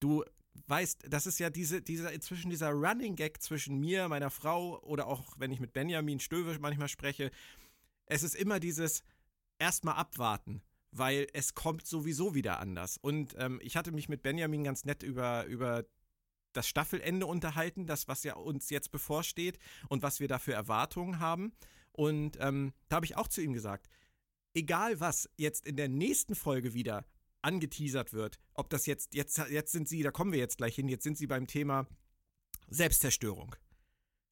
Du 0.01 0.25
weißt, 0.67 1.07
das 1.09 1.27
ist 1.27 1.39
ja 1.39 1.51
diese, 1.51 1.83
dieser, 1.83 2.13
inzwischen 2.13 2.51
dieser 2.51 2.71
Running 2.71 3.17
Gag 3.17 3.43
zwischen 3.43 3.79
mir, 3.79 4.09
meiner 4.09 4.31
Frau 4.31 4.81
oder 4.83 5.07
auch 5.07 5.35
wenn 5.39 5.53
ich 5.53 5.61
mit 5.61 5.73
Benjamin 5.73 6.21
Stöwe 6.21 6.57
manchmal 6.61 6.89
spreche. 6.89 7.31
Es 8.07 8.23
ist 8.23 8.35
immer 8.35 8.61
dieses 8.61 9.03
erstmal 9.59 9.97
abwarten, 9.97 10.63
weil 10.91 11.27
es 11.33 11.55
kommt 11.55 11.87
sowieso 11.87 12.35
wieder 12.35 12.59
anders. 12.61 12.97
Und 12.97 13.35
ähm, 13.39 13.61
ich 13.63 13.77
hatte 13.77 13.93
mich 13.93 14.09
mit 14.09 14.23
Benjamin 14.23 14.65
ganz 14.65 14.85
nett 14.85 15.03
über, 15.03 15.45
über 15.47 15.85
das 16.53 16.67
Staffelende 16.67 17.27
unterhalten, 17.27 17.87
das, 17.87 18.09
was 18.09 18.25
ja 18.25 18.35
uns 18.35 18.71
jetzt 18.71 18.91
bevorsteht 18.91 19.59
und 19.89 20.03
was 20.03 20.19
wir 20.19 20.29
da 20.29 20.39
für 20.39 20.53
Erwartungen 20.53 21.21
haben. 21.21 21.53
Und 21.93 22.39
ähm, 22.41 22.73
da 22.89 22.97
habe 22.97 23.07
ich 23.07 23.17
auch 23.17 23.29
zu 23.29 23.41
ihm 23.41 23.53
gesagt, 23.53 23.89
egal 24.55 25.01
was 25.01 25.29
jetzt 25.37 25.67
in 25.67 25.77
der 25.77 25.89
nächsten 25.89 26.35
Folge 26.35 26.75
wieder 26.75 27.05
angeteasert 27.43 28.13
wird, 28.13 28.39
ob 28.55 28.71
das 28.71 28.87
jetzt, 28.87 29.15
jetzt, 29.15 29.39
jetzt 29.51 29.73
sind 29.73 29.89
sie, 29.89 30.03
da 30.03 30.11
kommen 30.11 30.33
wir 30.33 30.39
jetzt 30.39 30.59
gleich 30.59 30.75
hin, 30.75 30.89
jetzt 30.89 31.05
sind 31.05 31.17
sie 31.17 31.27
beim 31.27 31.47
Thema 31.47 31.87
Selbstzerstörung. 32.69 33.57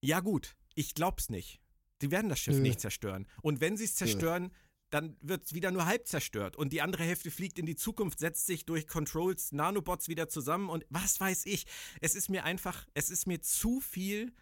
Ja, 0.00 0.20
gut, 0.20 0.56
ich 0.74 0.94
glaub's 0.94 1.28
nicht. 1.28 1.60
Sie 2.00 2.10
werden 2.10 2.28
das 2.28 2.38
Schiff 2.38 2.56
Nö. 2.56 2.62
nicht 2.62 2.80
zerstören. 2.80 3.26
Und 3.42 3.60
wenn 3.60 3.76
sie 3.76 3.84
es 3.84 3.96
zerstören, 3.96 4.44
Nö. 4.44 4.50
dann 4.90 5.16
wird 5.20 5.44
es 5.44 5.54
wieder 5.54 5.70
nur 5.70 5.86
halb 5.86 6.06
zerstört. 6.06 6.56
Und 6.56 6.72
die 6.72 6.82
andere 6.82 7.02
Hälfte 7.02 7.30
fliegt 7.30 7.58
in 7.58 7.66
die 7.66 7.76
Zukunft, 7.76 8.20
setzt 8.20 8.46
sich 8.46 8.64
durch 8.64 8.86
Controls, 8.86 9.52
Nanobots 9.52 10.08
wieder 10.08 10.28
zusammen 10.28 10.68
und 10.68 10.86
was 10.90 11.18
weiß 11.18 11.46
ich. 11.46 11.66
Es 12.00 12.14
ist 12.14 12.28
mir 12.28 12.44
einfach, 12.44 12.86
es 12.94 13.10
ist 13.10 13.26
mir 13.26 13.40
zu 13.42 13.80
viel 13.80 14.32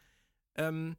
ähm, 0.56 0.96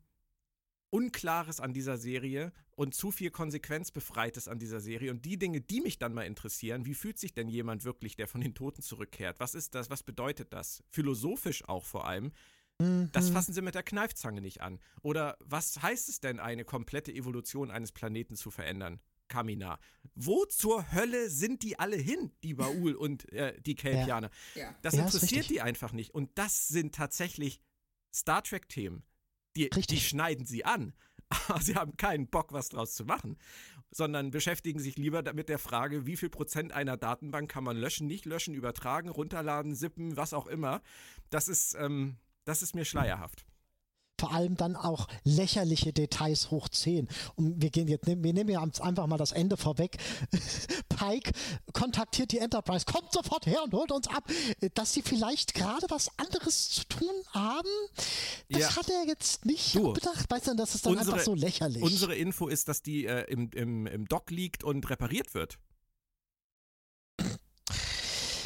Unklares 0.89 1.59
an 1.59 1.73
dieser 1.73 1.97
Serie 1.97 2.53
und 2.75 2.93
zu 2.93 3.11
viel 3.11 3.31
Konsequenzbefreites 3.31 4.47
an 4.47 4.59
dieser 4.59 4.79
Serie. 4.79 5.11
Und 5.11 5.25
die 5.25 5.37
Dinge, 5.37 5.61
die 5.61 5.81
mich 5.81 5.97
dann 5.99 6.13
mal 6.13 6.23
interessieren, 6.23 6.85
wie 6.85 6.93
fühlt 6.93 7.19
sich 7.19 7.33
denn 7.33 7.47
jemand 7.47 7.83
wirklich, 7.83 8.15
der 8.15 8.27
von 8.27 8.41
den 8.41 8.53
Toten 8.53 8.81
zurückkehrt? 8.81 9.39
Was 9.39 9.55
ist 9.55 9.75
das? 9.75 9.89
Was 9.89 10.03
bedeutet 10.03 10.53
das? 10.53 10.83
Philosophisch 10.89 11.67
auch 11.67 11.85
vor 11.85 12.07
allem. 12.07 12.31
Das 12.79 13.29
mhm. 13.29 13.33
fassen 13.33 13.53
sie 13.53 13.61
mit 13.63 13.73
der 13.73 13.81
Kneifzange 13.81 14.39
nicht 14.39 14.61
an. 14.61 14.79
Oder 15.01 15.37
was 15.43 15.81
heißt 15.81 16.09
es 16.09 16.19
denn, 16.19 16.39
eine 16.39 16.63
komplette 16.63 17.11
Evolution 17.11 17.71
eines 17.71 17.91
Planeten 17.91 18.35
zu 18.35 18.51
verändern? 18.51 18.99
Kamina. 19.27 19.79
Wo 20.15 20.45
zur 20.45 20.91
Hölle 20.93 21.29
sind 21.29 21.63
die 21.63 21.79
alle 21.79 21.97
hin, 21.97 22.31
die 22.43 22.53
Baul 22.53 22.93
und 22.95 23.31
äh, 23.33 23.59
die 23.61 23.75
Kelpianer? 23.75 24.29
Ja. 24.55 24.75
Das 24.83 24.93
ja, 24.93 25.03
interessiert 25.03 25.49
die 25.49 25.61
einfach 25.61 25.91
nicht. 25.91 26.13
Und 26.13 26.37
das 26.37 26.67
sind 26.67 26.93
tatsächlich 26.95 27.61
Star 28.13 28.43
Trek-Themen. 28.43 29.03
Die, 29.57 29.69
die 29.69 29.99
schneiden 29.99 30.45
sie 30.45 30.65
an. 30.65 30.93
Aber 31.47 31.61
sie 31.61 31.75
haben 31.75 31.97
keinen 31.97 32.27
Bock, 32.27 32.53
was 32.53 32.69
draus 32.69 32.93
zu 32.93 33.03
machen, 33.03 33.37
sondern 33.91 34.31
beschäftigen 34.31 34.79
sich 34.79 34.97
lieber 34.97 35.33
mit 35.33 35.49
der 35.49 35.59
Frage, 35.59 36.05
wie 36.05 36.15
viel 36.15 36.29
Prozent 36.29 36.71
einer 36.71 36.95
Datenbank 36.95 37.49
kann 37.49 37.63
man 37.63 37.75
löschen, 37.75 38.07
nicht 38.07 38.25
löschen, 38.25 38.53
übertragen, 38.53 39.09
runterladen, 39.09 39.75
sippen, 39.75 40.15
was 40.15 40.33
auch 40.33 40.47
immer. 40.47 40.81
Das 41.29 41.47
ist, 41.47 41.75
ähm, 41.75 42.17
das 42.45 42.61
ist 42.61 42.75
mir 42.75 42.85
schleierhaft. 42.85 43.45
Vor 44.19 44.33
allem 44.33 44.55
dann 44.55 44.75
auch 44.75 45.07
lächerliche 45.23 45.93
Details 45.93 46.51
hoch 46.51 46.69
10. 46.69 47.07
Und 47.35 47.61
wir 47.61 47.69
gehen 47.69 47.87
jetzt, 47.87 48.07
wir 48.07 48.15
nehmen 48.15 48.49
ja 48.49 48.61
einfach 48.61 49.07
mal 49.07 49.17
das 49.17 49.31
Ende 49.31 49.57
vorweg. 49.57 49.97
Pike 50.89 51.31
kontaktiert 51.73 52.31
die 52.31 52.39
Enterprise, 52.39 52.85
kommt 52.85 53.11
sofort 53.11 53.45
her 53.45 53.63
und 53.63 53.73
holt 53.73 53.91
uns 53.91 54.07
ab. 54.07 54.23
Dass 54.73 54.93
sie 54.93 55.01
vielleicht 55.01 55.53
gerade 55.53 55.85
was 55.89 56.09
anderes 56.17 56.69
zu 56.69 56.83
tun 56.85 57.13
haben, 57.31 57.69
das 58.49 58.61
ja. 58.61 58.75
hat 58.75 58.89
er 58.89 59.05
jetzt 59.05 59.45
nicht 59.45 59.75
du, 59.75 59.93
bedacht. 59.93 60.29
Weißt 60.29 60.47
du, 60.47 60.55
das 60.55 60.75
ist 60.75 60.85
dann 60.85 60.97
unsere, 60.97 61.13
einfach 61.13 61.25
so 61.25 61.35
lächerlich. 61.35 61.83
Unsere 61.83 62.15
Info 62.15 62.47
ist, 62.47 62.67
dass 62.67 62.81
die 62.81 63.05
äh, 63.05 63.23
im, 63.31 63.49
im, 63.51 63.87
im 63.87 64.07
Dock 64.07 64.31
liegt 64.31 64.63
und 64.63 64.89
repariert 64.89 65.33
wird. 65.33 65.59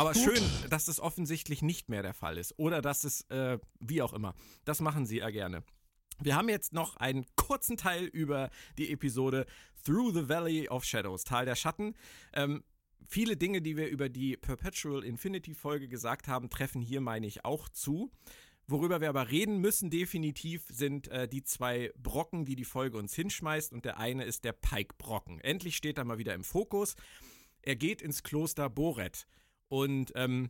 Aber 0.02 0.14
Gut. 0.14 0.24
schön, 0.24 0.44
dass 0.72 0.86
das 0.86 1.00
offensichtlich 1.00 1.62
nicht 1.62 1.88
mehr 1.88 2.02
der 2.02 2.16
Fall 2.16 2.40
ist. 2.40 2.58
Oder 2.58 2.82
dass 2.82 3.04
es, 3.04 3.22
äh, 3.30 3.60
wie 3.80 4.02
auch 4.02 4.14
immer. 4.14 4.34
Das 4.66 4.82
machen 4.82 5.06
sie 5.06 5.20
ja 5.20 5.30
gerne. 5.30 5.64
Wir 6.20 6.36
haben 6.36 6.50
jetzt 6.50 6.74
noch 6.74 6.98
einen 6.98 7.28
kurzen 7.36 7.78
Teil 7.78 8.06
über 8.06 8.50
die 8.80 8.92
Episode 8.92 9.46
Through 9.86 10.14
the 10.14 10.28
Valley 10.28 10.70
of 10.70 10.86
Shadows, 10.86 11.24
Tal 11.24 11.46
der 11.46 11.56
Schatten. 11.56 11.96
Ähm, 12.34 12.64
viele 13.08 13.38
Dinge, 13.38 13.62
die 13.62 13.78
wir 13.78 13.90
über 13.90 14.10
die 14.10 14.38
Perpetual 14.38 15.04
Infinity 15.04 15.54
Folge 15.54 15.88
gesagt 15.88 16.28
haben, 16.28 16.50
treffen 16.50 16.82
hier, 16.82 17.00
meine 17.00 17.28
ich, 17.28 17.46
auch 17.46 17.70
zu. 17.70 18.12
Worüber 18.66 19.02
wir 19.02 19.10
aber 19.10 19.30
reden 19.30 19.60
müssen 19.60 19.92
definitiv 19.92 20.66
sind 20.68 21.10
äh, 21.10 21.28
die 21.28 21.44
zwei 21.44 21.92
Brocken, 22.02 22.46
die 22.46 22.56
die 22.56 22.66
Folge 22.66 22.98
uns 22.98 23.14
hinschmeißt 23.14 23.72
und 23.72 23.86
der 23.86 24.00
eine 24.00 24.24
ist 24.24 24.46
der 24.46 24.54
Pike-Brocken. 24.54 25.40
Endlich 25.42 25.76
steht 25.76 26.00
er 26.00 26.06
mal 26.06 26.18
wieder 26.18 26.34
im 26.34 26.44
Fokus. 26.44 26.96
Er 27.62 27.76
geht 27.76 28.02
ins 28.02 28.24
Kloster 28.24 28.68
Boret 28.68 29.28
und 29.72 30.12
ähm, 30.16 30.50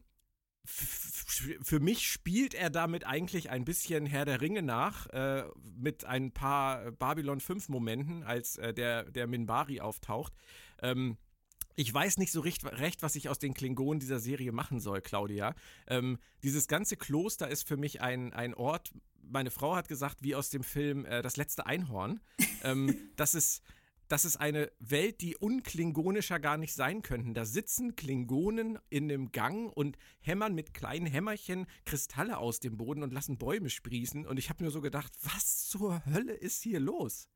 für 0.65 1.79
mich 1.79 2.07
spielt 2.07 2.55
er 2.55 2.71
damit 2.71 3.05
eigentlich 3.05 3.51
ein 3.51 3.65
bisschen 3.65 4.07
Herr 4.07 4.25
der 4.25 4.41
Ringe 4.41 4.63
nach, 4.63 5.05
äh, 5.09 5.43
mit 5.75 6.05
ein 6.05 6.31
paar 6.31 6.91
Babylon 6.93 7.39
5 7.39 7.69
Momenten, 7.69 8.23
als 8.23 8.57
äh, 8.57 8.73
der, 8.73 9.03
der 9.03 9.27
Minbari 9.27 9.79
auftaucht. 9.79 10.33
Ähm, 10.81 11.17
ich 11.75 11.93
weiß 11.93 12.17
nicht 12.17 12.31
so 12.31 12.41
recht, 12.41 12.65
recht, 12.65 13.03
was 13.03 13.15
ich 13.15 13.29
aus 13.29 13.37
den 13.37 13.53
Klingonen 13.53 13.99
dieser 13.99 14.19
Serie 14.19 14.51
machen 14.51 14.79
soll, 14.79 15.01
Claudia. 15.01 15.53
Ähm, 15.85 16.17
dieses 16.41 16.67
ganze 16.67 16.97
Kloster 16.97 17.47
ist 17.47 17.67
für 17.67 17.77
mich 17.77 18.01
ein, 18.01 18.33
ein 18.33 18.55
Ort, 18.55 18.91
meine 19.21 19.51
Frau 19.51 19.75
hat 19.75 19.87
gesagt, 19.87 20.17
wie 20.21 20.33
aus 20.33 20.49
dem 20.49 20.63
Film 20.63 21.05
äh, 21.05 21.21
Das 21.21 21.37
letzte 21.37 21.67
Einhorn. 21.67 22.21
ähm, 22.63 22.97
das 23.17 23.35
ist 23.35 23.61
das 24.11 24.25
ist 24.25 24.35
eine 24.35 24.69
Welt, 24.79 25.21
die 25.21 25.37
unklingonischer 25.37 26.37
gar 26.37 26.57
nicht 26.57 26.73
sein 26.73 27.01
könnten. 27.01 27.33
Da 27.33 27.45
sitzen 27.45 27.95
Klingonen 27.95 28.77
in 28.89 29.05
einem 29.05 29.31
Gang 29.31 29.71
und 29.73 29.97
hämmern 30.19 30.53
mit 30.53 30.73
kleinen 30.73 31.05
Hämmerchen 31.05 31.65
Kristalle 31.85 32.37
aus 32.37 32.59
dem 32.59 32.75
Boden 32.75 33.03
und 33.03 33.13
lassen 33.13 33.37
Bäume 33.37 33.69
sprießen. 33.69 34.27
Und 34.27 34.37
ich 34.37 34.49
habe 34.49 34.63
nur 34.63 34.71
so 34.71 34.81
gedacht, 34.81 35.13
was 35.21 35.69
zur 35.69 36.03
Hölle 36.05 36.33
ist 36.33 36.61
hier 36.61 36.81
los? 36.81 37.29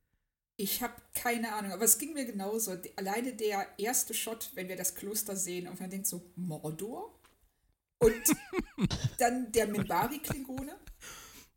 Ich 0.58 0.84
habe 0.84 0.96
keine 1.14 1.54
Ahnung, 1.54 1.72
aber 1.72 1.86
es 1.86 1.98
ging 1.98 2.12
mir 2.12 2.26
genauso. 2.26 2.76
Alleine 2.98 3.34
der 3.34 3.68
erste 3.78 4.14
Shot, 4.14 4.52
wenn 4.56 4.68
wir 4.68 4.76
das 4.76 4.96
Kloster 4.96 5.38
sehen 5.38 5.70
und 5.70 5.80
man 5.80 5.90
denkt 5.90 6.08
so, 6.08 6.30
Mordor? 6.36 7.18
Und 8.00 8.22
dann 9.20 9.50
der 9.54 9.68
Minbari-Klingone, 9.68 10.78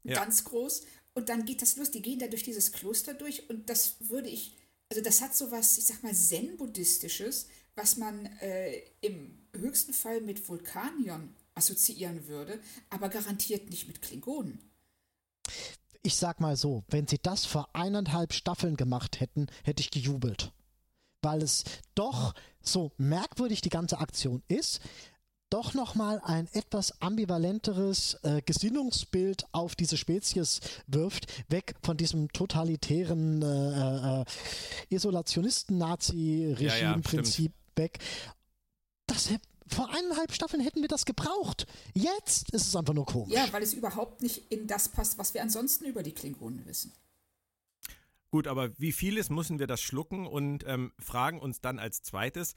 ja. 0.05 0.14
ganz 0.14 0.45
groß. 0.45 0.85
Und 1.14 1.29
dann 1.29 1.45
geht 1.45 1.61
das 1.61 1.77
los, 1.77 1.91
die 1.91 2.03
gehen 2.03 2.21
da 2.21 2.29
durch 2.29 2.45
dieses 2.45 2.71
Kloster 2.71 3.14
durch 3.14 3.51
und 3.51 3.69
das 3.69 3.97
würde 4.09 4.29
ich 4.29 4.57
also 4.91 5.03
das 5.03 5.20
hat 5.20 5.34
so 5.34 5.51
was, 5.51 5.78
ich 5.78 5.86
sag 5.86 6.03
mal, 6.03 6.14
Zen-Buddhistisches, 6.14 7.47
was 7.74 7.97
man 7.97 8.26
äh, 8.41 8.82
im 9.01 9.39
höchsten 9.53 9.93
Fall 9.93 10.20
mit 10.20 10.49
Vulkanion 10.49 11.34
assoziieren 11.55 12.26
würde, 12.26 12.61
aber 12.91 13.09
garantiert 13.09 13.70
nicht 13.70 13.86
mit 13.86 14.01
Klingonen. 14.03 14.61
Ich 16.03 16.16
sag 16.16 16.41
mal 16.41 16.57
so, 16.57 16.84
wenn 16.89 17.07
sie 17.07 17.18
das 17.22 17.45
vor 17.45 17.68
eineinhalb 17.74 18.32
Staffeln 18.32 18.76
gemacht 18.76 19.20
hätten, 19.20 19.49
hätte 19.64 19.82
ich 19.82 19.91
gejubelt. 19.91 20.53
Weil 21.22 21.43
es 21.43 21.64
doch 21.95 22.34
so 22.62 22.93
merkwürdig 22.97 23.61
die 23.61 23.70
ganze 23.70 23.99
Aktion 23.99 24.43
ist, 24.49 24.80
doch 25.51 25.74
nochmal 25.74 26.20
ein 26.24 26.49
etwas 26.53 27.01
ambivalenteres 27.01 28.18
äh, 28.22 28.42
Gesinnungsbild 28.42 29.46
auf 29.53 29.74
diese 29.74 29.96
Spezies 29.96 30.61
wirft, 30.86 31.26
weg 31.51 31.74
von 31.82 31.96
diesem 31.96 32.30
totalitären 32.32 33.42
äh, 33.42 34.20
äh, 34.20 34.24
Isolationisten-Nazi-Regime-Prinzip 34.90 37.53
ja, 37.53 37.59
ja, 37.76 37.82
weg. 37.82 37.99
Das 39.07 39.30
vor 39.70 39.94
eineinhalb 39.94 40.32
Staffeln 40.32 40.62
hätten 40.62 40.80
wir 40.80 40.88
das 40.88 41.05
gebraucht. 41.05 41.66
Jetzt 41.94 42.53
ist 42.55 42.66
es 42.66 42.76
einfach 42.76 42.94
nur 42.94 43.07
komisch. 43.07 43.34
Ja, 43.34 43.46
weil 43.53 43.62
es 43.62 43.74
überhaupt 43.74 44.22
nicht 44.22 44.51
in 44.51 44.66
das 44.66 44.88
passt, 44.88 45.18
was 45.18 45.34
wir 45.34 45.42
ansonsten 45.42 45.84
über 45.84 46.03
die 46.03 46.12
Klingonen 46.12 46.64
wissen. 46.66 46.92
Gut, 48.30 48.46
aber 48.46 48.78
wie 48.78 48.92
vieles 48.92 49.30
müssen 49.30 49.59
wir 49.59 49.66
das 49.66 49.80
schlucken 49.80 50.26
und 50.26 50.64
ähm, 50.66 50.92
fragen 50.99 51.40
uns 51.40 51.61
dann 51.61 51.78
als 51.78 52.03
zweites, 52.03 52.55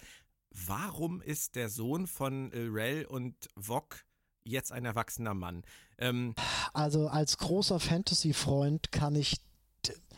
warum 0.52 1.22
ist 1.22 1.56
der 1.56 1.70
Sohn 1.70 2.08
von 2.08 2.52
Rel 2.54 3.06
und 3.06 3.36
Vok 3.56 4.04
jetzt 4.44 4.72
ein 4.72 4.86
erwachsener 4.86 5.34
Mann? 5.34 5.64
Ähm, 5.98 6.36
also 6.74 7.08
als 7.08 7.38
großer 7.38 7.80
Fantasy-Freund 7.80 8.92
kann 8.92 9.16
ich, 9.16 9.40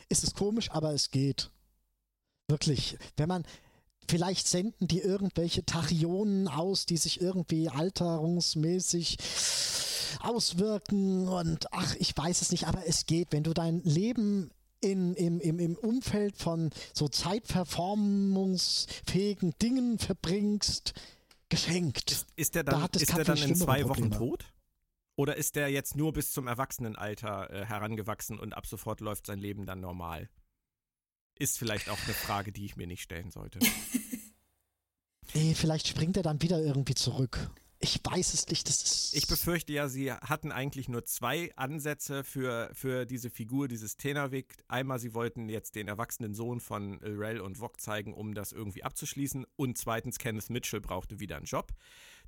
ist 0.09 0.23
es 0.23 0.33
komisch, 0.33 0.71
aber 0.71 0.93
es 0.93 1.11
geht. 1.11 1.51
Wirklich, 2.47 2.97
wenn 3.15 3.29
man, 3.29 3.45
vielleicht 4.09 4.47
senden 4.47 4.87
die 4.87 4.99
irgendwelche 4.99 5.65
Tachyonen 5.65 6.47
aus, 6.47 6.85
die 6.85 6.97
sich 6.97 7.21
irgendwie 7.21 7.69
alterungsmäßig 7.69 9.17
auswirken 10.21 11.27
und 11.27 11.71
ach, 11.73 11.95
ich 11.95 12.15
weiß 12.15 12.41
es 12.41 12.51
nicht, 12.51 12.67
aber 12.67 12.85
es 12.87 13.05
geht, 13.05 13.31
wenn 13.31 13.43
du 13.43 13.53
dein 13.53 13.81
Leben 13.83 14.51
in, 14.83 15.15
im, 15.15 15.39
im, 15.39 15.57
im 15.59 15.75
Umfeld 15.75 16.35
von 16.37 16.71
so 16.93 17.07
zeitverformungsfähigen 17.07 19.53
Dingen 19.61 19.99
verbringst, 19.99 20.93
geschenkt. 21.49 22.11
Ist, 22.11 22.27
ist 22.35 22.55
der 22.55 22.63
dann, 22.63 22.81
da 22.81 22.87
ist 22.99 23.15
der 23.15 23.23
dann 23.23 23.37
in 23.37 23.55
zwei 23.55 23.87
Wochen 23.87 24.11
tot? 24.11 24.43
Oder 25.15 25.37
ist 25.37 25.55
der 25.55 25.69
jetzt 25.69 25.95
nur 25.95 26.11
bis 26.11 26.31
zum 26.31 26.47
Erwachsenenalter 26.47 27.51
äh, 27.51 27.63
herangewachsen 27.65 28.39
und 28.39 28.53
ab 28.53 28.65
sofort 28.65 28.99
läuft 28.99 29.27
sein 29.27 29.37
Leben 29.39 29.65
dann 29.65 29.79
normal? 29.79 30.27
Ist 31.37 31.59
vielleicht 31.59 31.89
auch 31.89 32.03
eine 32.03 32.13
Frage, 32.13 32.51
die 32.51 32.65
ich 32.65 32.75
mir 32.75 32.87
nicht 32.87 33.03
stellen 33.03 33.31
sollte. 33.31 33.59
nee, 35.33 35.53
vielleicht 35.55 35.87
springt 35.87 36.17
er 36.17 36.23
dann 36.23 36.41
wieder 36.41 36.59
irgendwie 36.59 36.95
zurück. 36.95 37.49
Ich 37.83 37.99
weiß 38.01 38.33
es 38.33 38.47
nicht. 38.47 38.69
Das 38.69 38.81
ist 38.81 39.13
ich 39.13 39.27
befürchte 39.27 39.73
ja, 39.73 39.89
sie 39.89 40.09
hatten 40.13 40.53
eigentlich 40.53 40.87
nur 40.87 41.03
zwei 41.03 41.51
Ansätze 41.57 42.23
für, 42.23 42.69
für 42.73 43.05
diese 43.05 43.29
Figur, 43.29 43.67
dieses 43.67 43.97
Tenavik. 43.97 44.55
Einmal, 44.69 44.99
sie 44.99 45.13
wollten 45.13 45.49
jetzt 45.49 45.75
den 45.75 45.89
erwachsenen 45.89 46.33
Sohn 46.33 46.61
von 46.61 46.99
Rel 46.99 47.41
und 47.41 47.59
Vok 47.59 47.81
zeigen, 47.81 48.13
um 48.13 48.35
das 48.35 48.53
irgendwie 48.53 48.85
abzuschließen. 48.85 49.45
Und 49.57 49.77
zweitens, 49.77 50.17
Kenneth 50.17 50.49
Mitchell 50.49 50.79
brauchte 50.79 51.19
wieder 51.19 51.35
einen 51.35 51.45
Job. 51.45 51.73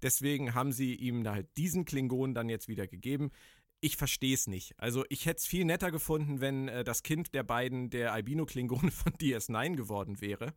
Deswegen 0.02 0.54
haben 0.56 0.74
sie 0.74 0.94
ihm 0.94 1.26
halt 1.26 1.48
diesen 1.56 1.86
Klingon 1.86 2.34
dann 2.34 2.50
jetzt 2.50 2.68
wieder 2.68 2.86
gegeben. 2.86 3.32
Ich 3.80 3.96
verstehe 3.96 4.34
es 4.34 4.48
nicht. 4.48 4.78
Also 4.78 5.06
ich 5.08 5.26
hätte 5.26 5.38
es 5.38 5.46
viel 5.46 5.64
netter 5.64 5.90
gefunden, 5.90 6.42
wenn 6.42 6.68
äh, 6.68 6.84
das 6.84 7.02
Kind 7.02 7.34
der 7.34 7.44
beiden 7.44 7.90
der 7.90 8.12
Albino-Klingone 8.12 8.92
von 8.92 9.14
DS9 9.14 9.78
geworden 9.78 10.20
wäre. 10.20 10.54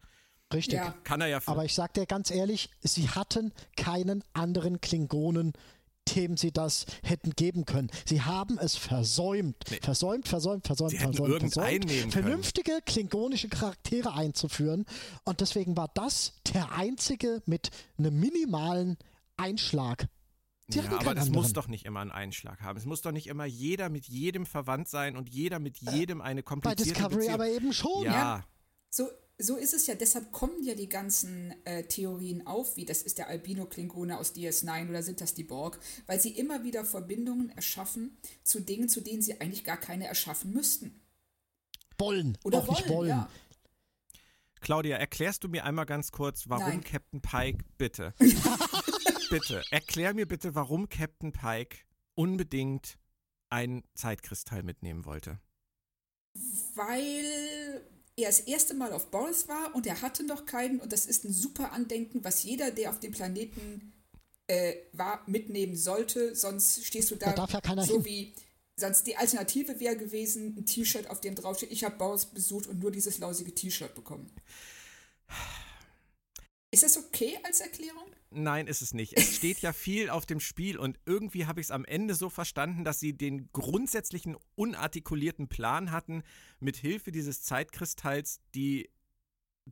Richtig. 0.52 0.78
Ja. 0.78 0.94
Kann 1.04 1.20
er 1.20 1.28
ja. 1.28 1.40
Aber 1.46 1.64
ich 1.64 1.74
sag 1.74 1.94
dir 1.94 2.06
ganz 2.06 2.30
ehrlich, 2.30 2.70
sie 2.80 3.08
hatten 3.08 3.52
keinen 3.76 4.24
anderen 4.32 4.80
Klingonen, 4.80 5.52
dem 6.14 6.36
sie 6.36 6.52
das 6.52 6.86
hätten 7.02 7.32
geben 7.32 7.66
können. 7.66 7.90
Sie 8.06 8.22
haben 8.22 8.58
es 8.58 8.76
versäumt. 8.76 9.56
Nee. 9.70 9.78
Versäumt, 9.82 10.26
versäumt, 10.26 10.66
versäumt, 10.66 10.92
sie 10.92 10.98
versäumt, 10.98 11.52
versäumt. 11.52 12.12
Vernünftige 12.12 12.70
können. 12.72 12.84
klingonische 12.86 13.48
Charaktere 13.48 14.14
einzuführen. 14.14 14.86
Und 15.24 15.40
deswegen 15.40 15.76
war 15.76 15.90
das 15.94 16.40
der 16.54 16.72
einzige 16.72 17.42
mit 17.46 17.70
einem 17.98 18.18
minimalen 18.18 18.96
Einschlag. 19.36 20.08
Sie 20.70 20.80
ja, 20.80 20.98
aber 20.98 21.14
das 21.14 21.30
muss 21.30 21.54
doch 21.54 21.66
nicht 21.66 21.86
immer 21.86 22.00
einen 22.00 22.10
Einschlag 22.10 22.60
haben. 22.60 22.76
Es 22.76 22.84
muss 22.84 23.00
doch 23.00 23.12
nicht 23.12 23.26
immer 23.26 23.46
jeder 23.46 23.88
mit 23.88 24.06
jedem 24.06 24.44
verwandt 24.44 24.88
sein 24.88 25.16
und 25.16 25.30
jeder 25.30 25.58
mit 25.58 25.80
äh, 25.82 25.92
jedem 25.92 26.20
eine 26.20 26.42
komplizierte 26.42 26.82
Bei 26.82 26.94
Discovery 26.94 27.16
Beziehung. 27.16 27.34
aber 27.34 27.48
eben 27.48 27.72
schon. 27.72 28.04
Ja. 28.04 28.12
ja. 28.12 28.44
So, 28.90 29.08
so 29.38 29.56
ist 29.56 29.72
es 29.72 29.86
ja, 29.86 29.94
deshalb 29.94 30.32
kommen 30.32 30.64
ja 30.64 30.74
die 30.74 30.88
ganzen 30.88 31.54
äh, 31.64 31.84
Theorien 31.84 32.46
auf, 32.46 32.76
wie 32.76 32.84
das 32.84 33.02
ist 33.02 33.18
der 33.18 33.28
Albino-Klingone 33.28 34.18
aus 34.18 34.34
DS9 34.34 34.88
oder 34.88 35.02
sind 35.02 35.20
das 35.20 35.34
die 35.34 35.44
Borg, 35.44 35.78
weil 36.06 36.20
sie 36.20 36.30
immer 36.30 36.64
wieder 36.64 36.84
Verbindungen 36.84 37.50
erschaffen 37.50 38.16
zu 38.42 38.60
Dingen, 38.60 38.88
zu 38.88 39.00
denen 39.00 39.22
sie 39.22 39.40
eigentlich 39.40 39.62
gar 39.62 39.76
keine 39.76 40.06
erschaffen 40.06 40.52
müssten. 40.52 41.00
Wollen. 41.98 42.36
Oder 42.42 42.66
wollen, 42.66 42.76
nicht 42.76 42.88
wollen. 42.88 43.08
Ja. 43.10 43.30
Claudia, 44.60 44.96
erklärst 44.96 45.44
du 45.44 45.48
mir 45.48 45.64
einmal 45.64 45.86
ganz 45.86 46.10
kurz, 46.10 46.48
warum 46.48 46.68
Nein. 46.68 46.84
Captain 46.84 47.20
Pike, 47.20 47.64
bitte, 47.78 48.14
bitte, 49.30 49.62
erklär 49.70 50.14
mir 50.14 50.26
bitte, 50.26 50.56
warum 50.56 50.88
Captain 50.88 51.32
Pike 51.32 51.78
unbedingt 52.16 52.98
einen 53.50 53.84
Zeitkristall 53.94 54.64
mitnehmen 54.64 55.04
wollte. 55.04 55.38
Weil 56.74 57.86
er 58.18 58.28
das 58.28 58.40
erste 58.40 58.74
Mal 58.74 58.92
auf 58.92 59.10
Boris 59.10 59.48
war 59.48 59.74
und 59.74 59.86
er 59.86 60.02
hatte 60.02 60.24
noch 60.24 60.46
keinen 60.46 60.80
und 60.80 60.92
das 60.92 61.06
ist 61.06 61.24
ein 61.24 61.32
super 61.32 61.72
Andenken, 61.72 62.24
was 62.24 62.42
jeder, 62.42 62.70
der 62.70 62.90
auf 62.90 63.00
dem 63.00 63.12
Planeten 63.12 63.92
äh, 64.46 64.74
war, 64.92 65.22
mitnehmen 65.26 65.76
sollte, 65.76 66.34
sonst 66.34 66.84
stehst 66.84 67.10
du 67.10 67.16
da, 67.16 67.32
da 67.32 67.46
ja 67.46 67.82
so 67.84 67.94
hin. 67.94 68.04
wie 68.04 68.34
Sonst 68.78 69.08
die 69.08 69.16
Alternative 69.16 69.80
wäre 69.80 69.96
gewesen, 69.96 70.54
ein 70.56 70.64
T-Shirt, 70.64 71.10
auf 71.10 71.20
dem 71.20 71.34
draufsteht, 71.34 71.72
ich 71.72 71.82
habe 71.82 71.96
Boris 71.96 72.26
besucht 72.26 72.68
und 72.68 72.78
nur 72.78 72.92
dieses 72.92 73.18
lausige 73.18 73.52
T-Shirt 73.52 73.92
bekommen. 73.92 74.30
Ist 76.70 76.84
das 76.84 76.96
okay 76.96 77.36
als 77.42 77.60
Erklärung? 77.60 78.07
Nein, 78.30 78.66
ist 78.66 78.82
es 78.82 78.92
nicht. 78.92 79.16
Es 79.16 79.36
steht 79.36 79.60
ja 79.60 79.72
viel 79.72 80.10
auf 80.10 80.26
dem 80.26 80.38
Spiel 80.38 80.78
und 80.78 80.98
irgendwie 81.06 81.46
habe 81.46 81.60
ich 81.60 81.68
es 81.68 81.70
am 81.70 81.86
Ende 81.86 82.14
so 82.14 82.28
verstanden, 82.28 82.84
dass 82.84 83.00
sie 83.00 83.16
den 83.16 83.48
grundsätzlichen 83.52 84.36
unartikulierten 84.54 85.48
Plan 85.48 85.92
hatten, 85.92 86.22
mit 86.60 86.76
Hilfe 86.76 87.10
dieses 87.10 87.42
Zeitkristalls 87.42 88.40
die 88.54 88.90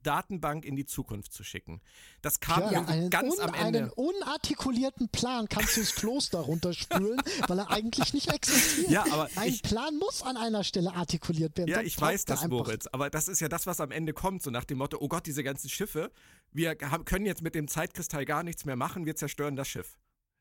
Datenbank 0.02 0.64
in 0.64 0.76
die 0.76 0.84
Zukunft 0.86 1.32
zu 1.32 1.44
schicken. 1.44 1.80
Das 2.22 2.40
kam 2.40 2.72
Ja, 2.72 2.84
einen, 2.86 3.10
ganz 3.10 3.38
am 3.38 3.54
Ende. 3.54 3.78
einen 3.80 3.90
unartikulierten 3.90 5.08
Plan 5.08 5.48
kannst 5.48 5.76
du 5.76 5.80
ins 5.80 5.94
Kloster 5.94 6.38
runterspülen, 6.40 7.20
weil 7.48 7.58
er 7.58 7.70
eigentlich 7.70 8.12
nicht 8.14 8.32
existiert. 8.32 8.90
Ja, 8.90 9.04
aber 9.10 9.28
Ein 9.36 9.48
ich- 9.48 9.62
Plan 9.62 9.96
muss 9.98 10.22
an 10.22 10.36
einer 10.36 10.64
Stelle 10.64 10.94
artikuliert 10.94 11.56
werden. 11.56 11.68
Ja, 11.70 11.80
ich 11.80 12.00
weiß 12.00 12.24
das. 12.24 12.46
Moritz, 12.46 12.86
aber 12.92 13.10
das 13.10 13.28
ist 13.28 13.40
ja 13.40 13.48
das, 13.48 13.66
was 13.66 13.80
am 13.80 13.90
Ende 13.90 14.12
kommt, 14.12 14.42
so 14.42 14.50
nach 14.50 14.64
dem 14.64 14.78
Motto, 14.78 14.98
oh 15.00 15.08
Gott, 15.08 15.26
diese 15.26 15.42
ganzen 15.42 15.68
Schiffe, 15.68 16.12
wir 16.52 16.76
haben, 16.82 17.04
können 17.04 17.26
jetzt 17.26 17.42
mit 17.42 17.54
dem 17.54 17.66
Zeitkristall 17.68 18.24
gar 18.24 18.42
nichts 18.42 18.64
mehr 18.64 18.76
machen, 18.76 19.04
wir 19.06 19.16
zerstören 19.16 19.56
das 19.56 19.68
Schiff. 19.68 19.96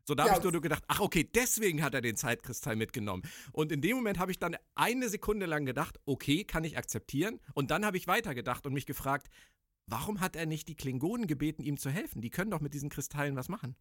So, 0.08 0.14
da 0.16 0.24
Ja. 0.26 0.30
habe 0.30 0.39
ich 0.39 0.43
nur 0.43 0.51
nur 0.51 0.62
gedacht, 0.62 0.84
ach 0.88 0.99
okay, 0.99 1.24
deswegen 1.34 1.82
hat 1.84 1.93
er 1.95 2.01
den 2.01 2.16
Zeitkristall 2.16 2.76
mitgenommen. 2.76 3.24
Und 3.51 3.72
in 3.72 3.82
dem 3.82 3.95
Moment 3.97 4.20
habe 4.20 4.32
ich 4.32 4.38
dann 4.39 4.56
eine 4.76 5.10
Sekunde 5.10 5.47
lang 5.47 5.66
gedacht, 5.66 5.99
okay, 6.06 6.43
kann 6.43 6.64
ich 6.64 6.78
akzeptieren. 6.78 7.39
Und 7.56 7.72
dann 7.72 7.84
habe 7.86 7.97
ich 7.97 8.08
weitergedacht 8.08 8.66
und 8.68 8.74
mich 8.74 8.86
gefragt, 8.86 9.28
warum 9.88 10.20
hat 10.20 10.36
er 10.36 10.45
nicht 10.45 10.68
die 10.68 10.76
Klingonen 10.76 11.26
gebeten, 11.28 11.64
ihm 11.64 11.78
zu 11.78 11.89
helfen? 11.89 12.22
Die 12.22 12.30
können 12.30 12.51
doch 12.51 12.62
mit 12.62 12.74
diesen 12.76 12.89
Kristallen 12.89 13.36
was 13.36 13.49
machen. 13.49 13.76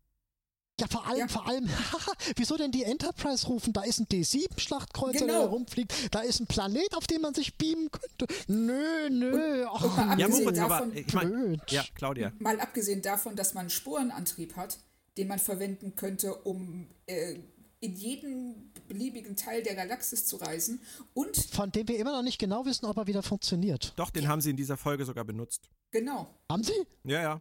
Ja, 0.81 0.89
vor 0.89 1.07
allem, 1.07 1.19
Ja. 1.21 1.29
vor 1.29 1.47
allem, 1.47 1.69
wieso 2.37 2.57
denn 2.57 2.73
die 2.73 2.83
Enterprise 2.83 3.47
rufen? 3.47 3.73
Da 3.73 3.83
ist 3.83 4.01
ein 4.01 4.07
D7-Schlachtkreuzer, 4.07 5.19
der 5.19 5.27
Genau. 5.29 5.41
herumfliegt. 5.43 6.13
Da 6.13 6.21
ist 6.21 6.41
ein 6.41 6.47
Planet, 6.47 6.95
auf 6.97 7.07
dem 7.07 7.21
man 7.21 7.33
sich 7.35 7.57
beamen 7.59 7.91
könnte. 7.93 8.27
Nö, 8.49 9.09
nö. 9.11 9.67
Ach, 9.69 9.83
und 9.85 9.97
mal 9.97 10.19
Ja, 10.19 10.27
abgesehen 10.27 10.45
Moritz, 10.45 10.59
aber 10.59 10.69
davon, 10.79 10.97
ich 10.97 11.13
meine, 11.13 11.31
blöd. 11.31 11.71
ja, 11.71 11.85
Claudia. 11.95 12.33
Mal 12.41 12.59
abgesehen 12.61 13.03
davon, 13.03 13.37
dass 13.37 13.55
man 13.55 13.63
einen 13.63 13.71
Sporenantrieb 13.71 14.57
hat, 14.57 14.79
den 15.17 15.29
man 15.29 15.39
verwenden 15.39 15.95
könnte, 15.95 16.35
um 16.35 16.89
äh, 17.07 17.39
in 17.81 17.95
jeden 17.97 18.73
beliebigen 18.89 19.37
Teil 19.37 19.63
der 19.63 19.75
Galaxis 19.75 20.27
zu 20.27 20.37
reisen. 20.37 20.81
Und 21.13 21.37
Von 21.37 21.71
dem 21.71 21.87
wir 21.89 21.99
immer 21.99 22.13
noch 22.13 22.23
nicht 22.23 22.39
genau 22.39 22.65
wissen, 22.65 22.87
ob 22.87 22.97
er 22.97 23.07
wieder 23.07 23.23
funktioniert. 23.23 23.93
Doch, 23.97 24.11
den 24.11 24.29
haben 24.29 24.41
sie 24.41 24.51
in 24.51 24.57
dieser 24.57 24.77
Folge 24.77 25.05
sogar 25.05 25.25
benutzt. 25.25 25.69
genau, 25.91 26.35
Haben 26.51 26.63
Sie? 26.65 26.87
Ja, 27.05 27.21
ja. 27.21 27.37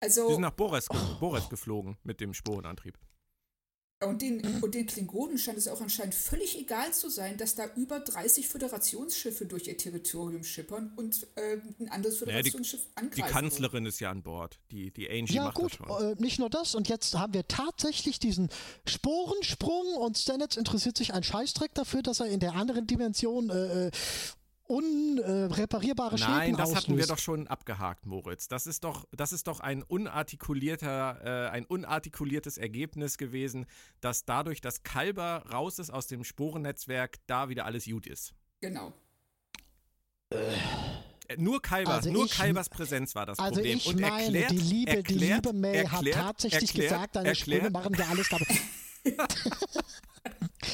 Die 0.00 0.06
also 0.06 0.30
sind 0.30 0.42
nach 0.42 0.52
Boris, 0.52 0.88
ge 0.88 0.98
Boris 1.18 1.48
geflogen 1.48 1.96
mit 2.04 2.20
dem 2.20 2.32
Sporenantrieb. 2.34 2.98
Und 4.06 4.22
den, 4.22 4.62
und 4.62 4.74
den 4.76 4.86
Klingonen 4.86 5.38
scheint 5.38 5.58
es 5.58 5.66
auch 5.66 5.80
anscheinend 5.80 6.14
völlig 6.14 6.56
egal 6.56 6.92
zu 6.92 7.08
sein, 7.10 7.36
dass 7.36 7.56
da 7.56 7.64
über 7.74 7.98
30 7.98 8.46
Föderationsschiffe 8.48 9.44
durch 9.44 9.66
ihr 9.66 9.76
Territorium 9.76 10.44
schippern 10.44 10.92
und 10.96 11.26
äh, 11.34 11.56
ein 11.80 11.88
anderes 11.88 12.20
Naja, 12.20 12.42
die- 12.42 12.50
Föderationsschiff 12.52 12.80
Die 12.80 12.96
angreifen. 12.96 13.22
wollen. 13.22 13.32
Kanzlerin 13.32 13.86
ist 13.86 13.98
ja 13.98 14.10
an 14.12 14.22
Bord. 14.22 14.58
Die, 14.70 14.92
die 14.92 15.10
Angie 15.10 15.34
Ja, 15.34 15.44
macht 15.46 15.56
gut, 15.56 15.78
das 15.80 15.88
schon. 15.88 16.12
äh, 16.12 16.14
nicht 16.22 16.38
nur 16.38 16.48
das. 16.48 16.76
Und 16.76 16.88
jetzt 16.88 17.12
haben 17.14 17.34
wir 17.34 17.48
tatsächlich 17.48 18.20
diesen 18.20 18.50
Sporensprung 18.86 19.94
und 19.96 20.16
Stamets 20.16 20.56
interessiert 20.56 20.96
sich 20.96 21.12
ein 21.14 21.22
Scheißdreck 21.24 21.74
dafür, 21.74 22.02
dass 22.02 22.20
er 22.20 22.26
in 22.26 22.40
der 22.40 22.54
anderen 22.54 22.86
Dimension 22.86 23.50
äh, 23.50 23.90
äh, 24.68 24.72
unreparierbare 24.72 26.18
Schäden 26.18 26.32
Nein, 26.34 26.52
das 26.52 26.68
auslöst. 26.68 26.76
hatten 26.88 26.96
wir 26.98 27.06
doch 27.06 27.18
schon 27.18 27.46
abgehakt, 27.48 28.06
Moritz. 28.06 28.48
Das 28.48 28.66
ist 28.66 28.84
doch, 28.84 29.06
das 29.12 29.32
ist 29.32 29.46
doch 29.46 29.60
ein 29.60 29.82
unartikulierter, 29.82 31.46
äh, 31.48 31.50
ein 31.50 31.64
unartikuliertes 31.64 32.58
Ergebnis 32.58 33.16
gewesen, 33.18 33.66
dass 34.00 34.24
dadurch, 34.24 34.60
dass 34.60 34.82
Kalber 34.82 35.44
raus 35.50 35.78
ist 35.78 35.90
aus 35.90 36.06
dem 36.06 36.24
Sporennetzwerk, 36.24 37.16
da 37.26 37.48
wieder 37.48 37.64
alles 37.64 37.86
gut 37.86 38.06
ist. 38.06 38.34
Genau. 38.60 38.92
Äh, 40.30 40.36
Nur 41.36 41.60
Kalber, 41.62 41.92
Also 41.94 42.10
nur 42.10 42.24
ich- 42.26 42.32
Kalbers 42.32 42.68
Präsenz 42.68 43.14
war 43.14 43.26
das 43.26 43.38
Also 43.38 43.56
Problem. 43.56 43.76
ich 43.78 43.86
Und 43.86 44.00
meine, 44.00 44.22
erklärt, 44.22 44.50
die 44.50 44.56
liebe, 44.58 44.90
erklärt, 44.96 45.08
die 45.08 45.14
liebe 45.14 45.52
May 45.52 45.76
erklärt, 45.76 46.16
hat 46.16 46.24
tatsächlich 46.26 46.62
erklärt, 46.70 46.90
gesagt, 46.92 47.16
deine 47.16 47.28
erklärt, 47.28 47.58
Sprünge 47.66 47.70
machen 47.70 47.96
wir 47.98 48.08
alles 48.08 48.28
damit. 48.30 48.48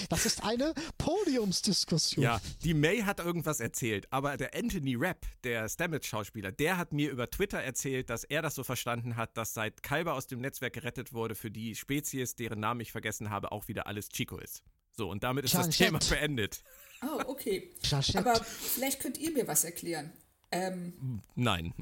das 0.09 0.27
ist 0.27 0.45
eine 0.45 0.75
Podiumsdiskussion. 0.99 2.23
Ja, 2.23 2.41
die 2.63 2.75
May 2.75 3.03
hat 3.03 3.21
irgendwas 3.21 3.61
erzählt, 3.61 4.07
aber 4.11 4.37
der 4.37 4.55
Anthony 4.55 4.95
Rapp, 4.97 5.27
der 5.45 5.69
Stamets-Schauspieler, 5.69 6.53
der 6.53 6.77
hat 6.77 6.93
mir 6.93 7.11
über 7.11 7.31
Twitter 7.31 7.59
erzählt, 7.59 8.11
dass 8.11 8.25
er 8.25 8.43
das 8.43 8.55
so 8.55 8.65
verstanden 8.65 9.17
hat, 9.17 9.37
dass 9.37 9.55
seit 9.55 9.83
Kalber 9.83 10.15
aus 10.15 10.27
dem 10.27 10.41
Netzwerk 10.41 10.73
gerettet 10.75 11.13
wurde, 11.13 11.35
für 11.35 11.51
die 11.51 11.75
Spezies, 11.75 12.35
deren 12.35 12.61
Namen 12.61 12.81
ich 12.81 12.93
vergessen 12.93 13.31
habe, 13.31 13.53
auch 13.53 13.69
wieder 13.69 13.87
alles 13.87 14.09
Chico 14.09 14.39
ist. 14.39 14.63
So, 14.97 15.11
und 15.11 15.25
damit 15.25 15.45
ist 15.45 15.55
das 15.55 15.67
Janschett. 15.67 15.87
Thema 15.89 15.99
beendet. 15.99 16.63
Oh, 17.03 17.21
okay. 17.27 17.75
Aber 18.15 18.37
vielleicht 18.45 19.01
könnt 19.01 19.19
ihr 19.19 19.33
mir 19.33 19.47
was 19.49 19.65
erklären. 19.65 20.13
Ähm, 20.51 21.21
Nein. 21.35 21.75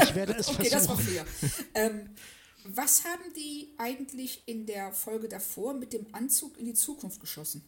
Ich 0.00 0.14
werde 0.14 0.34
es 0.34 0.48
okay, 0.48 0.68
das 0.70 0.88
war 0.88 0.96
versuchen. 0.96 1.26
fair. 1.26 1.60
ähm, 1.74 2.14
was 2.64 3.04
haben 3.04 3.32
die 3.34 3.74
eigentlich 3.78 4.46
in 4.46 4.66
der 4.66 4.92
Folge 4.92 5.28
davor 5.28 5.74
mit 5.74 5.92
dem 5.92 6.14
Anzug 6.14 6.58
in 6.58 6.64
die 6.64 6.74
Zukunft 6.74 7.20
geschossen? 7.20 7.64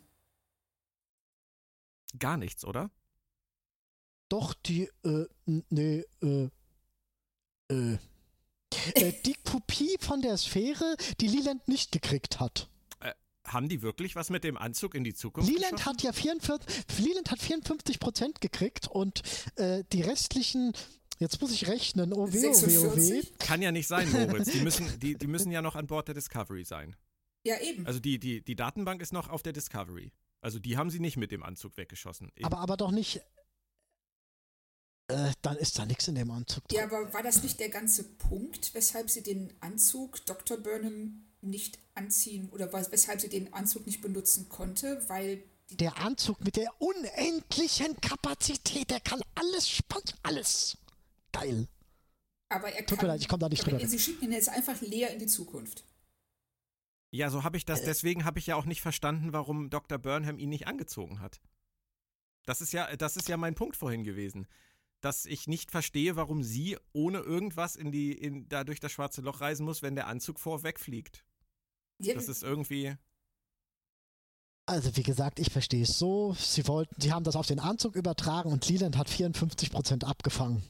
Gar 2.18 2.36
nichts, 2.36 2.64
oder? 2.64 2.90
Doch, 4.28 4.54
die, 4.54 4.88
äh, 5.04 5.26
nee, 5.44 6.04
äh, 6.22 6.48
äh, 7.68 7.98
äh, 8.94 9.12
die 9.24 9.34
Kopie 9.44 9.96
von 10.00 10.22
der 10.22 10.36
Sphäre, 10.36 10.96
die 11.20 11.26
Leland 11.26 11.66
nicht 11.68 11.92
gekriegt 11.92 12.40
hat. 12.40 12.68
Haben 13.46 13.68
die 13.68 13.82
wirklich 13.82 14.14
was 14.14 14.30
mit 14.30 14.44
dem 14.44 14.56
Anzug 14.56 14.94
in 14.94 15.02
die 15.02 15.14
Zukunft 15.14 15.48
Leland 15.48 15.72
geschossen? 15.72 15.86
hat 15.86 16.02
ja 16.02 16.12
44, 16.12 16.98
Leland 16.98 17.30
hat 17.32 17.40
54 17.40 17.98
Prozent 17.98 18.40
gekriegt 18.40 18.86
und 18.86 19.22
äh, 19.56 19.82
die 19.92 20.02
restlichen, 20.02 20.72
jetzt 21.20 21.40
muss 21.40 21.52
ich 21.52 21.68
rechnen, 21.68 22.12
oh 22.12 22.26
weh, 22.32 22.38
oh 22.48 22.62
weh, 22.66 22.78
oh 22.78 22.96
weh. 22.96 23.00
46? 23.00 23.38
Kann 23.38 23.62
ja 23.62 23.70
nicht 23.70 23.86
sein, 23.86 24.10
Moritz. 24.10 24.50
Die 24.50 24.60
müssen, 24.60 24.98
die, 24.98 25.14
die 25.16 25.26
müssen 25.28 25.52
ja 25.52 25.62
noch 25.62 25.76
an 25.76 25.86
Bord 25.86 26.08
der 26.08 26.14
Discovery 26.16 26.64
sein. 26.64 26.96
Ja, 27.44 27.58
eben. 27.60 27.86
Also 27.86 28.00
die, 28.00 28.18
die, 28.18 28.42
die 28.42 28.56
Datenbank 28.56 29.00
ist 29.00 29.12
noch 29.12 29.28
auf 29.28 29.42
der 29.42 29.52
Discovery. 29.52 30.12
Also 30.42 30.58
die 30.58 30.76
haben 30.76 30.90
sie 30.90 31.00
nicht 31.00 31.16
mit 31.16 31.30
dem 31.30 31.42
Anzug 31.42 31.76
weggeschossen. 31.76 32.30
Aber, 32.42 32.58
aber 32.58 32.76
doch 32.76 32.90
nicht. 32.90 33.20
Äh, 35.08 35.32
dann 35.42 35.56
ist 35.56 35.78
da 35.78 35.86
nichts 35.86 36.06
in 36.08 36.14
dem 36.14 36.30
Anzug 36.30 36.66
drin. 36.68 36.78
ja, 36.78 36.84
aber 36.84 37.12
war 37.12 37.22
das 37.22 37.42
nicht 37.42 37.58
der 37.58 37.68
ganze 37.68 38.04
Punkt, 38.04 38.74
weshalb 38.74 39.10
sie 39.10 39.22
den 39.22 39.52
Anzug 39.60 40.24
Dr. 40.26 40.56
Burnham 40.56 41.26
nicht 41.40 41.78
anziehen 41.94 42.48
oder 42.50 42.72
wes- 42.72 42.92
weshalb 42.92 43.20
sie 43.20 43.28
den 43.28 43.52
Anzug 43.52 43.86
nicht 43.86 44.00
benutzen 44.02 44.48
konnte? 44.48 45.02
Weil 45.08 45.42
Der 45.70 45.96
Anzug 45.98 46.44
mit 46.44 46.56
der 46.56 46.70
unendlichen 46.80 48.00
Kapazität, 48.00 48.90
der 48.90 49.00
kann 49.00 49.20
alles 49.34 49.68
spannen, 49.68 50.04
alles. 50.22 50.76
Geil. 51.32 51.68
aber 52.48 52.72
er 52.72 52.84
Tut 52.86 52.98
kann, 52.98 53.06
mir 53.06 53.12
leid, 53.12 53.20
ich 53.20 53.28
komme 53.28 53.40
da 53.40 53.48
nicht 53.48 53.64
drüber. 53.64 53.78
Sie 53.86 53.98
schicken 53.98 54.24
ihn 54.24 54.32
jetzt 54.32 54.48
einfach 54.48 54.80
leer 54.80 55.12
in 55.12 55.18
die 55.18 55.26
Zukunft. 55.26 55.84
Ja, 57.12 57.30
so 57.30 57.42
habe 57.44 57.56
ich 57.56 57.64
Äh. 57.64 57.66
das. 57.66 57.82
Deswegen 57.82 58.24
habe 58.24 58.38
ich 58.38 58.46
ja 58.46 58.56
auch 58.56 58.64
nicht 58.66 58.80
verstanden, 58.80 59.32
warum 59.32 59.70
Dr. 59.70 59.98
Burnham 59.98 60.38
ihn 60.38 60.48
nicht 60.48 60.66
angezogen 60.66 61.20
hat. 61.20 61.40
Das 62.46 62.60
ist 62.60 62.72
ja, 62.72 62.96
das 62.96 63.16
ist 63.16 63.28
ja 63.28 63.36
mein 63.36 63.54
Punkt 63.54 63.76
vorhin 63.76 64.04
gewesen. 64.04 64.46
Dass 65.00 65.24
ich 65.26 65.46
nicht 65.46 65.70
verstehe, 65.70 66.16
warum 66.16 66.42
sie 66.42 66.76
ohne 66.92 67.18
irgendwas 67.20 67.74
in 67.76 67.90
die, 67.90 68.12
in, 68.12 68.48
da 68.48 68.64
durch 68.64 68.80
das 68.80 68.92
schwarze 68.92 69.22
Loch 69.22 69.40
reisen 69.40 69.64
muss, 69.64 69.82
wenn 69.82 69.94
der 69.94 70.06
Anzug 70.08 70.38
vorwegfliegt. 70.38 71.24
Ja, 71.98 72.14
Das 72.14 72.28
ist 72.28 72.42
irgendwie. 72.42 72.96
Also 74.66 74.94
wie 74.96 75.02
gesagt, 75.02 75.38
ich 75.40 75.50
verstehe 75.50 75.82
es 75.82 75.98
so. 75.98 76.34
Sie 76.34 76.66
wollten, 76.68 77.00
sie 77.00 77.12
haben 77.12 77.24
das 77.24 77.34
auf 77.36 77.46
den 77.46 77.58
Anzug 77.60 77.96
übertragen 77.96 78.52
und 78.52 78.68
Leland 78.68 78.96
hat 78.96 79.08
54 79.10 79.70
Prozent 79.70 80.04
abgefangen. 80.04 80.62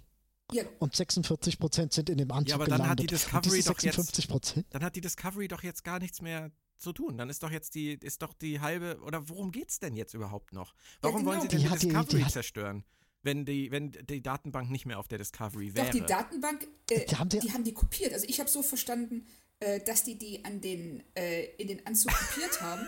Ja, 0.52 0.64
Und 0.78 0.94
46 0.96 1.58
Prozent 1.58 1.92
sind 1.92 2.08
in 2.10 2.18
dem 2.18 2.30
Anzug 2.30 2.48
Ja, 2.48 2.54
aber 2.56 2.66
dann 2.66 2.88
hat 2.88 2.98
die 2.98 3.06
gelandet. 3.06 3.12
und 3.12 3.32
Discovery 3.44 3.56
diese 3.56 3.68
doch 3.70 3.74
jetzt- 3.82 3.94
56 3.96 4.28
Prozent. 4.28 4.66
Dann 4.70 4.82
hat 4.84 4.96
die 4.96 5.00
Discovery 5.00 5.48
doch 5.48 5.62
jetzt 5.62 5.84
gar 5.84 5.98
nichts 5.98 6.20
mehr 6.22 6.50
zu 6.78 6.92
tun. 6.92 7.18
Dann 7.18 7.28
ist 7.30 7.42
doch 7.42 7.50
jetzt 7.50 7.74
die, 7.74 7.92
ist 7.94 8.22
doch 8.22 8.32
die 8.34 8.60
halbe. 8.60 8.98
Oder 9.02 9.28
worum 9.28 9.52
geht's 9.52 9.78
denn 9.80 9.96
jetzt 9.96 10.14
überhaupt 10.14 10.52
noch? 10.52 10.74
Warum 11.02 11.18
genau. 11.20 11.30
wollen 11.32 11.40
sie 11.42 11.48
denn 11.48 11.58
Die 11.60 11.64
die, 11.68 11.70
die- 11.78 11.86
Discovery 11.88 12.16
die 12.18 12.24
hat- 12.24 12.32
zerstören? 12.32 12.84
Wenn 13.22 13.44
die, 13.44 13.70
wenn 13.70 13.90
die 13.92 14.22
Datenbank 14.22 14.70
nicht 14.70 14.86
mehr 14.86 14.98
auf 14.98 15.06
der 15.06 15.18
Discovery 15.18 15.68
Doch, 15.68 15.82
wäre. 15.82 15.90
die 15.90 16.00
Datenbank, 16.00 16.66
äh, 16.90 17.04
Die 17.04 17.16
haben 17.16 17.28
die- 17.28 17.38
die 17.40 17.52
haben 17.52 17.64
die 17.64 17.74
kopiert. 17.74 18.14
Also 18.14 18.24
ich 18.26 18.40
habe 18.40 18.48
so 18.48 18.62
verstanden, 18.62 19.26
äh, 19.58 19.78
dass 19.84 20.04
die 20.04 20.16
die 20.16 20.42
an 20.46 20.62
den, 20.62 21.02
äh, 21.14 21.44
in 21.58 21.68
den 21.68 21.86
Anzug 21.86 22.12
kopiert 22.12 22.62
haben. 22.62 22.86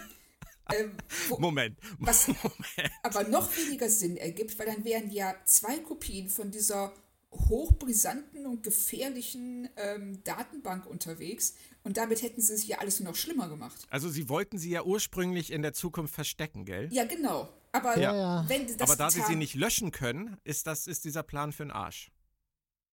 Ähm, 0.75 0.93
wo, 1.29 1.39
Moment. 1.39 1.77
Was- 1.99 2.29
Moment. 2.43 2.93
aber 3.03 3.25
noch 3.25 3.55
weniger 3.59 3.91
Sinn 3.91 4.17
ergibt, 4.17 4.59
weil 4.59 4.67
dann 4.67 4.85
wären 4.85 5.11
ja 5.11 5.35
zwei 5.45 5.79
Kopien 5.81 6.31
von 6.31 6.51
dieser 6.51 6.95
hochbrisanten 7.33 8.47
und 8.47 8.63
gefährlichen 8.63 9.69
ähm, 9.77 10.23
Datenbank 10.25 10.87
unterwegs 10.87 11.55
und 11.83 11.97
damit 11.97 12.23
hätten 12.23 12.41
sie 12.41 12.57
sich 12.57 12.69
ja 12.69 12.79
alles 12.79 13.01
nur 13.01 13.11
noch 13.11 13.17
schlimmer 13.17 13.49
gemacht. 13.49 13.87
Also 13.91 14.09
sie 14.09 14.29
wollten 14.29 14.59
sie 14.59 14.71
ja 14.71 14.83
ursprünglich 14.85 15.51
in 15.51 15.63
der 15.63 15.73
Zukunft 15.73 16.15
verstecken, 16.15 16.65
gell? 16.65 16.89
Ja, 16.93 17.05
genau. 17.05 17.49
Aber 17.73 17.99
Ja, 17.99 18.45
wenn 18.49 18.67
das 18.67 18.81
Aber 18.83 18.97
da 18.97 19.11
sie 19.11 19.23
sie 19.23 19.35
nicht 19.35 19.55
löschen 19.55 19.91
können, 19.93 20.37
ist 20.45 20.67
das 20.67 20.87
ist 20.87 21.05
dieser 21.05 21.23
Plan 21.23 21.53
für 21.53 21.65
den 21.65 21.71
Arsch. 21.71 22.13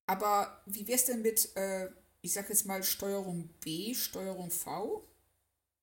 Aber 0.07 0.63
wie 0.65 0.87
wär's 0.87 1.05
denn 1.05 1.21
mit, 1.21 1.55
äh, 1.55 1.89
ich 2.21 2.33
sag 2.33 2.49
jetzt 2.49 2.65
mal 2.65 2.81
Steuerung 2.81 3.49
B, 3.59 3.93
Steuerung 3.93 4.49
V? 4.49 5.05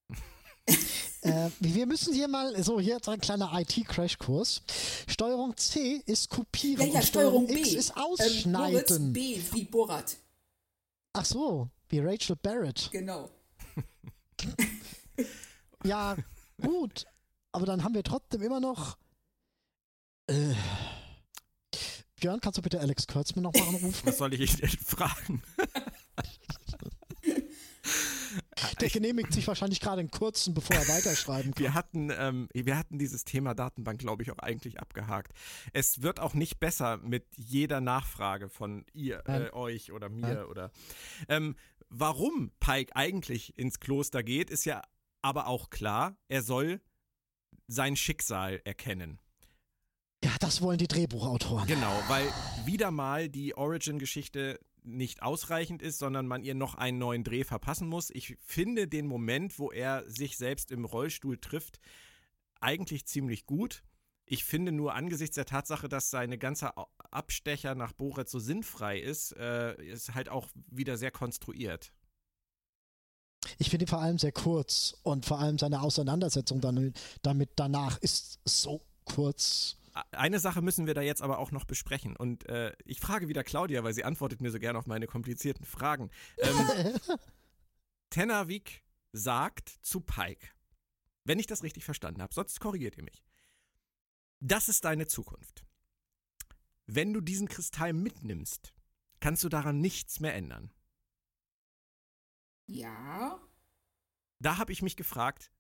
äh, 1.26 1.50
wir 1.60 1.86
müssen 1.86 2.14
hier 2.14 2.28
mal, 2.28 2.62
so 2.62 2.80
hier 2.80 2.98
ein 3.06 3.20
kleiner 3.20 3.52
IT-Crashkurs. 3.58 4.62
Steuerung 5.06 5.56
C 5.56 6.02
ist 6.06 6.30
kopieren. 6.30 6.86
Ja, 6.88 6.94
ja, 6.94 7.02
Steuerung 7.02 7.48
X 7.48 7.70
B. 7.70 7.76
ist 7.76 7.90
Ähm, 7.90 8.02
ausschneiden. 8.02 8.72
Moritz 8.72 8.98
B 9.12 9.40
wie 9.52 9.64
Borat. 9.64 10.16
Ach 11.12 11.24
so, 11.24 11.68
wie 11.88 12.00
Rachel 12.00 12.36
Barrett. 12.36 12.88
Genau. 12.92 13.30
Ja, 15.84 16.16
gut. 16.60 17.06
Aber 17.52 17.64
dann 17.64 17.84
haben 17.84 17.94
wir 17.94 18.02
trotzdem 18.02 18.42
immer 18.42 18.60
noch. 18.60 18.98
Äh, 20.26 20.54
Björn, 22.16 22.40
kannst 22.40 22.58
du 22.58 22.62
bitte 22.62 22.80
Alex 22.80 23.06
Kurtzman 23.06 23.44
nochmal 23.44 23.68
anrufen? 23.68 23.94
Was 24.04 24.18
soll 24.18 24.34
ich 24.34 24.40
ihn 24.52 24.58
denn 24.58 24.70
fragen? 24.70 25.42
Der 28.80 28.88
genehmigt 28.88 29.32
sich 29.32 29.46
wahrscheinlich 29.46 29.80
gerade 29.80 30.00
einen 30.00 30.10
kurzen, 30.10 30.54
bevor 30.54 30.76
er 30.76 30.88
weiterschreiben 30.88 31.52
kann. 31.52 31.62
Wir 31.62 31.74
hatten, 31.74 32.10
ähm, 32.10 32.48
wir 32.54 32.78
hatten 32.78 32.98
dieses 32.98 33.24
Thema 33.24 33.54
Datenbank, 33.54 33.98
glaube 33.98 34.22
ich, 34.22 34.30
auch 34.30 34.38
eigentlich 34.38 34.80
abgehakt. 34.80 35.32
Es 35.72 36.02
wird 36.02 36.20
auch 36.20 36.34
nicht 36.34 36.58
besser 36.58 36.96
mit 36.98 37.26
jeder 37.36 37.80
Nachfrage 37.80 38.48
von 38.48 38.84
ihr, 38.94 39.22
äh, 39.26 39.50
euch 39.52 39.92
oder 39.92 40.08
mir 40.08 40.34
Nein. 40.34 40.44
oder. 40.44 40.70
Ähm, 41.28 41.56
warum 41.88 42.50
Pike 42.60 42.96
eigentlich 42.96 43.58
ins 43.58 43.78
Kloster 43.78 44.22
geht, 44.22 44.50
ist 44.50 44.64
ja 44.64 44.82
aber 45.22 45.48
auch 45.48 45.70
klar. 45.70 46.16
Er 46.28 46.42
soll 46.42 46.80
sein 47.68 47.96
Schicksal 47.96 48.60
erkennen. 48.64 49.18
Ja, 50.24 50.30
das 50.40 50.62
wollen 50.62 50.78
die 50.78 50.88
Drehbuchautoren. 50.88 51.66
Genau, 51.66 52.02
weil 52.08 52.26
wieder 52.64 52.90
mal 52.90 53.28
die 53.28 53.56
Origin-Geschichte 53.56 54.58
nicht 54.86 55.22
ausreichend 55.22 55.82
ist, 55.82 55.98
sondern 55.98 56.26
man 56.26 56.42
ihr 56.42 56.54
noch 56.54 56.74
einen 56.74 56.98
neuen 56.98 57.24
Dreh 57.24 57.44
verpassen 57.44 57.88
muss. 57.88 58.10
Ich 58.10 58.36
finde 58.40 58.88
den 58.88 59.06
Moment, 59.06 59.58
wo 59.58 59.70
er 59.70 60.08
sich 60.08 60.36
selbst 60.36 60.70
im 60.70 60.84
Rollstuhl 60.84 61.38
trifft, 61.38 61.80
eigentlich 62.60 63.06
ziemlich 63.06 63.46
gut. 63.46 63.82
Ich 64.24 64.44
finde 64.44 64.72
nur 64.72 64.94
angesichts 64.94 65.36
der 65.36 65.46
Tatsache, 65.46 65.88
dass 65.88 66.10
seine 66.10 66.38
ganze 66.38 66.72
Abstecher 67.10 67.74
nach 67.74 67.92
Borat 67.92 68.28
so 68.28 68.38
sinnfrei 68.38 68.98
ist, 68.98 69.32
äh, 69.36 69.80
ist 69.84 70.14
halt 70.14 70.28
auch 70.28 70.48
wieder 70.68 70.96
sehr 70.96 71.12
konstruiert. 71.12 71.92
Ich 73.58 73.70
finde 73.70 73.84
ihn 73.84 73.88
vor 73.88 74.00
allem 74.00 74.18
sehr 74.18 74.32
kurz 74.32 74.96
und 75.02 75.26
vor 75.26 75.38
allem 75.38 75.58
seine 75.58 75.80
Auseinandersetzung 75.80 76.60
dann, 76.60 76.92
damit 77.22 77.50
danach 77.56 77.98
ist 77.98 78.40
so 78.44 78.82
kurz. 79.04 79.76
Eine 80.10 80.40
Sache 80.40 80.62
müssen 80.62 80.86
wir 80.86 80.94
da 80.94 81.00
jetzt 81.00 81.22
aber 81.22 81.38
auch 81.38 81.52
noch 81.52 81.64
besprechen. 81.64 82.16
Und 82.16 82.46
äh, 82.48 82.72
ich 82.84 83.00
frage 83.00 83.28
wieder 83.28 83.44
Claudia, 83.44 83.82
weil 83.84 83.94
sie 83.94 84.04
antwortet 84.04 84.40
mir 84.40 84.50
so 84.50 84.58
gerne 84.58 84.78
auf 84.78 84.86
meine 84.86 85.06
komplizierten 85.06 85.64
Fragen. 85.64 86.10
Ähm, 86.38 86.98
Tenavik 88.10 88.82
sagt 89.12 89.68
zu 89.82 90.00
Pike, 90.00 90.48
wenn 91.24 91.38
ich 91.38 91.46
das 91.46 91.62
richtig 91.62 91.84
verstanden 91.84 92.22
habe, 92.22 92.34
sonst 92.34 92.60
korrigiert 92.60 92.96
ihr 92.96 93.04
mich. 93.04 93.24
Das 94.40 94.68
ist 94.68 94.84
deine 94.84 95.06
Zukunft. 95.06 95.64
Wenn 96.86 97.12
du 97.12 97.20
diesen 97.20 97.48
Kristall 97.48 97.92
mitnimmst, 97.92 98.74
kannst 99.20 99.42
du 99.44 99.48
daran 99.48 99.80
nichts 99.80 100.20
mehr 100.20 100.34
ändern. 100.34 100.70
Ja. 102.66 103.40
Da 104.38 104.58
habe 104.58 104.72
ich 104.72 104.82
mich 104.82 104.96
gefragt, 104.96 105.50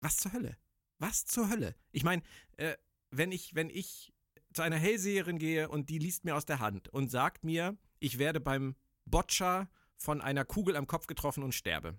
was 0.00 0.18
zur 0.18 0.32
Hölle? 0.32 0.56
Was 0.98 1.24
zur 1.24 1.48
Hölle? 1.48 1.74
Ich 1.90 2.04
meine, 2.04 2.22
äh, 2.56 2.76
wenn 3.10 3.32
ich, 3.32 3.54
wenn 3.54 3.70
ich 3.70 4.12
zu 4.52 4.62
einer 4.62 4.76
Hellseherin 4.76 5.38
gehe 5.38 5.68
und 5.68 5.90
die 5.90 5.98
liest 5.98 6.24
mir 6.24 6.36
aus 6.36 6.46
der 6.46 6.60
Hand 6.60 6.88
und 6.88 7.10
sagt 7.10 7.44
mir, 7.44 7.76
ich 7.98 8.18
werde 8.18 8.40
beim 8.40 8.74
Boccia 9.04 9.68
von 9.96 10.20
einer 10.20 10.44
Kugel 10.44 10.76
am 10.76 10.86
Kopf 10.86 11.06
getroffen 11.06 11.42
und 11.42 11.54
sterbe. 11.54 11.98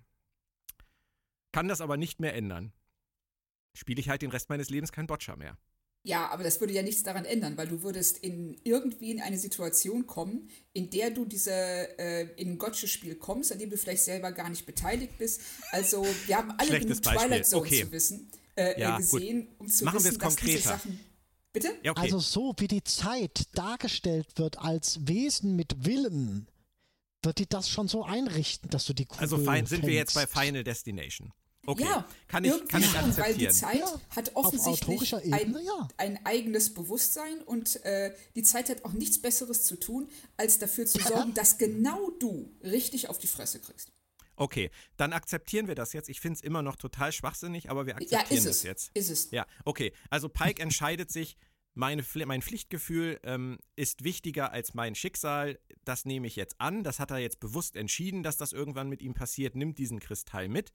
Kann 1.51 1.67
das 1.67 1.81
aber 1.81 1.97
nicht 1.97 2.19
mehr 2.19 2.35
ändern. 2.35 2.73
Spiele 3.73 3.99
ich 3.99 4.09
halt 4.09 4.21
den 4.21 4.31
Rest 4.31 4.49
meines 4.49 4.69
Lebens 4.69 4.91
kein 4.91 5.07
Boccia 5.07 5.35
mehr. 5.35 5.57
Ja, 6.07 6.29
aber 6.29 6.43
das 6.43 6.61
würde 6.61 6.71
ja 6.73 6.83
nichts 6.83 7.03
daran 7.03 7.25
ändern, 7.25 7.57
weil 7.57 7.67
du 7.67 7.83
würdest 7.83 8.19
in 8.19 8.55
irgendwie 8.63 9.11
in 9.11 9.19
eine 9.21 9.37
Situation 9.37 10.07
kommen, 10.07 10.49
in 10.71 10.89
der 10.89 11.11
du 11.11 11.25
diese 11.25 11.51
äh, 11.51 12.29
in 12.37 12.51
ein 12.51 12.57
Gotcha-Spiel 12.57 13.15
kommst, 13.15 13.51
an 13.51 13.59
dem 13.59 13.69
du 13.69 13.77
vielleicht 13.77 14.03
selber 14.03 14.31
gar 14.31 14.49
nicht 14.49 14.65
beteiligt 14.65 15.17
bist. 15.17 15.41
Also 15.71 16.05
wir 16.27 16.37
haben 16.37 16.51
alle 16.57 16.79
genug 16.79 17.01
Beispiel. 17.01 17.27
Twilight 17.27 17.45
Zone 17.45 17.61
Okay. 17.63 17.83
zu 17.83 17.91
wissen, 17.91 18.31
äh, 18.55 18.79
Ja, 18.79 18.95
äh, 18.95 19.01
gesehen, 19.01 19.49
um 19.57 19.67
zu 19.67 19.83
Machen 19.83 19.95
wir 19.99 20.05
wissen, 20.05 20.13
es 20.13 20.17
dass 20.17 20.35
diese 20.37 20.47
konkreter. 20.47 20.69
Sachen. 20.77 20.99
Bitte? 21.51 21.69
Ja, 21.83 21.91
okay. 21.91 22.01
Also 22.03 22.19
so 22.19 22.53
wie 22.57 22.69
die 22.69 22.83
Zeit 22.85 23.43
dargestellt 23.53 24.27
wird 24.37 24.59
als 24.59 25.05
Wesen 25.07 25.57
mit 25.57 25.85
Willen, 25.85 26.47
wird 27.21 27.39
die 27.39 27.49
das 27.49 27.69
schon 27.69 27.89
so 27.89 28.05
einrichten, 28.05 28.69
dass 28.69 28.85
du 28.85 28.93
die 28.93 29.05
Kugel 29.05 29.23
also 29.23 29.37
fein, 29.39 29.65
sind 29.65 29.85
wir 29.85 29.93
jetzt 29.93 30.13
bei. 30.13 30.25
Final 30.25 30.63
Destination. 30.63 31.33
Okay, 31.69 31.83
Ja, 31.83 32.07
kann 32.29 32.45
ich, 32.45 32.67
kann 32.69 32.81
ich 32.81 32.87
schon, 32.89 32.95
Weil 33.17 33.33
die 33.35 33.47
akzeptieren. 33.49 33.53
Zeit 33.53 33.79
Ja, 33.79 34.01
hat 34.15 34.35
auf 34.35 34.45
offensichtlich 34.45 35.13
Ebene, 35.13 35.35
ein, 35.59 35.65
ja. 35.65 35.87
ein 35.97 36.25
eigenes 36.25 36.73
Bewusstsein 36.73 37.41
und 37.41 37.83
äh, 37.83 38.15
die 38.35 38.43
Zeit 38.43 38.69
hat 38.69 38.85
auch 38.85 38.93
nichts 38.93 39.21
Besseres 39.21 39.63
zu 39.63 39.75
tun, 39.77 40.09
als 40.37 40.59
dafür 40.59 40.85
zu 40.85 40.97
sorgen, 40.99 41.33
dass 41.33 41.57
genau 41.57 42.09
du 42.19 42.49
richtig 42.63 43.09
auf 43.09 43.17
die 43.17 43.27
Fresse 43.27 43.59
kriegst. 43.59 43.91
Okay, 44.37 44.71
dann 44.95 45.11
akzeptieren 45.11 45.67
wir 45.67 45.75
das 45.75 45.91
jetzt. 45.93 46.07
Ich 46.09 46.21
finde 46.21 46.37
es 46.37 46.41
immer 46.43 46.61
noch 46.61 46.77
total 46.77 47.11
schwachsinnig, 47.11 47.69
aber 47.69 47.85
wir 47.85 47.95
Ja, 47.95 47.97
akzeptieren 48.19 48.37
ist 48.37 48.45
das 48.47 48.55
es. 48.57 48.63
jetzt. 48.63 48.91
Ist 48.95 49.09
es. 49.09 49.31
Ja, 49.31 49.45
okay. 49.65 49.91
Also 50.09 50.29
Pike 50.29 50.61
entscheidet 50.61 51.11
sich, 51.11 51.35
meine, 51.73 52.03
mein 52.25 52.41
Pflichtgefühl 52.41 53.19
ähm, 53.23 53.59
ist 53.75 54.03
wichtiger 54.03 54.51
als 54.51 54.73
mein 54.73 54.95
Schicksal. 54.95 55.59
Das 55.85 56.05
nehme 56.05 56.27
ich 56.27 56.35
jetzt 56.35 56.61
an. 56.61 56.83
Das 56.83 56.99
hat 56.99 57.11
er 57.11 57.17
jetzt 57.17 57.39
bewusst 57.39 57.75
entschieden, 57.75 58.23
dass 58.23 58.37
das 58.37 58.53
irgendwann 58.53 58.89
mit 58.89 59.01
ihm 59.01 59.13
passiert. 59.13 59.55
Nimmt 59.55 59.77
diesen 59.79 59.99
Kristall 59.99 60.47
mit. 60.49 60.71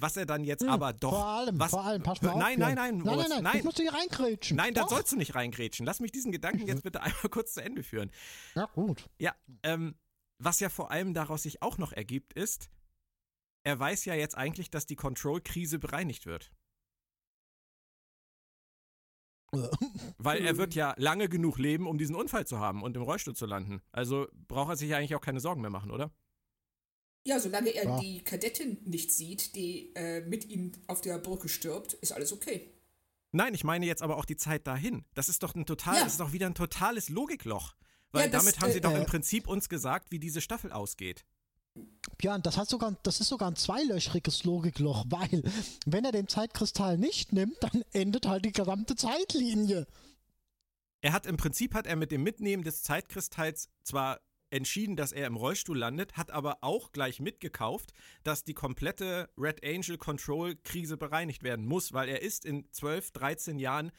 Was 0.00 0.16
er 0.16 0.24
dann 0.24 0.44
jetzt 0.44 0.64
aber 0.64 0.94
doch. 0.94 1.10
Vor 1.10 1.26
allem, 1.26 1.60
was, 1.60 1.70
vor 1.70 1.84
allem, 1.84 2.02
pass 2.02 2.22
mal 2.22 2.30
auf. 2.30 2.38
Nein, 2.38 2.56
Björn. 2.56 2.74
nein, 2.74 2.94
nein, 2.94 2.94
nein, 2.96 3.04
nein, 3.04 3.14
Moritz, 3.14 3.28
nein, 3.28 3.42
nein. 3.42 3.58
Ich 3.58 3.64
muss 3.64 3.74
dir 3.74 3.92
reingrätschen. 3.92 4.56
Nein, 4.56 4.72
da 4.72 4.82
Doch. 4.82 4.90
sollst 4.90 5.12
du 5.12 5.16
nicht 5.16 5.34
reingrätschen. 5.34 5.84
Lass 5.84 6.00
mich 6.00 6.10
diesen 6.10 6.32
Gedanken 6.32 6.66
jetzt 6.66 6.82
bitte 6.82 7.02
einmal 7.02 7.28
kurz 7.30 7.52
zu 7.52 7.62
Ende 7.62 7.82
führen. 7.82 8.10
Ja, 8.54 8.64
gut. 8.66 9.10
Ja, 9.18 9.34
ähm, 9.62 9.94
was 10.38 10.58
ja 10.60 10.70
vor 10.70 10.90
allem 10.90 11.12
daraus 11.12 11.42
sich 11.42 11.60
auch 11.60 11.76
noch 11.76 11.92
ergibt, 11.92 12.32
ist, 12.32 12.70
er 13.62 13.78
weiß 13.78 14.06
ja 14.06 14.14
jetzt 14.14 14.38
eigentlich, 14.38 14.70
dass 14.70 14.86
die 14.86 14.96
Control-Krise 14.96 15.78
bereinigt 15.78 16.24
wird. 16.24 16.50
Weil 20.18 20.44
er 20.44 20.56
wird 20.56 20.74
ja 20.74 20.94
lange 20.96 21.28
genug 21.28 21.58
leben, 21.58 21.86
um 21.86 21.98
diesen 21.98 22.14
Unfall 22.14 22.46
zu 22.46 22.58
haben 22.58 22.82
und 22.82 22.96
im 22.96 23.02
Rollstuhl 23.02 23.34
zu 23.34 23.46
landen. 23.46 23.82
Also 23.92 24.28
braucht 24.48 24.70
er 24.70 24.76
sich 24.76 24.88
ja 24.88 24.96
eigentlich 24.96 25.14
auch 25.14 25.20
keine 25.20 25.40
Sorgen 25.40 25.60
mehr 25.60 25.70
machen, 25.70 25.90
oder? 25.90 26.10
Ja, 27.24 27.38
solange 27.38 27.70
er 27.70 27.84
Ja. 27.84 27.98
die 28.00 28.22
Kadettin 28.24 28.78
nicht 28.84 29.12
sieht, 29.12 29.54
die 29.54 29.94
äh, 29.94 30.22
mit 30.22 30.46
ihm 30.48 30.72
auf 30.86 31.00
der 31.00 31.18
Brücke 31.18 31.48
stirbt, 31.48 31.92
ist 31.94 32.12
alles 32.12 32.32
okay. 32.32 32.70
Nein, 33.32 33.54
ich 33.54 33.62
meine 33.62 33.86
jetzt 33.86 34.02
aber 34.02 34.16
auch 34.16 34.24
die 34.24 34.36
Zeit 34.36 34.66
dahin. 34.66 35.04
Das 35.14 35.28
ist 35.28 35.42
doch 35.42 35.54
ein 35.54 35.66
total, 35.66 35.96
Ja. 35.96 36.04
das 36.04 36.12
ist 36.12 36.20
doch 36.20 36.32
wieder 36.32 36.46
ein 36.46 36.54
totales 36.54 37.08
Logikloch. 37.08 37.74
Weil 38.12 38.24
Ja, 38.26 38.28
das, 38.30 38.44
damit 38.44 38.60
haben 38.60 38.72
sie 38.72 38.78
äh, 38.78 38.80
doch 38.80 38.94
im 38.94 39.02
äh, 39.02 39.06
Prinzip 39.06 39.46
uns 39.46 39.68
gesagt, 39.68 40.10
wie 40.10 40.18
diese 40.18 40.40
Staffel 40.40 40.72
ausgeht. 40.72 41.24
Björn, 42.18 42.42
das, 42.42 42.56
hat 42.56 42.68
sogar, 42.68 42.96
das 43.04 43.20
ist 43.20 43.28
sogar 43.28 43.48
ein 43.50 43.56
zweilöchriges 43.56 44.42
Logikloch, 44.44 45.04
weil 45.08 45.42
wenn 45.86 46.04
er 46.04 46.10
den 46.12 46.26
Zeitkristall 46.26 46.98
nicht 46.98 47.32
nimmt, 47.32 47.56
dann 47.60 47.84
endet 47.92 48.26
halt 48.26 48.44
die 48.44 48.52
gesamte 48.52 48.96
Zeitlinie. 48.96 49.86
Er 51.02 51.12
hat 51.12 51.26
im 51.26 51.36
Prinzip 51.36 51.74
hat 51.74 51.86
er 51.86 51.96
mit 51.96 52.10
dem 52.10 52.22
Mitnehmen 52.22 52.64
des 52.64 52.82
Zeitkristalls 52.82 53.68
zwar 53.84 54.20
entschieden, 54.50 54.96
dass 54.96 55.12
er 55.12 55.26
im 55.26 55.36
Rollstuhl 55.36 55.78
landet, 55.78 56.16
hat 56.16 56.30
aber 56.30 56.58
auch 56.62 56.92
gleich 56.92 57.20
mitgekauft, 57.20 57.92
dass 58.24 58.44
die 58.44 58.54
komplette 58.54 59.30
Red 59.38 59.64
Angel 59.64 59.96
Control 59.98 60.56
Krise 60.56 60.96
bereinigt 60.96 61.42
werden 61.42 61.66
muss, 61.66 61.92
weil 61.92 62.08
er 62.08 62.22
ist 62.22 62.44
in 62.44 62.66
12, 62.72 63.12
13 63.12 63.58
Jahren 63.58 63.92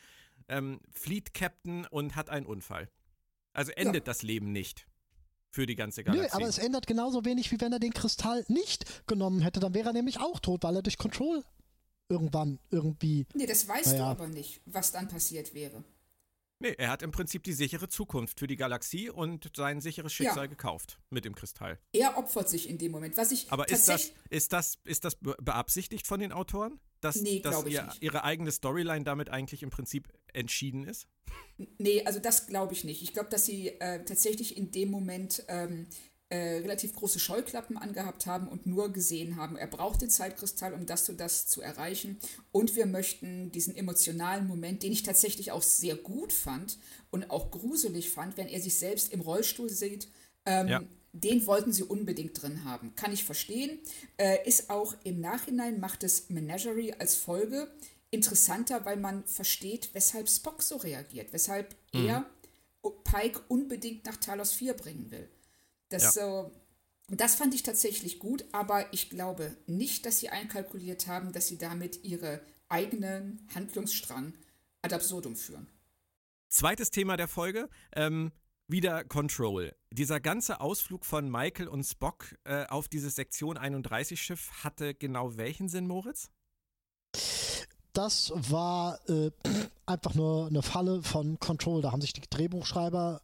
ähm, 0.47 0.79
Fleet 0.91 1.33
Captain 1.33 1.85
und 1.87 2.15
hat 2.15 2.29
einen 2.29 2.45
Unfall. 2.45 2.89
Also 3.53 3.71
endet 3.73 4.07
das 4.07 4.21
Leben 4.21 4.51
nicht 4.51 4.87
für 5.49 5.65
die 5.65 5.75
ganze 5.75 6.01
Nö, 6.01 6.07
Galaxie. 6.13 6.35
aber 6.35 6.47
es 6.47 6.57
ändert 6.57 6.87
genauso 6.87 7.25
wenig, 7.25 7.51
wie 7.51 7.59
wenn 7.59 7.73
er 7.73 7.79
den 7.79 7.93
Kristall 7.93 8.45
nicht 8.47 9.05
genommen 9.07 9.41
hätte. 9.41 9.59
Dann 9.59 9.73
wäre 9.73 9.89
er 9.89 9.93
nämlich 9.93 10.19
auch 10.19 10.39
tot, 10.39 10.63
weil 10.63 10.77
er 10.77 10.81
durch 10.81 10.97
Control 10.97 11.43
irgendwann 12.07 12.59
irgendwie. 12.69 13.25
Nee, 13.33 13.45
das 13.45 13.67
weißt 13.67 13.87
Naja. 13.93 13.97
du 13.99 14.03
aber 14.05 14.27
nicht, 14.27 14.61
was 14.65 14.91
dann 14.91 15.07
passiert 15.07 15.53
wäre. 15.53 15.83
Nee, 16.61 16.75
er 16.77 16.89
hat 16.89 17.01
im 17.01 17.11
Prinzip 17.11 17.43
die 17.43 17.53
sichere 17.53 17.89
Zukunft 17.89 18.39
für 18.39 18.47
die 18.47 18.55
Galaxie 18.55 19.09
und 19.09 19.51
sein 19.55 19.81
sicheres 19.81 20.13
Schicksal 20.13 20.45
Ja. 20.45 20.45
gekauft 20.47 20.99
mit 21.09 21.25
dem 21.25 21.35
Kristall. 21.35 21.79
Er 21.93 22.17
opfert 22.17 22.49
sich 22.49 22.69
in 22.69 22.77
dem 22.77 22.91
Moment. 22.91 23.17
Was 23.17 23.31
ich 23.31 23.51
Aber 23.51 23.67
ist 23.69 23.87
das, 23.89 24.11
ist 24.29 24.53
das, 24.53 24.77
ist 24.85 25.03
das 25.03 25.15
be- 25.15 25.35
beabsichtigt 25.41 26.07
von 26.07 26.19
den 26.19 26.31
Autoren? 26.31 26.79
Dass, 27.01 27.15
Nee, 27.19 27.39
dass 27.39 27.65
ihr, 27.65 27.81
nicht. 27.83 28.03
ihre 28.03 28.23
eigene 28.23 28.51
Storyline 28.51 29.03
damit 29.03 29.29
eigentlich 29.29 29.63
im 29.63 29.71
Prinzip 29.71 30.07
entschieden 30.33 30.83
ist? 30.83 31.07
Nee, 31.79 32.03
also 32.05 32.19
das 32.19 32.45
glaube 32.45 32.73
ich 32.73 32.83
nicht. 32.83 33.01
Ich 33.01 33.11
glaube, 33.13 33.29
dass 33.29 33.45
sie 33.47 33.69
äh, 33.69 34.05
tatsächlich 34.05 34.55
in 34.55 34.69
dem 34.71 34.91
Moment 34.91 35.43
ähm, 35.47 35.87
äh, 36.31 36.59
relativ 36.59 36.95
große 36.95 37.19
Scheuklappen 37.19 37.77
angehabt 37.77 38.25
haben 38.25 38.47
und 38.47 38.65
nur 38.65 38.93
gesehen 38.93 39.35
haben, 39.35 39.57
er 39.57 39.67
braucht 39.67 40.01
den 40.01 40.09
Zeitkristall, 40.09 40.73
um 40.73 40.85
das 40.85 41.09
und 41.09 41.19
das 41.19 41.47
zu 41.47 41.61
erreichen. 41.61 42.19
Und 42.53 42.77
wir 42.77 42.85
möchten 42.85 43.51
diesen 43.51 43.75
emotionalen 43.75 44.47
Moment, 44.47 44.81
den 44.81 44.93
ich 44.93 45.03
tatsächlich 45.03 45.51
auch 45.51 45.61
sehr 45.61 45.95
gut 45.95 46.31
fand 46.31 46.77
und 47.09 47.29
auch 47.31 47.51
gruselig 47.51 48.11
fand, 48.11 48.37
wenn 48.37 48.47
er 48.47 48.61
sich 48.61 48.75
selbst 48.75 49.11
im 49.11 49.19
Rollstuhl 49.19 49.69
sieht, 49.69 50.07
ähm, 50.45 50.69
Ja. 50.69 50.81
den 51.11 51.45
wollten 51.47 51.73
sie 51.73 51.83
unbedingt 51.83 52.41
drin 52.41 52.63
haben. 52.63 52.95
Kann 52.95 53.11
ich 53.11 53.25
verstehen. 53.25 53.79
Äh, 54.15 54.47
ist 54.47 54.69
auch 54.69 54.95
im 55.03 55.19
Nachhinein, 55.19 55.81
macht 55.81 56.01
es 56.05 56.29
Menagerie 56.29 56.93
als 56.93 57.15
Folge 57.15 57.69
interessanter, 58.09 58.85
weil 58.85 58.95
man 58.95 59.25
versteht, 59.25 59.89
weshalb 59.91 60.29
Spock 60.29 60.63
so 60.63 60.77
reagiert, 60.77 61.33
weshalb 61.33 61.75
mhm. 61.91 62.07
er 62.07 62.25
Pike 63.03 63.41
unbedingt 63.49 64.05
nach 64.05 64.15
Talos 64.15 64.53
4 64.53 64.73
bringen 64.75 65.11
will. 65.11 65.29
Das, 65.91 66.15
ja. 66.15 66.43
äh, 66.43 66.49
das 67.09 67.35
fand 67.35 67.53
ich 67.53 67.63
tatsächlich 67.63 68.19
gut, 68.19 68.45
aber 68.51 68.91
ich 68.93 69.09
glaube 69.09 69.55
nicht, 69.67 70.05
dass 70.05 70.19
sie 70.19 70.29
einkalkuliert 70.29 71.07
haben, 71.07 71.33
dass 71.33 71.47
sie 71.47 71.57
damit 71.57 72.03
ihre 72.03 72.41
eigenen 72.69 73.47
Handlungsstrang 73.53 74.33
ad 74.81 74.95
absurdum 74.95 75.35
führen. 75.35 75.67
Zweites 76.49 76.89
Thema 76.89 77.17
der 77.17 77.27
Folge, 77.27 77.69
ähm, 77.93 78.31
wieder 78.67 79.03
Control. 79.03 79.75
Dieser 79.91 80.21
ganze 80.21 80.61
Ausflug 80.61 81.05
von 81.05 81.29
Michael 81.29 81.67
und 81.67 81.83
Spock 81.83 82.35
äh, 82.45 82.65
auf 82.67 82.87
dieses 82.87 83.15
Sektion 83.15 83.57
31 83.57 84.21
Schiff 84.21 84.49
hatte 84.63 84.95
genau 84.95 85.35
welchen 85.35 85.67
Sinn, 85.67 85.87
Moritz? 85.87 86.31
Das 87.93 88.31
war 88.35 88.99
äh, 89.09 89.31
einfach 89.85 90.13
nur 90.13 90.47
eine 90.47 90.61
Falle 90.61 91.03
von 91.03 91.39
Control. 91.39 91.81
Da 91.81 91.91
haben 91.91 92.01
sich 92.01 92.13
die 92.13 92.21
Drehbuchschreiber 92.21 93.21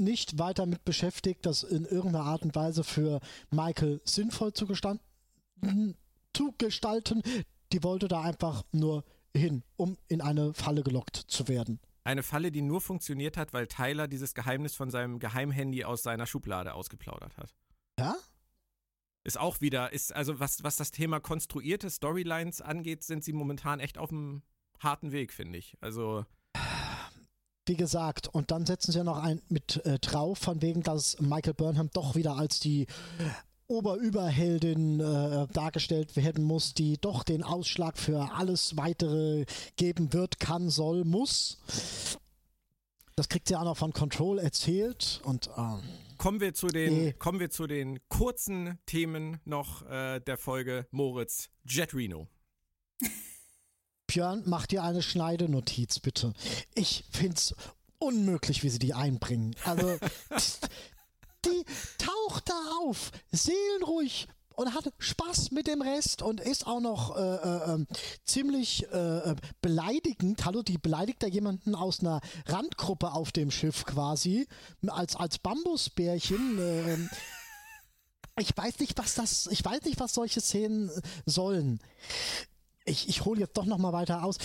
nicht 0.00 0.38
weiter 0.38 0.66
mit 0.66 0.84
beschäftigt, 0.84 1.46
das 1.46 1.62
in 1.62 1.84
irgendeiner 1.84 2.24
Art 2.24 2.42
und 2.42 2.54
Weise 2.54 2.84
für 2.84 3.20
Michael 3.50 4.00
sinnvoll 4.04 4.52
zu, 4.52 4.66
zu 6.32 6.54
gestalten. 6.58 7.22
Die 7.72 7.82
wollte 7.82 8.08
da 8.08 8.22
einfach 8.22 8.62
nur 8.72 9.04
hin, 9.34 9.62
um 9.76 9.96
in 10.08 10.20
eine 10.20 10.54
Falle 10.54 10.82
gelockt 10.82 11.16
zu 11.16 11.48
werden. 11.48 11.80
Eine 12.02 12.22
Falle, 12.22 12.50
die 12.50 12.62
nur 12.62 12.80
funktioniert 12.80 13.36
hat, 13.36 13.52
weil 13.52 13.66
Tyler 13.66 14.08
dieses 14.08 14.34
Geheimnis 14.34 14.74
von 14.74 14.90
seinem 14.90 15.18
Geheimhandy 15.18 15.84
aus 15.84 16.02
seiner 16.02 16.26
Schublade 16.26 16.74
ausgeplaudert 16.74 17.36
hat. 17.36 17.54
Ja? 17.98 18.16
Ist 19.22 19.38
auch 19.38 19.60
wieder, 19.60 19.92
ist, 19.92 20.14
also 20.14 20.40
was, 20.40 20.64
was 20.64 20.76
das 20.76 20.90
Thema 20.90 21.20
konstruierte 21.20 21.90
Storylines 21.90 22.62
angeht, 22.62 23.04
sind 23.04 23.22
sie 23.22 23.34
momentan 23.34 23.78
echt 23.78 23.98
auf 23.98 24.10
einem 24.10 24.42
harten 24.78 25.12
Weg, 25.12 25.32
finde 25.32 25.58
ich. 25.58 25.76
Also. 25.80 26.24
Wie 27.70 27.76
gesagt, 27.76 28.26
und 28.26 28.50
dann 28.50 28.66
setzen 28.66 28.90
sie 28.90 28.98
ja 28.98 29.04
noch 29.04 29.22
ein 29.22 29.40
mit 29.48 29.86
äh, 29.86 30.00
drauf, 30.00 30.38
von 30.38 30.60
wegen, 30.60 30.82
dass 30.82 31.20
Michael 31.20 31.54
Burnham 31.54 31.88
doch 31.92 32.16
wieder 32.16 32.36
als 32.36 32.58
die 32.58 32.88
Oberüberheldin 33.68 34.98
äh, 34.98 35.46
dargestellt 35.52 36.16
werden 36.16 36.42
muss, 36.42 36.74
die 36.74 36.98
doch 37.00 37.22
den 37.22 37.44
Ausschlag 37.44 37.96
für 37.96 38.32
alles 38.32 38.76
weitere 38.76 39.44
geben 39.76 40.12
wird, 40.12 40.40
kann, 40.40 40.68
soll, 40.68 41.04
muss. 41.04 42.18
Das 43.14 43.28
kriegt 43.28 43.46
sie 43.46 43.54
auch 43.54 43.62
noch 43.62 43.76
von 43.76 43.92
Control 43.92 44.40
erzählt 44.40 45.20
und 45.22 45.46
äh, 45.56 46.16
kommen 46.18 46.40
wir 46.40 46.54
zu 46.54 46.66
den 46.66 47.04
nee. 47.04 47.12
kommen 47.12 47.38
wir 47.38 47.50
zu 47.50 47.68
den 47.68 48.00
kurzen 48.08 48.80
Themen 48.86 49.38
noch 49.44 49.88
äh, 49.88 50.18
der 50.18 50.38
Folge 50.38 50.88
Moritz 50.90 51.50
Jet 51.64 51.94
Reno. 51.94 52.26
Björn, 54.10 54.42
mach 54.44 54.66
dir 54.66 54.82
eine 54.82 55.02
Schneidenotiz 55.02 56.00
bitte. 56.00 56.32
Ich 56.74 57.04
find's 57.12 57.54
unmöglich, 58.00 58.64
wie 58.64 58.68
sie 58.68 58.80
die 58.80 58.92
einbringen. 58.92 59.54
Also 59.64 59.98
die 61.44 61.64
taucht 61.96 62.48
da 62.48 62.60
auf, 62.82 63.12
seelenruhig 63.30 64.26
und 64.56 64.74
hat 64.74 64.92
Spaß 64.98 65.52
mit 65.52 65.68
dem 65.68 65.80
Rest 65.80 66.22
und 66.22 66.40
ist 66.40 66.66
auch 66.66 66.80
noch 66.80 67.16
äh, 67.16 67.20
äh, 67.20 67.72
ähm, 67.72 67.86
ziemlich 68.24 68.90
äh, 68.90 69.36
beleidigend. 69.62 70.44
Hallo, 70.44 70.64
die 70.64 70.78
beleidigt 70.78 71.22
da 71.22 71.28
jemanden 71.28 71.76
aus 71.76 72.00
einer 72.00 72.20
Randgruppe 72.46 73.12
auf 73.12 73.30
dem 73.30 73.52
Schiff 73.52 73.84
quasi, 73.84 74.48
als, 74.88 75.14
als 75.14 75.38
Bambusbärchen. 75.38 76.58
Ähm. 76.58 77.10
ich 78.40 78.56
weiß 78.56 78.80
nicht, 78.80 78.98
was 78.98 79.14
das, 79.14 79.46
ich 79.46 79.64
weiß 79.64 79.82
nicht, 79.82 80.00
was 80.00 80.14
solche 80.14 80.40
Szenen 80.40 80.90
sollen. 81.26 81.78
Ich, 82.90 83.08
ich 83.08 83.24
hole 83.24 83.40
jetzt 83.40 83.56
doch 83.56 83.64
noch 83.64 83.78
mal 83.78 83.92
weiter 83.92 84.24
aus. 84.24 84.36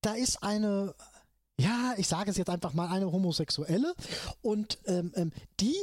Da 0.00 0.14
ist 0.14 0.42
eine 0.42 0.94
ja, 1.60 1.94
ich 1.98 2.08
sage 2.08 2.30
es 2.30 2.38
jetzt 2.38 2.48
einfach 2.48 2.72
mal, 2.72 2.88
eine 2.88 3.12
Homosexuelle 3.12 3.94
und 4.40 4.78
ähm, 4.86 5.12
ähm, 5.14 5.30
die 5.60 5.76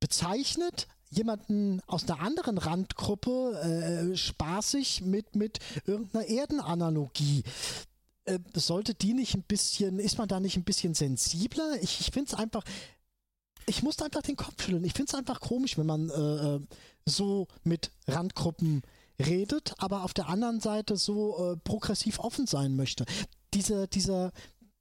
bezeichnet 0.00 0.88
jemanden 1.10 1.80
aus 1.86 2.08
einer 2.08 2.20
anderen 2.20 2.58
Randgruppe 2.58 4.10
äh, 4.12 4.16
spaßig 4.16 5.02
mit, 5.02 5.36
mit 5.36 5.58
irgendeiner 5.84 6.26
Erdenanalogie. 6.26 7.44
Äh, 8.24 8.38
sollte 8.54 8.94
die 8.94 9.14
nicht 9.14 9.34
ein 9.34 9.42
bisschen, 9.42 9.98
ist 9.98 10.18
man 10.18 10.28
da 10.28 10.40
nicht 10.40 10.56
ein 10.56 10.64
bisschen 10.64 10.94
sensibler? 10.94 11.76
Ich, 11.82 12.00
ich 12.00 12.10
finde 12.10 12.32
es 12.32 12.38
einfach, 12.38 12.64
ich 13.66 13.82
muss 13.82 14.00
einfach 14.02 14.22
den 14.22 14.36
Kopf 14.36 14.62
schütteln. 14.62 14.84
Ich 14.84 14.94
finde 14.94 15.10
es 15.10 15.14
einfach 15.14 15.40
komisch, 15.40 15.78
wenn 15.78 15.86
man 15.86 16.10
äh, 16.10 16.56
äh, 16.56 16.60
so 17.06 17.48
mit 17.64 17.90
Randgruppen 18.06 18.82
redet, 19.26 19.74
aber 19.78 20.04
auf 20.04 20.14
der 20.14 20.28
anderen 20.28 20.60
Seite 20.60 20.96
so 20.96 21.52
äh, 21.52 21.56
progressiv 21.56 22.18
offen 22.18 22.46
sein 22.46 22.76
möchte. 22.76 23.04
Diese, 23.54 23.88
dieser, 23.88 24.32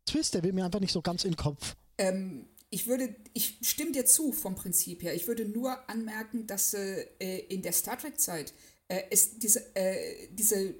Twist, 0.09 0.33
der 0.33 0.43
will 0.43 0.53
mir 0.53 0.65
einfach 0.65 0.79
nicht 0.79 0.91
so 0.91 1.01
ganz 1.01 1.23
in 1.23 1.31
den 1.31 1.37
Kopf. 1.37 1.75
Ähm, 1.97 2.47
ich 2.69 2.87
würde, 2.87 3.15
ich 3.33 3.59
stimme 3.61 3.91
dir 3.91 4.05
zu 4.05 4.31
vom 4.31 4.55
Prinzip 4.55 5.03
her. 5.03 5.15
Ich 5.15 5.27
würde 5.27 5.45
nur 5.45 5.89
anmerken, 5.89 6.47
dass 6.47 6.73
äh, 6.73 7.39
in 7.49 7.61
der 7.61 7.73
Star 7.73 7.97
Trek-Zeit 7.97 8.53
äh, 8.87 9.03
es 9.11 9.39
diese, 9.39 9.75
äh, 9.75 10.27
diese 10.31 10.75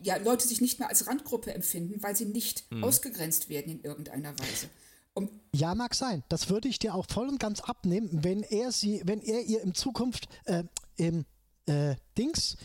ja, 0.00 0.16
Leute 0.16 0.46
sich 0.46 0.60
nicht 0.60 0.78
mehr 0.78 0.88
als 0.88 1.06
Randgruppe 1.06 1.52
empfinden, 1.52 2.02
weil 2.02 2.16
sie 2.16 2.24
nicht 2.24 2.64
hm. 2.70 2.84
ausgegrenzt 2.84 3.48
werden 3.48 3.72
in 3.72 3.80
irgendeiner 3.82 4.38
Weise. 4.38 4.68
Um 5.12 5.28
ja, 5.54 5.74
mag 5.74 5.94
sein. 5.94 6.22
Das 6.28 6.48
würde 6.48 6.68
ich 6.68 6.78
dir 6.78 6.94
auch 6.94 7.06
voll 7.10 7.28
und 7.28 7.40
ganz 7.40 7.60
abnehmen, 7.60 8.22
wenn 8.22 8.42
er 8.42 8.72
sie, 8.72 9.02
wenn 9.04 9.20
er 9.20 9.42
ihr 9.42 9.62
in 9.62 9.74
Zukunft 9.74 10.28
äh, 10.44 10.64
im 10.96 11.26
äh, 11.66 11.96
Dings, 12.16 12.56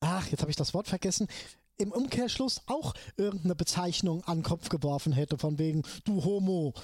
ach, 0.00 0.28
jetzt 0.28 0.40
habe 0.40 0.50
ich 0.50 0.56
das 0.56 0.74
Wort 0.74 0.88
vergessen, 0.88 1.28
im 1.76 1.92
Umkehrschluss 1.92 2.60
auch 2.66 2.94
irgendeine 3.16 3.54
Bezeichnung 3.54 4.24
an 4.24 4.38
den 4.38 4.44
Kopf 4.44 4.68
geworfen 4.68 5.12
hätte, 5.12 5.38
von 5.38 5.58
wegen, 5.58 5.82
du 6.04 6.24
Homo, 6.24 6.74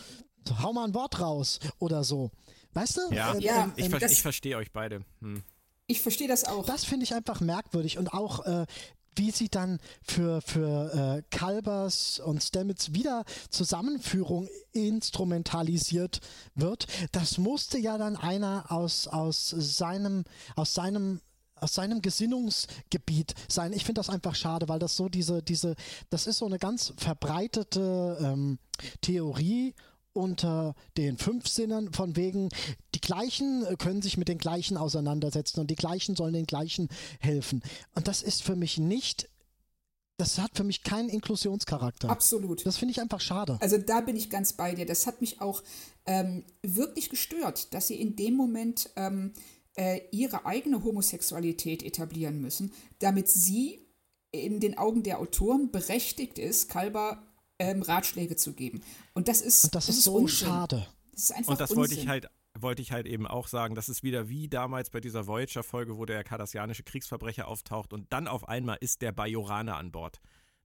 hau 0.62 0.72
mal 0.72 0.84
ein 0.84 0.94
Wort 0.94 1.20
raus 1.20 1.58
oder 1.78 2.04
so. 2.04 2.30
Weißt 2.72 2.96
du? 2.96 3.14
Ja, 3.14 3.34
ähm, 3.34 3.40
ja 3.40 3.64
ähm, 3.64 3.72
ich, 3.76 3.88
ver 3.88 4.02
ich 4.02 4.22
verstehe 4.22 4.56
euch 4.56 4.72
beide. 4.72 5.04
Hm. 5.20 5.42
Ich 5.86 6.00
verstehe 6.00 6.28
das 6.28 6.44
auch. 6.44 6.64
Das 6.64 6.84
finde 6.84 7.04
ich 7.04 7.14
einfach 7.14 7.40
merkwürdig 7.40 7.98
und 7.98 8.14
auch 8.14 8.44
äh, 8.46 8.66
wie 9.16 9.30
sie 9.30 9.48
dann 9.48 9.78
für, 10.02 10.40
für 10.40 10.92
äh, 11.18 11.22
Kalbers 11.30 12.18
und 12.18 12.42
Stamets 12.42 12.94
wieder 12.94 13.24
Zusammenführung 13.50 14.48
instrumentalisiert 14.72 16.20
wird, 16.54 16.86
das 17.12 17.38
musste 17.38 17.78
ja 17.78 17.96
dann 17.96 18.16
einer 18.16 18.72
aus, 18.72 19.06
aus 19.06 19.50
seinem, 19.50 20.24
aus 20.56 20.74
seinem 20.74 21.20
aus 21.56 21.74
seinem 21.74 22.02
Gesinnungsgebiet 22.02 23.34
sein. 23.48 23.72
Ich 23.72 23.84
finde 23.84 24.00
das 24.00 24.10
einfach 24.10 24.34
schade, 24.34 24.68
weil 24.68 24.78
das 24.78 24.96
so 24.96 25.08
diese, 25.08 25.42
diese, 25.42 25.76
das 26.10 26.26
ist 26.26 26.38
so 26.38 26.46
eine 26.46 26.58
ganz 26.58 26.92
verbreitete 26.96 28.18
ähm, 28.20 28.58
Theorie 29.00 29.74
unter 30.12 30.74
den 30.96 31.18
fünf 31.18 31.48
Sinnen 31.48 31.92
von 31.92 32.16
wegen, 32.16 32.48
die 32.94 33.00
gleichen 33.00 33.64
können 33.78 34.00
sich 34.00 34.16
mit 34.16 34.28
den 34.28 34.38
gleichen 34.38 34.76
auseinandersetzen 34.76 35.60
und 35.60 35.70
die 35.70 35.74
gleichen 35.74 36.14
sollen 36.14 36.34
den 36.34 36.46
gleichen 36.46 36.88
helfen. 37.18 37.62
Und 37.94 38.06
das 38.06 38.22
ist 38.22 38.42
für 38.42 38.56
mich 38.56 38.78
nicht 38.78 39.28
das 40.16 40.38
hat 40.38 40.52
für 40.54 40.62
mich 40.62 40.84
keinen 40.84 41.08
Inklusionscharakter. 41.08 42.08
Absolut. 42.08 42.64
Das 42.64 42.76
finde 42.76 42.92
ich 42.92 43.00
einfach 43.00 43.20
schade. 43.20 43.58
Also 43.60 43.78
da 43.78 44.00
bin 44.00 44.14
ich 44.16 44.30
ganz 44.30 44.52
bei 44.52 44.74
dir. 44.74 44.86
Das 44.86 45.06
hat 45.06 45.20
mich 45.20 45.40
auch 45.40 45.62
ähm, 46.06 46.44
wirklich 46.62 47.10
gestört, 47.10 47.74
dass 47.74 47.88
sie 47.88 48.00
in 48.00 48.14
dem 48.14 48.34
Moment 48.34 48.90
ähm, 48.94 49.32
äh, 49.76 50.00
ihre 50.10 50.46
eigene 50.46 50.84
Homosexualität 50.84 51.82
etablieren 51.82 52.40
müssen, 52.40 52.72
damit 52.98 53.28
sie 53.28 53.80
in 54.30 54.60
den 54.60 54.78
Augen 54.78 55.02
der 55.02 55.20
Autoren 55.20 55.70
berechtigt 55.70 56.38
ist, 56.38 56.68
Kalber 56.68 57.22
ähm, 57.58 57.82
Ratschläge 57.82 58.36
zu 58.36 58.52
geben. 58.52 58.82
Und 59.14 59.28
das 59.28 59.40
ist, 59.40 59.64
Und 59.64 59.74
das, 59.74 59.86
das 59.86 59.96
ist, 59.96 60.04
so 60.04 60.14
Unsinn. 60.16 60.48
schade. 60.48 60.86
Das 61.12 61.24
ist 61.24 61.32
einfach 61.32 61.52
Und 61.52 61.60
das 61.60 61.70
Unsinn. 61.70 61.80
wollte 61.80 61.94
ich 61.94 62.08
halt 62.08 62.28
wollte 62.60 62.82
ich 62.82 62.92
halt 62.92 63.06
eben 63.06 63.26
auch 63.26 63.48
sagen, 63.48 63.74
das 63.74 63.88
ist 63.88 64.04
wieder 64.04 64.28
wie 64.28 64.48
damals 64.48 64.88
bei 64.88 65.00
dieser 65.00 65.26
Voyager-Folge, 65.26 65.98
wo 65.98 66.04
der 66.04 66.22
kardassianische 66.22 66.84
Kriegsverbrecher 66.84 67.48
auftaucht 67.48 67.92
und 67.92 68.12
dann 68.12 68.28
auf 68.28 68.48
einmal 68.48 68.78
ist 68.80 69.02
der 69.02 69.10
Bajoraner 69.10 69.76
an 69.76 69.90
Bord, 69.90 70.20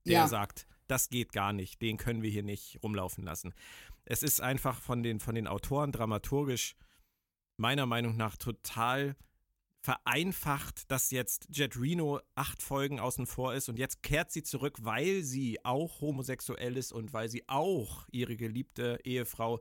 der 0.06 0.12
ja. 0.12 0.28
sagt, 0.28 0.68
das 0.86 1.08
geht 1.08 1.32
gar 1.32 1.52
nicht, 1.52 1.82
den 1.82 1.96
können 1.96 2.22
wir 2.22 2.30
hier 2.30 2.44
nicht 2.44 2.78
rumlaufen 2.82 3.24
lassen. 3.24 3.54
Es 4.04 4.22
ist 4.22 4.40
einfach 4.40 4.80
von 4.80 5.02
den, 5.02 5.18
von 5.18 5.34
den 5.34 5.48
Autoren 5.48 5.90
dramaturgisch 5.92 6.76
meiner 7.60 7.86
Meinung 7.86 8.16
nach 8.16 8.36
total 8.36 9.14
vereinfacht, 9.82 10.90
dass 10.90 11.10
jetzt 11.10 11.48
Jet 11.50 11.80
Reno 11.80 12.20
acht 12.34 12.60
Folgen 12.62 13.00
außen 13.00 13.26
vor 13.26 13.54
ist 13.54 13.68
und 13.68 13.78
jetzt 13.78 14.02
kehrt 14.02 14.30
sie 14.30 14.42
zurück, 14.42 14.78
weil 14.82 15.22
sie 15.22 15.64
auch 15.64 16.00
homosexuell 16.00 16.76
ist 16.76 16.92
und 16.92 17.12
weil 17.12 17.28
sie 17.28 17.48
auch 17.48 18.06
ihre 18.10 18.36
geliebte 18.36 18.98
Ehefrau 19.04 19.60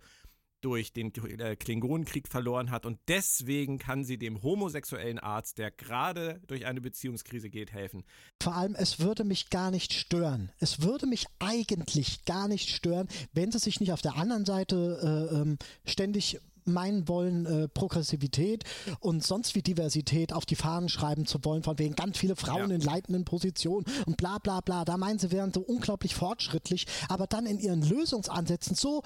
durch 0.62 0.92
den 0.92 1.14
äh, 1.16 1.56
Klingonenkrieg 1.56 2.28
verloren 2.28 2.70
hat 2.70 2.86
und 2.86 3.00
deswegen 3.08 3.78
kann 3.78 4.04
sie 4.04 4.18
dem 4.18 4.44
homosexuellen 4.44 5.18
Arzt, 5.18 5.58
der 5.58 5.72
gerade 5.72 6.42
durch 6.48 6.66
eine 6.66 6.82
Beziehungskrise 6.82 7.50
geht, 7.50 7.72
helfen. 7.72 8.04
Vor 8.42 8.56
allem, 8.56 8.76
es 8.76 9.00
würde 9.00 9.24
mich 9.24 9.50
gar 9.50 9.72
nicht 9.72 9.94
stören. 9.94 10.52
Es 10.60 10.82
würde 10.82 11.08
mich 11.08 11.28
eigentlich 11.40 12.26
gar 12.26 12.50
nicht 12.50 12.70
stören, 12.70 13.08
wenn 13.32 13.52
sie 13.54 13.60
sich 13.60 13.80
nicht 13.80 13.94
auf 13.94 14.02
der 14.02 14.16
anderen 14.16 14.46
Seite 14.46 15.30
äh, 15.32 15.36
ähm, 15.36 15.58
ständig 15.86 16.40
meinen 16.74 17.08
wollen, 17.08 17.46
äh, 17.46 17.68
Progressivität 17.68 18.64
und 19.00 19.24
sonst 19.26 19.56
wie 19.56 19.62
Diversität 19.62 20.34
auf 20.34 20.46
die 20.46 20.56
Fahnen 20.56 20.90
schreiben 20.90 21.26
zu 21.26 21.44
wollen, 21.44 21.64
von 21.64 21.78
wegen 21.80 21.96
ganz 21.96 22.18
viele 22.18 22.36
Frauen 22.36 22.70
Ja. 22.70 22.76
in 22.76 22.82
leitenden 22.82 23.26
Positionen 23.26 23.86
und 24.06 24.18
bla 24.18 24.38
bla 24.40 24.62
bla. 24.62 24.86
Da 24.86 24.98
meinen 24.98 25.20
sie, 25.20 25.32
wären 25.32 25.54
so 25.54 25.62
unglaublich 25.62 26.16
fortschrittlich, 26.16 26.86
aber 27.08 27.28
dann 27.28 27.46
in 27.46 27.60
ihren 27.60 27.82
Lösungsansätzen 27.82 28.76
so 28.76 29.04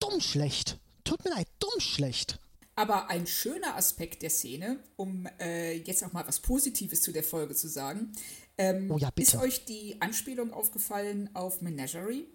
dumm 0.00 0.20
schlecht. 0.20 0.78
Tut 1.04 1.24
mir 1.24 1.30
leid, 1.30 1.48
dumm 1.58 1.80
schlecht. 1.80 2.38
Aber 2.76 3.10
ein 3.10 3.26
schöner 3.26 3.76
Aspekt 3.76 4.22
der 4.22 4.30
Szene, 4.30 4.78
um 4.96 5.26
äh, 5.38 5.74
jetzt 5.76 6.02
auch 6.04 6.12
mal 6.12 6.26
was 6.26 6.40
Positives 6.40 7.02
zu 7.02 7.12
der 7.12 7.22
Folge 7.24 7.54
zu 7.54 7.68
sagen, 7.68 8.12
ähm, 8.56 8.90
Oh 8.90 8.96
ja, 8.98 9.10
bitte. 9.10 9.36
ist 9.36 9.42
euch 9.42 9.64
die 9.66 10.00
Anspielung 10.00 10.52
aufgefallen 10.52 11.28
auf 11.34 11.60
Menagerie? 11.60 12.26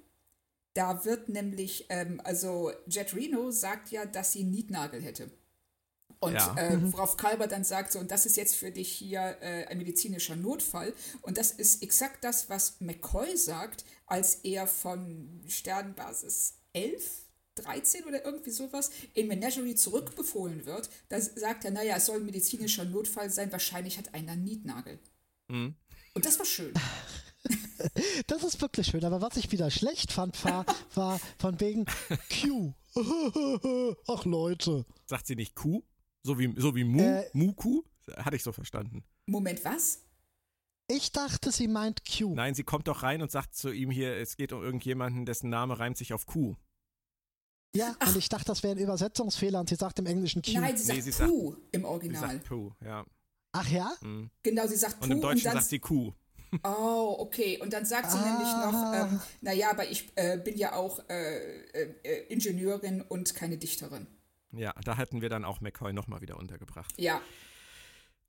Da 0.75 1.05
wird 1.05 1.29
nämlich, 1.29 1.85
ähm, 1.89 2.21
also 2.23 2.71
Jet 2.85 3.15
Reno 3.15 3.49
sagt 3.49 3.91
ja, 3.91 4.05
dass 4.05 4.33
sie 4.33 4.41
einen 4.41 4.51
Nietnagel 4.51 5.01
hätte. 5.01 5.31
Und 6.19 6.33
Ja. 6.33 6.55
äh, 6.57 6.91
worauf 6.91 7.17
Kalber 7.17 7.47
dann 7.47 7.63
sagt, 7.63 7.93
so, 7.93 7.99
und 7.99 8.11
das 8.11 8.25
ist 8.25 8.35
jetzt 8.35 8.55
für 8.55 8.71
dich 8.71 8.91
hier 8.91 9.37
äh, 9.41 9.65
ein 9.67 9.77
medizinischer 9.77 10.35
Notfall. 10.35 10.93
Und 11.21 11.37
das 11.37 11.51
ist 11.51 11.81
exakt 11.81 12.23
das, 12.23 12.49
was 12.49 12.81
McCoy 12.81 13.37
sagt, 13.37 13.85
als 14.05 14.35
er 14.43 14.67
von 14.67 15.41
Sternbasis 15.47 16.55
11, 16.73 17.21
13 17.55 18.03
oder 18.03 18.25
irgendwie 18.25 18.51
sowas 18.51 18.91
in 19.13 19.27
Menagerie 19.27 19.75
zurückbefohlen 19.75 20.65
wird. 20.65 20.89
Da 21.07 21.21
sagt 21.21 21.63
er, 21.63 21.71
naja, 21.71 21.95
es 21.95 22.05
soll 22.07 22.17
ein 22.17 22.25
medizinischer 22.25 22.83
Notfall 22.83 23.29
sein, 23.29 23.51
wahrscheinlich 23.53 23.97
hat 23.97 24.13
einer 24.13 24.33
einen 24.33 24.43
Nietnagel. 24.43 24.99
Mhm. 25.47 25.75
Und 26.13 26.25
das 26.25 26.37
war 26.37 26.45
schön. 26.45 26.73
Das 28.27 28.43
ist 28.43 28.59
wirklich 28.61 28.87
schön, 28.87 29.03
aber 29.05 29.21
was 29.21 29.37
ich 29.37 29.51
wieder 29.51 29.69
schlecht 29.69 30.11
fand, 30.11 30.43
war, 30.45 30.65
war 30.95 31.19
von 31.37 31.59
wegen 31.59 31.85
Q. 32.41 32.73
Ach 34.07 34.25
Leute. 34.25 34.85
Sagt 35.05 35.27
sie 35.27 35.35
nicht 35.35 35.55
Kuh? 35.55 35.83
So 36.23 36.39
wie, 36.39 36.53
so 36.59 36.75
wie 36.75 36.83
Mu? 36.83 37.01
Äh, 37.01 37.29
Mu-Kuh? 37.33 37.83
Hatte 38.17 38.35
ich 38.35 38.43
so 38.43 38.51
verstanden. 38.51 39.03
Moment, 39.27 39.63
was? 39.65 40.01
Ich 40.87 41.11
dachte, 41.11 41.51
sie 41.51 41.67
meint 41.67 42.01
Q. 42.05 42.33
Nein, 42.35 42.55
sie 42.55 42.63
kommt 42.63 42.87
doch 42.87 43.03
rein 43.03 43.21
und 43.21 43.31
sagt 43.31 43.55
zu 43.55 43.71
ihm 43.71 43.89
hier, 43.91 44.15
es 44.17 44.37
geht 44.37 44.51
um 44.53 44.63
irgendjemanden, 44.63 45.25
dessen 45.25 45.49
Name 45.49 45.77
reimt 45.79 45.97
sich 45.97 46.13
auf 46.13 46.25
Kuh. 46.25 46.55
Ja, 47.75 47.95
und 48.07 48.15
ich 48.15 48.29
dachte, 48.29 48.45
das 48.45 48.63
wäre 48.63 48.75
ein 48.75 48.79
Übersetzungsfehler 48.79 49.59
und 49.59 49.67
sie 49.69 49.75
sagt 49.75 49.99
im 49.99 50.05
Englischen 50.05 50.41
Q. 50.41 50.51
Nein, 50.53 50.77
sie 50.77 50.83
sagt 50.83 50.95
Nee, 50.97 51.01
sie 51.01 51.11
sagt- 51.11 51.29
Puh 51.29 51.55
im 51.71 51.81
Sie 51.81 51.87
Original. 51.87 52.21
sagt 52.21 52.45
Puh, 52.45 52.71
ja. 52.83 53.05
Ach 53.51 53.69
ja? 53.69 53.91
Mhm. 54.01 54.29
Genau, 54.43 54.67
sie 54.67 54.75
sagt 54.77 55.01
Und 55.01 55.09
Puh 55.09 55.15
im 55.15 55.21
Deutschen 55.21 55.37
und 55.39 55.45
dann 55.45 55.53
sagt 55.55 55.69
sie 55.69 55.79
Kuh. 55.79 56.13
Oh, 56.63 57.15
okay. 57.19 57.59
Und 57.61 57.73
dann 57.73 57.85
sagt 57.85 58.11
sie 58.11 58.17
nämlich 58.17 58.47
noch, 58.47 58.73
Ah. 58.73 59.07
ähm, 59.11 59.19
naja, 59.41 59.71
aber 59.71 59.89
ich 59.89 60.11
äh, 60.15 60.37
bin 60.37 60.57
ja 60.57 60.73
auch 60.73 60.99
äh, 61.09 61.61
äh, 61.71 61.93
äh, 62.03 62.33
Ingenieurin 62.33 63.01
und 63.01 63.33
keine 63.35 63.57
Dichterin. 63.57 64.07
Ja, 64.51 64.73
da 64.83 64.95
hätten 64.97 65.21
wir 65.21 65.29
dann 65.29 65.43
auch 65.45 65.59
McCoy 65.61 65.91
nochmal 65.93 66.21
wieder 66.21 66.37
untergebracht. 66.37 66.93
Ja, 66.97 67.19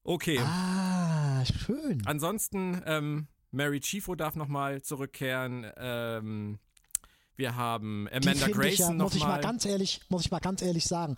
Okay. 0.08 0.38
Ah, 0.40 1.44
schön. 1.44 2.00
Ansonsten, 2.06 2.80
ähm, 2.86 3.26
Mary 3.50 3.80
Chifo 3.80 4.14
darf 4.14 4.36
nochmal 4.36 4.80
zurückkehren. 4.82 5.66
Ähm, 5.76 6.58
wir 7.34 7.56
haben 7.56 8.06
Amanda 8.12 8.30
finde 8.30 8.38
ich 8.38 8.46
ja, 8.46 8.48
Grayson 8.86 8.96
muss 8.98 9.14
ich 9.16 9.20
mal 9.22 9.26
nochmal. 9.26 9.42
ganz 9.42 9.64
ehrlich, 9.64 10.00
muss 10.08 10.24
ich 10.24 10.30
mal 10.30 10.38
ganz 10.38 10.62
ehrlich 10.62 10.84
sagen, 10.84 11.16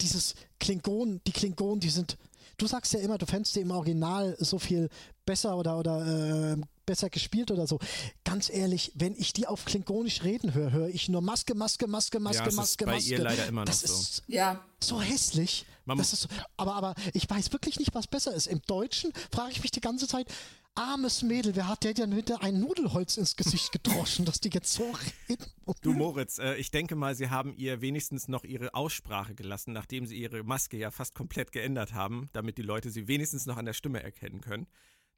dieses 0.00 0.36
Klingon, 0.60 1.20
die 1.26 1.32
Klingonen, 1.32 1.80
die 1.80 1.90
sind, 1.90 2.16
du 2.60 2.66
sagst 2.66 2.92
ja 2.92 3.00
immer, 3.00 3.18
du 3.18 3.26
fändest 3.26 3.56
die 3.56 3.60
im 3.60 3.70
Original 3.70 4.36
so 4.38 4.58
viel 4.58 4.88
besser 5.24 5.56
oder, 5.56 5.78
oder 5.78 6.52
äh, 6.52 6.56
besser 6.86 7.08
gespielt 7.08 7.50
oder 7.50 7.66
so. 7.66 7.78
Ganz 8.24 8.50
ehrlich, 8.50 8.92
wenn 8.94 9.14
ich 9.14 9.32
die 9.32 9.46
auf 9.46 9.64
Klingonisch 9.64 10.22
reden 10.22 10.54
höre, 10.54 10.72
höre 10.72 10.88
ich 10.88 11.08
nur 11.08 11.22
Maske, 11.22 11.54
Maske, 11.54 11.86
Maske, 11.86 12.18
Maske, 12.18 12.42
ja, 12.42 12.48
es 12.48 12.54
Maske, 12.54 12.84
ist 12.84 12.86
bei 12.86 12.94
Maske. 12.96 13.10
ihr 13.10 13.18
leider 13.18 13.46
immer 13.46 13.60
noch 13.62 13.66
das 13.66 13.80
so. 13.80 13.94
ist 13.94 14.22
ja. 14.26 14.64
so 14.82 15.00
hässlich. 15.00 15.66
Man 15.84 15.98
das 15.98 16.12
ist 16.12 16.22
so, 16.22 16.28
aber, 16.56 16.74
aber 16.74 16.94
ich 17.14 17.28
weiß 17.28 17.52
wirklich 17.52 17.78
nicht, 17.78 17.94
was 17.94 18.06
besser 18.06 18.34
ist. 18.34 18.46
Im 18.46 18.60
Deutschen 18.66 19.12
frage 19.32 19.52
ich 19.52 19.62
mich 19.62 19.70
die 19.70 19.80
ganze 19.80 20.06
Zeit, 20.06 20.26
armes 20.74 21.22
Mädel, 21.22 21.56
wer 21.56 21.68
hat 21.68 21.84
der 21.84 21.94
denn 21.94 22.16
wieder 22.16 22.42
ein 22.42 22.60
Nudelholz 22.60 23.16
ins 23.16 23.36
Gesicht 23.36 23.72
gedroschen, 23.72 24.24
dass 24.24 24.40
die 24.40 24.50
jetzt 24.50 24.72
so 24.72 24.92
reden? 25.28 25.46
Du 25.82 25.92
Moritz, 25.92 26.38
äh, 26.38 26.54
ich 26.56 26.70
denke 26.70 26.96
mal, 26.96 27.14
sie 27.14 27.30
haben 27.30 27.52
ihr 27.54 27.80
wenigstens 27.80 28.28
noch 28.28 28.44
ihre 28.44 28.74
Aussprache 28.74 29.34
gelassen, 29.34 29.72
nachdem 29.72 30.06
sie 30.06 30.16
ihre 30.16 30.42
Maske 30.42 30.76
ja 30.76 30.90
fast 30.90 31.14
komplett 31.14 31.52
geändert 31.52 31.94
haben, 31.94 32.28
damit 32.32 32.58
die 32.58 32.62
Leute 32.62 32.90
sie 32.90 33.08
wenigstens 33.08 33.46
noch 33.46 33.56
an 33.56 33.66
der 33.66 33.72
Stimme 33.72 34.02
erkennen 34.02 34.40
können. 34.40 34.66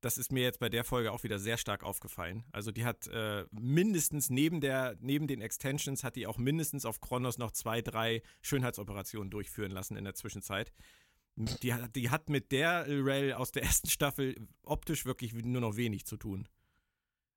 Das 0.02 0.18
ist 0.18 0.32
mir 0.32 0.42
jetzt 0.42 0.58
bei 0.58 0.68
der 0.68 0.82
Folge 0.82 1.12
auch 1.12 1.22
wieder 1.22 1.38
sehr 1.38 1.56
stark 1.56 1.84
aufgefallen. 1.84 2.44
Also 2.50 2.72
die 2.72 2.84
hat 2.84 3.06
äh, 3.06 3.44
mindestens 3.52 4.30
neben 4.30 4.60
der 4.60 4.96
neben 5.00 5.28
den 5.28 5.40
Extensions 5.40 6.02
hat 6.02 6.16
die 6.16 6.26
auch 6.26 6.38
mindestens 6.38 6.84
auf 6.84 7.00
Kronos 7.00 7.38
noch 7.38 7.52
zwei, 7.52 7.82
drei 7.82 8.22
Schönheitsoperationen 8.40 9.30
durchführen 9.30 9.70
lassen 9.70 9.96
in 9.96 10.02
der 10.02 10.14
Zwischenzeit. 10.14 10.72
Die, 11.36 11.72
hat- 11.72 11.96
die 11.96 12.10
hat 12.10 12.28
mit 12.28 12.52
der 12.52 12.86
Rel 12.86 13.32
aus 13.32 13.52
der 13.52 13.62
ersten 13.62 13.88
Staffel 13.88 14.36
optisch 14.62 15.04
wirklich 15.06 15.32
nur 15.32 15.60
noch 15.60 15.76
wenig 15.76 16.04
zu 16.06 16.16
tun. 16.16 16.46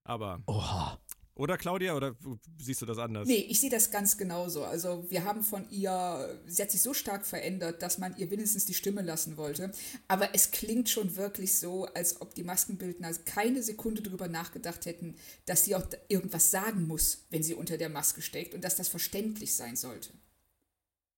Aber 0.03 0.43
Oha. 0.47 0.99
oder 1.33 1.57
Claudia 1.57 1.95
oder 1.95 2.15
siehst 2.59 2.81
du 2.81 2.85
das 2.85 2.97
anders? 2.99 3.27
Nee, 3.27 3.37
ich 3.49 3.59
sehe 3.59 3.69
das 3.69 3.89
ganz 3.89 4.17
genauso. 4.17 4.63
Also 4.65 5.09
wir 5.09 5.23
haben 5.23 5.41
von 5.43 5.67
ihr, 5.71 6.39
sie 6.45 6.61
hat 6.61 6.71
sich 6.71 6.81
so 6.81 6.93
stark 6.93 7.25
verändert, 7.25 7.81
dass 7.81 7.97
man 7.97 8.15
ihr 8.17 8.29
wenigstens 8.29 8.65
die 8.65 8.73
Stimme 8.75 9.01
lassen 9.01 9.37
wollte. 9.37 9.71
Aber 10.07 10.35
es 10.35 10.51
klingt 10.51 10.89
schon 10.89 11.15
wirklich 11.15 11.57
so, 11.57 11.85
als 11.85 12.21
ob 12.21 12.35
die 12.35 12.43
Maskenbildner 12.43 13.11
keine 13.25 13.63
Sekunde 13.63 14.01
drüber 14.03 14.27
nachgedacht 14.27 14.85
hätten, 14.85 15.15
dass 15.45 15.63
sie 15.63 15.75
auch 15.75 15.87
irgendwas 16.09 16.51
sagen 16.51 16.85
muss, 16.85 17.25
wenn 17.31 17.41
sie 17.43 17.55
unter 17.55 17.77
der 17.77 17.89
Maske 17.89 18.21
steckt 18.21 18.53
und 18.53 18.63
dass 18.63 18.75
das 18.75 18.89
verständlich 18.89 19.55
sein 19.55 19.75
sollte. 19.77 20.11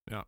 Ja. 0.08 0.24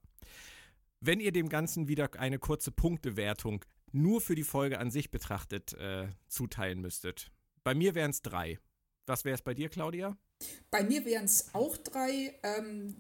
Wenn 1.01 1.20
ihr 1.20 1.32
dem 1.32 1.48
Ganzen 1.48 1.88
wieder 1.88 2.11
eine 2.18 2.38
kurze 2.38 2.70
Punktewertung 2.70 3.64
nur 3.92 4.20
für 4.20 4.34
die 4.34 4.44
Folge 4.44 4.78
an 4.78 4.90
sich 4.90 5.11
betrachtet 5.11 5.72
äh, 5.74 6.09
zuteilen 6.28 6.80
müsstet. 6.80 7.30
Bei 7.64 7.74
mir 7.74 7.94
wären 7.94 8.11
es 8.11 8.22
drei. 8.22 8.59
Was 9.07 9.24
wäre 9.24 9.34
es 9.34 9.42
bei 9.42 9.55
dir, 9.55 9.68
Claudia? 9.68 10.16
Bei 10.70 10.84
mir 10.84 11.05
wären 11.05 11.24
es 11.24 11.55
auch 11.55 11.76
drei. 11.76 12.34
Ähm, 12.42 12.96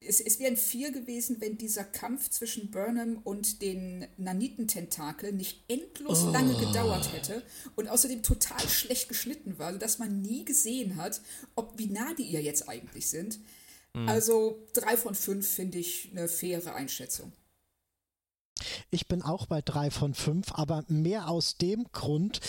es, 0.00 0.20
es 0.20 0.38
wären 0.38 0.56
vier 0.56 0.90
gewesen, 0.90 1.40
wenn 1.40 1.56
dieser 1.56 1.84
Kampf 1.84 2.28
zwischen 2.30 2.70
Burnham 2.70 3.18
und 3.24 3.62
den 3.62 4.06
Nanitententakeln 4.16 5.36
nicht 5.36 5.64
endlos 5.68 6.24
lange 6.24 6.54
gedauert 6.58 7.12
hätte 7.12 7.42
und 7.76 7.88
außerdem 7.88 8.22
total 8.22 8.68
schlecht 8.68 9.08
geschnitten 9.08 9.58
war, 9.58 9.72
sodass 9.72 9.98
man 9.98 10.20
nie 10.20 10.44
gesehen 10.44 10.96
hat, 10.96 11.22
ob 11.54 11.78
wie 11.78 11.86
nah 11.86 12.12
die 12.14 12.24
ihr 12.24 12.42
jetzt 12.42 12.68
eigentlich 12.68 13.08
sind. 13.08 13.38
Also 13.94 14.58
drei 14.72 14.96
von 14.96 15.14
fünf 15.14 15.48
finde 15.48 15.78
ich 15.78 16.10
eine 16.10 16.28
faire 16.28 16.74
Einschätzung. 16.74 17.32
Ich 18.90 19.08
bin 19.08 19.22
auch 19.22 19.46
bei 19.46 19.60
drei 19.62 19.90
von 19.90 20.14
fünf, 20.14 20.52
aber 20.52 20.84
mehr 20.88 21.28
aus 21.28 21.56
dem 21.56 21.86
Grund, 21.92 22.40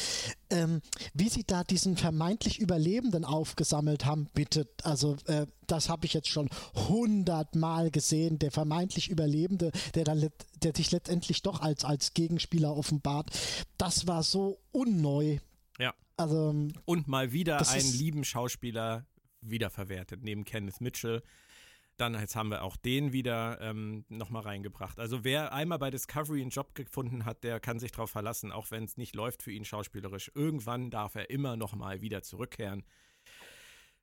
ähm, 0.50 0.82
wie 1.14 1.30
sie 1.30 1.43
da 1.43 1.64
diesen 1.64 1.98
vermeintlich 1.98 2.60
Überlebenden 2.60 3.26
aufgesammelt 3.26 4.06
haben. 4.06 4.28
Bitte, 4.34 4.68
also 4.84 5.18
äh, 5.26 5.48
das 5.68 5.89
habe 5.89 6.06
ich 6.06 6.14
jetzt 6.14 6.30
schon 6.30 6.50
hundertmal 6.88 7.89
gesehen. 7.89 8.38
Der 8.38 8.52
vermeintlich 8.52 9.10
Überlebende, 9.10 9.72
der 9.96 10.04
dann, 10.04 10.30
der 10.62 10.76
sich 10.76 10.91
letztendlich 10.91 11.41
doch 11.41 11.62
als 11.62 11.84
als 11.84 12.14
Gegenspieler 12.14 12.76
offenbart. 12.76 13.32
Das 13.78 14.08
war 14.08 14.22
so 14.24 14.60
unneu. 14.72 15.39
Ja. 15.80 15.93
Also 16.18 16.54
Und 16.86 17.08
mal 17.08 17.32
wieder 17.32 17.68
einen 17.68 17.93
lieben 17.93 18.24
Schauspieler 18.24 19.06
wiederverwertet, 19.50 20.24
neben 20.24 20.46
Kenneth 20.46 20.82
Mitchell. 20.82 21.22
Dann 21.98 22.14
jetzt 22.14 22.36
haben 22.36 22.50
wir 22.50 22.64
auch 22.64 22.76
den 22.76 23.14
wieder 23.14 23.60
ähm, 23.62 24.04
nochmal 24.10 24.41
reingebracht. 24.43 25.00
Also 25.00 25.24
wer 25.24 25.54
einmal 25.54 25.80
bei 25.80 25.89
Discovery 25.89 26.41
einen 26.41 26.50
Job 26.50 26.76
gefunden 26.76 27.24
hat, 27.24 27.43
der 27.46 27.62
kann 27.62 27.80
sich 27.80 27.91
darauf 27.91 28.10
verlassen, 28.10 28.52
auch 28.52 28.70
wenn 28.70 28.84
es 28.84 28.98
nicht 28.98 29.16
läuft 29.16 29.41
für 29.41 29.52
ihn 29.52 29.64
schauspielerisch. 29.64 30.30
Irgendwann 30.36 30.89
darf 30.89 31.16
er 31.16 31.30
immer 31.30 31.56
nochmal 31.56 32.02
wieder 32.02 32.22
zurückkehren. 32.22 32.84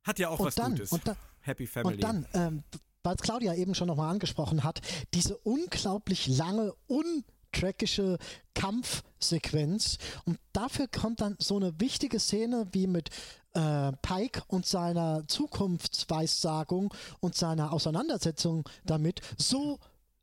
Hat 0.04 0.18
ja 0.18 0.30
auch 0.30 0.40
und 0.40 0.46
was 0.46 0.54
dann, 0.54 0.72
Gutes. 0.72 0.90
und 0.92 1.06
dann, 1.06 1.16
Happy 1.40 1.66
Family. 1.66 1.96
Und 1.96 2.02
dann, 2.02 2.26
ähm, 2.32 2.64
weil 3.02 3.14
es 3.14 3.22
Claudia 3.22 3.54
eben 3.54 3.74
schon 3.74 3.88
nochmal 3.88 4.10
angesprochen 4.10 4.64
hat, 4.64 4.80
diese 5.12 5.36
unglaublich 5.38 6.26
lange, 6.28 6.72
untrackische 6.86 8.18
Kampfsequenz. 8.54 9.98
Und 10.24 10.38
dafür 10.52 10.88
kommt 10.88 11.20
dann 11.20 11.36
so 11.38 11.56
eine 11.56 11.78
wichtige 11.78 12.18
Szene 12.18 12.68
wie 12.72 12.86
mit 12.86 13.10
äh, 13.54 13.92
Pike 14.02 14.42
und 14.48 14.66
seiner 14.66 15.26
Zukunftsweissagung 15.28 16.92
und 17.20 17.34
seiner 17.34 17.72
Auseinandersetzung 17.72 18.68
damit 18.84 19.20
so 19.36 19.78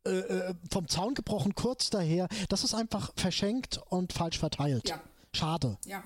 äh, 0.06 0.10
äh, 0.10 0.54
vom 0.70 0.88
Zaun 0.88 1.14
gebrochen, 1.14 1.54
kurz 1.54 1.90
daher. 1.90 2.28
Das 2.48 2.64
ist 2.64 2.74
einfach 2.74 3.12
verschenkt 3.16 3.80
und 3.88 4.12
falsch 4.12 4.38
verteilt. 4.38 4.88
Ja, 4.88 5.00
Schade. 5.34 5.78
ja. 5.86 6.02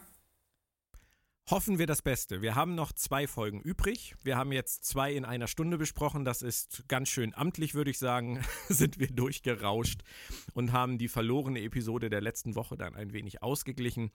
Hoffen 1.51 1.79
wir 1.79 1.87
das 1.87 2.01
Beste. 2.01 2.41
Wir 2.41 2.55
haben 2.55 2.75
noch 2.75 2.93
zwei 2.93 3.27
Folgen 3.27 3.61
übrig. 3.61 4.17
Wir 4.23 4.39
haben 4.39 4.51
jetzt 4.51 4.87
zwei 4.87 5.13
in 5.13 5.27
einer 5.27 5.47
Stunde 5.47 5.77
besprochen. 5.77 6.25
Das 6.25 6.41
ist 6.41 6.89
ganz 6.89 7.11
schön 7.11 7.35
amtlich, 7.35 7.75
würde 7.75 7.91
ich 7.91 7.99
sagen. 7.99 8.43
Sind 8.69 8.99
wir 8.99 9.09
durchgerauscht 9.09 10.01
und 10.55 10.73
haben 10.73 10.97
die 10.97 11.09
verlorene 11.09 11.61
Episode 11.61 12.09
der 12.09 12.23
letzten 12.23 12.55
Woche 12.55 12.79
dann 12.79 12.95
ein 12.95 13.13
wenig 13.13 13.43
ausgeglichen. 13.43 14.11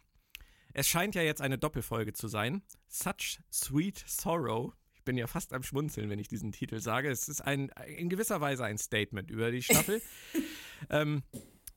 Es 0.73 0.87
scheint 0.87 1.15
ja 1.15 1.21
jetzt 1.21 1.41
eine 1.41 1.57
Doppelfolge 1.57 2.13
zu 2.13 2.27
sein. 2.27 2.61
Such 2.87 3.39
Sweet 3.51 4.03
Sorrow. 4.07 4.73
Ich 4.93 5.03
bin 5.03 5.17
ja 5.17 5.27
fast 5.27 5.53
am 5.53 5.63
Schmunzeln, 5.63 6.09
wenn 6.09 6.19
ich 6.19 6.27
diesen 6.27 6.51
Titel 6.51 6.79
sage. 6.79 7.09
Es 7.09 7.27
ist 7.27 7.41
ein, 7.41 7.71
in 7.97 8.09
gewisser 8.09 8.41
Weise 8.41 8.65
ein 8.65 8.77
Statement 8.77 9.31
über 9.31 9.49
die 9.51 9.63
Staffel. 9.63 10.01
ähm, 10.89 11.23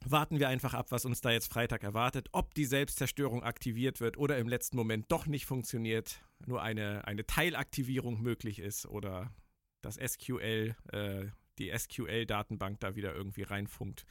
warten 0.05 0.39
wir 0.39 0.49
einfach 0.49 0.75
ab, 0.75 0.87
was 0.91 1.05
uns 1.05 1.21
da 1.21 1.31
jetzt 1.31 1.53
Freitag 1.53 1.83
erwartet. 1.83 2.29
Ob 2.33 2.55
die 2.55 2.65
Selbstzerstörung 2.65 3.43
aktiviert 3.43 4.01
wird 4.01 4.19
oder 4.19 4.39
im 4.39 4.49
letzten 4.49 4.77
Moment 4.77 5.07
doch 5.11 5.27
nicht 5.27 5.47
funktioniert, 5.47 6.21
nur 6.47 6.63
eine, 6.63 7.07
eine 7.07 7.27
Teilaktivierung 7.27 8.21
möglich 8.21 8.59
ist 8.59 8.87
oder 8.87 9.33
das 9.81 9.97
SQL, 9.97 10.75
äh, 10.93 11.27
die 11.59 11.73
SQL-Datenbank 11.77 12.81
da 12.81 12.95
wieder 12.97 13.15
irgendwie 13.15 13.43
reinfunkt. 13.43 14.05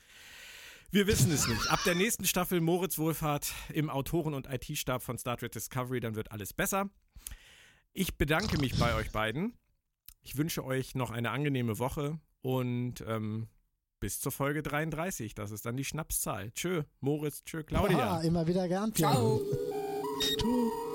Wir 0.93 1.07
wissen 1.07 1.31
es 1.31 1.47
nicht. 1.47 1.71
Ab 1.71 1.79
der 1.85 1.95
nächsten 1.95 2.25
Staffel 2.25 2.59
Moritz 2.59 2.97
Wohlfahrt 2.97 3.53
im 3.73 3.89
Autoren- 3.89 4.33
und 4.33 4.47
IT-Stab 4.51 5.01
von 5.01 5.17
Star 5.17 5.37
Trek 5.37 5.53
Discovery, 5.53 6.01
dann 6.01 6.15
wird 6.15 6.33
alles 6.33 6.51
besser. 6.51 6.89
Ich 7.93 8.17
bedanke 8.17 8.57
mich 8.57 8.77
bei 8.77 8.93
euch 8.95 9.09
beiden. 9.11 9.53
Ich 10.21 10.35
wünsche 10.35 10.65
euch 10.65 10.93
noch 10.93 11.09
eine 11.09 11.31
angenehme 11.31 11.79
Woche 11.79 12.19
und 12.41 13.05
ähm, 13.07 13.47
bis 14.01 14.19
zur 14.19 14.33
Folge 14.33 14.63
33. 14.63 15.33
Das 15.33 15.51
ist 15.51 15.65
dann 15.65 15.77
die 15.77 15.85
Schnapszahl. 15.85 16.51
Tschö, 16.51 16.83
Moritz, 16.99 17.45
tschö, 17.45 17.63
Claudia. 17.63 17.97
Ja, 17.97 18.21
immer 18.21 18.45
wieder 18.45 18.67
gern. 18.67 18.93
Ciao. 18.93 19.39
Tschüss. 20.19 20.90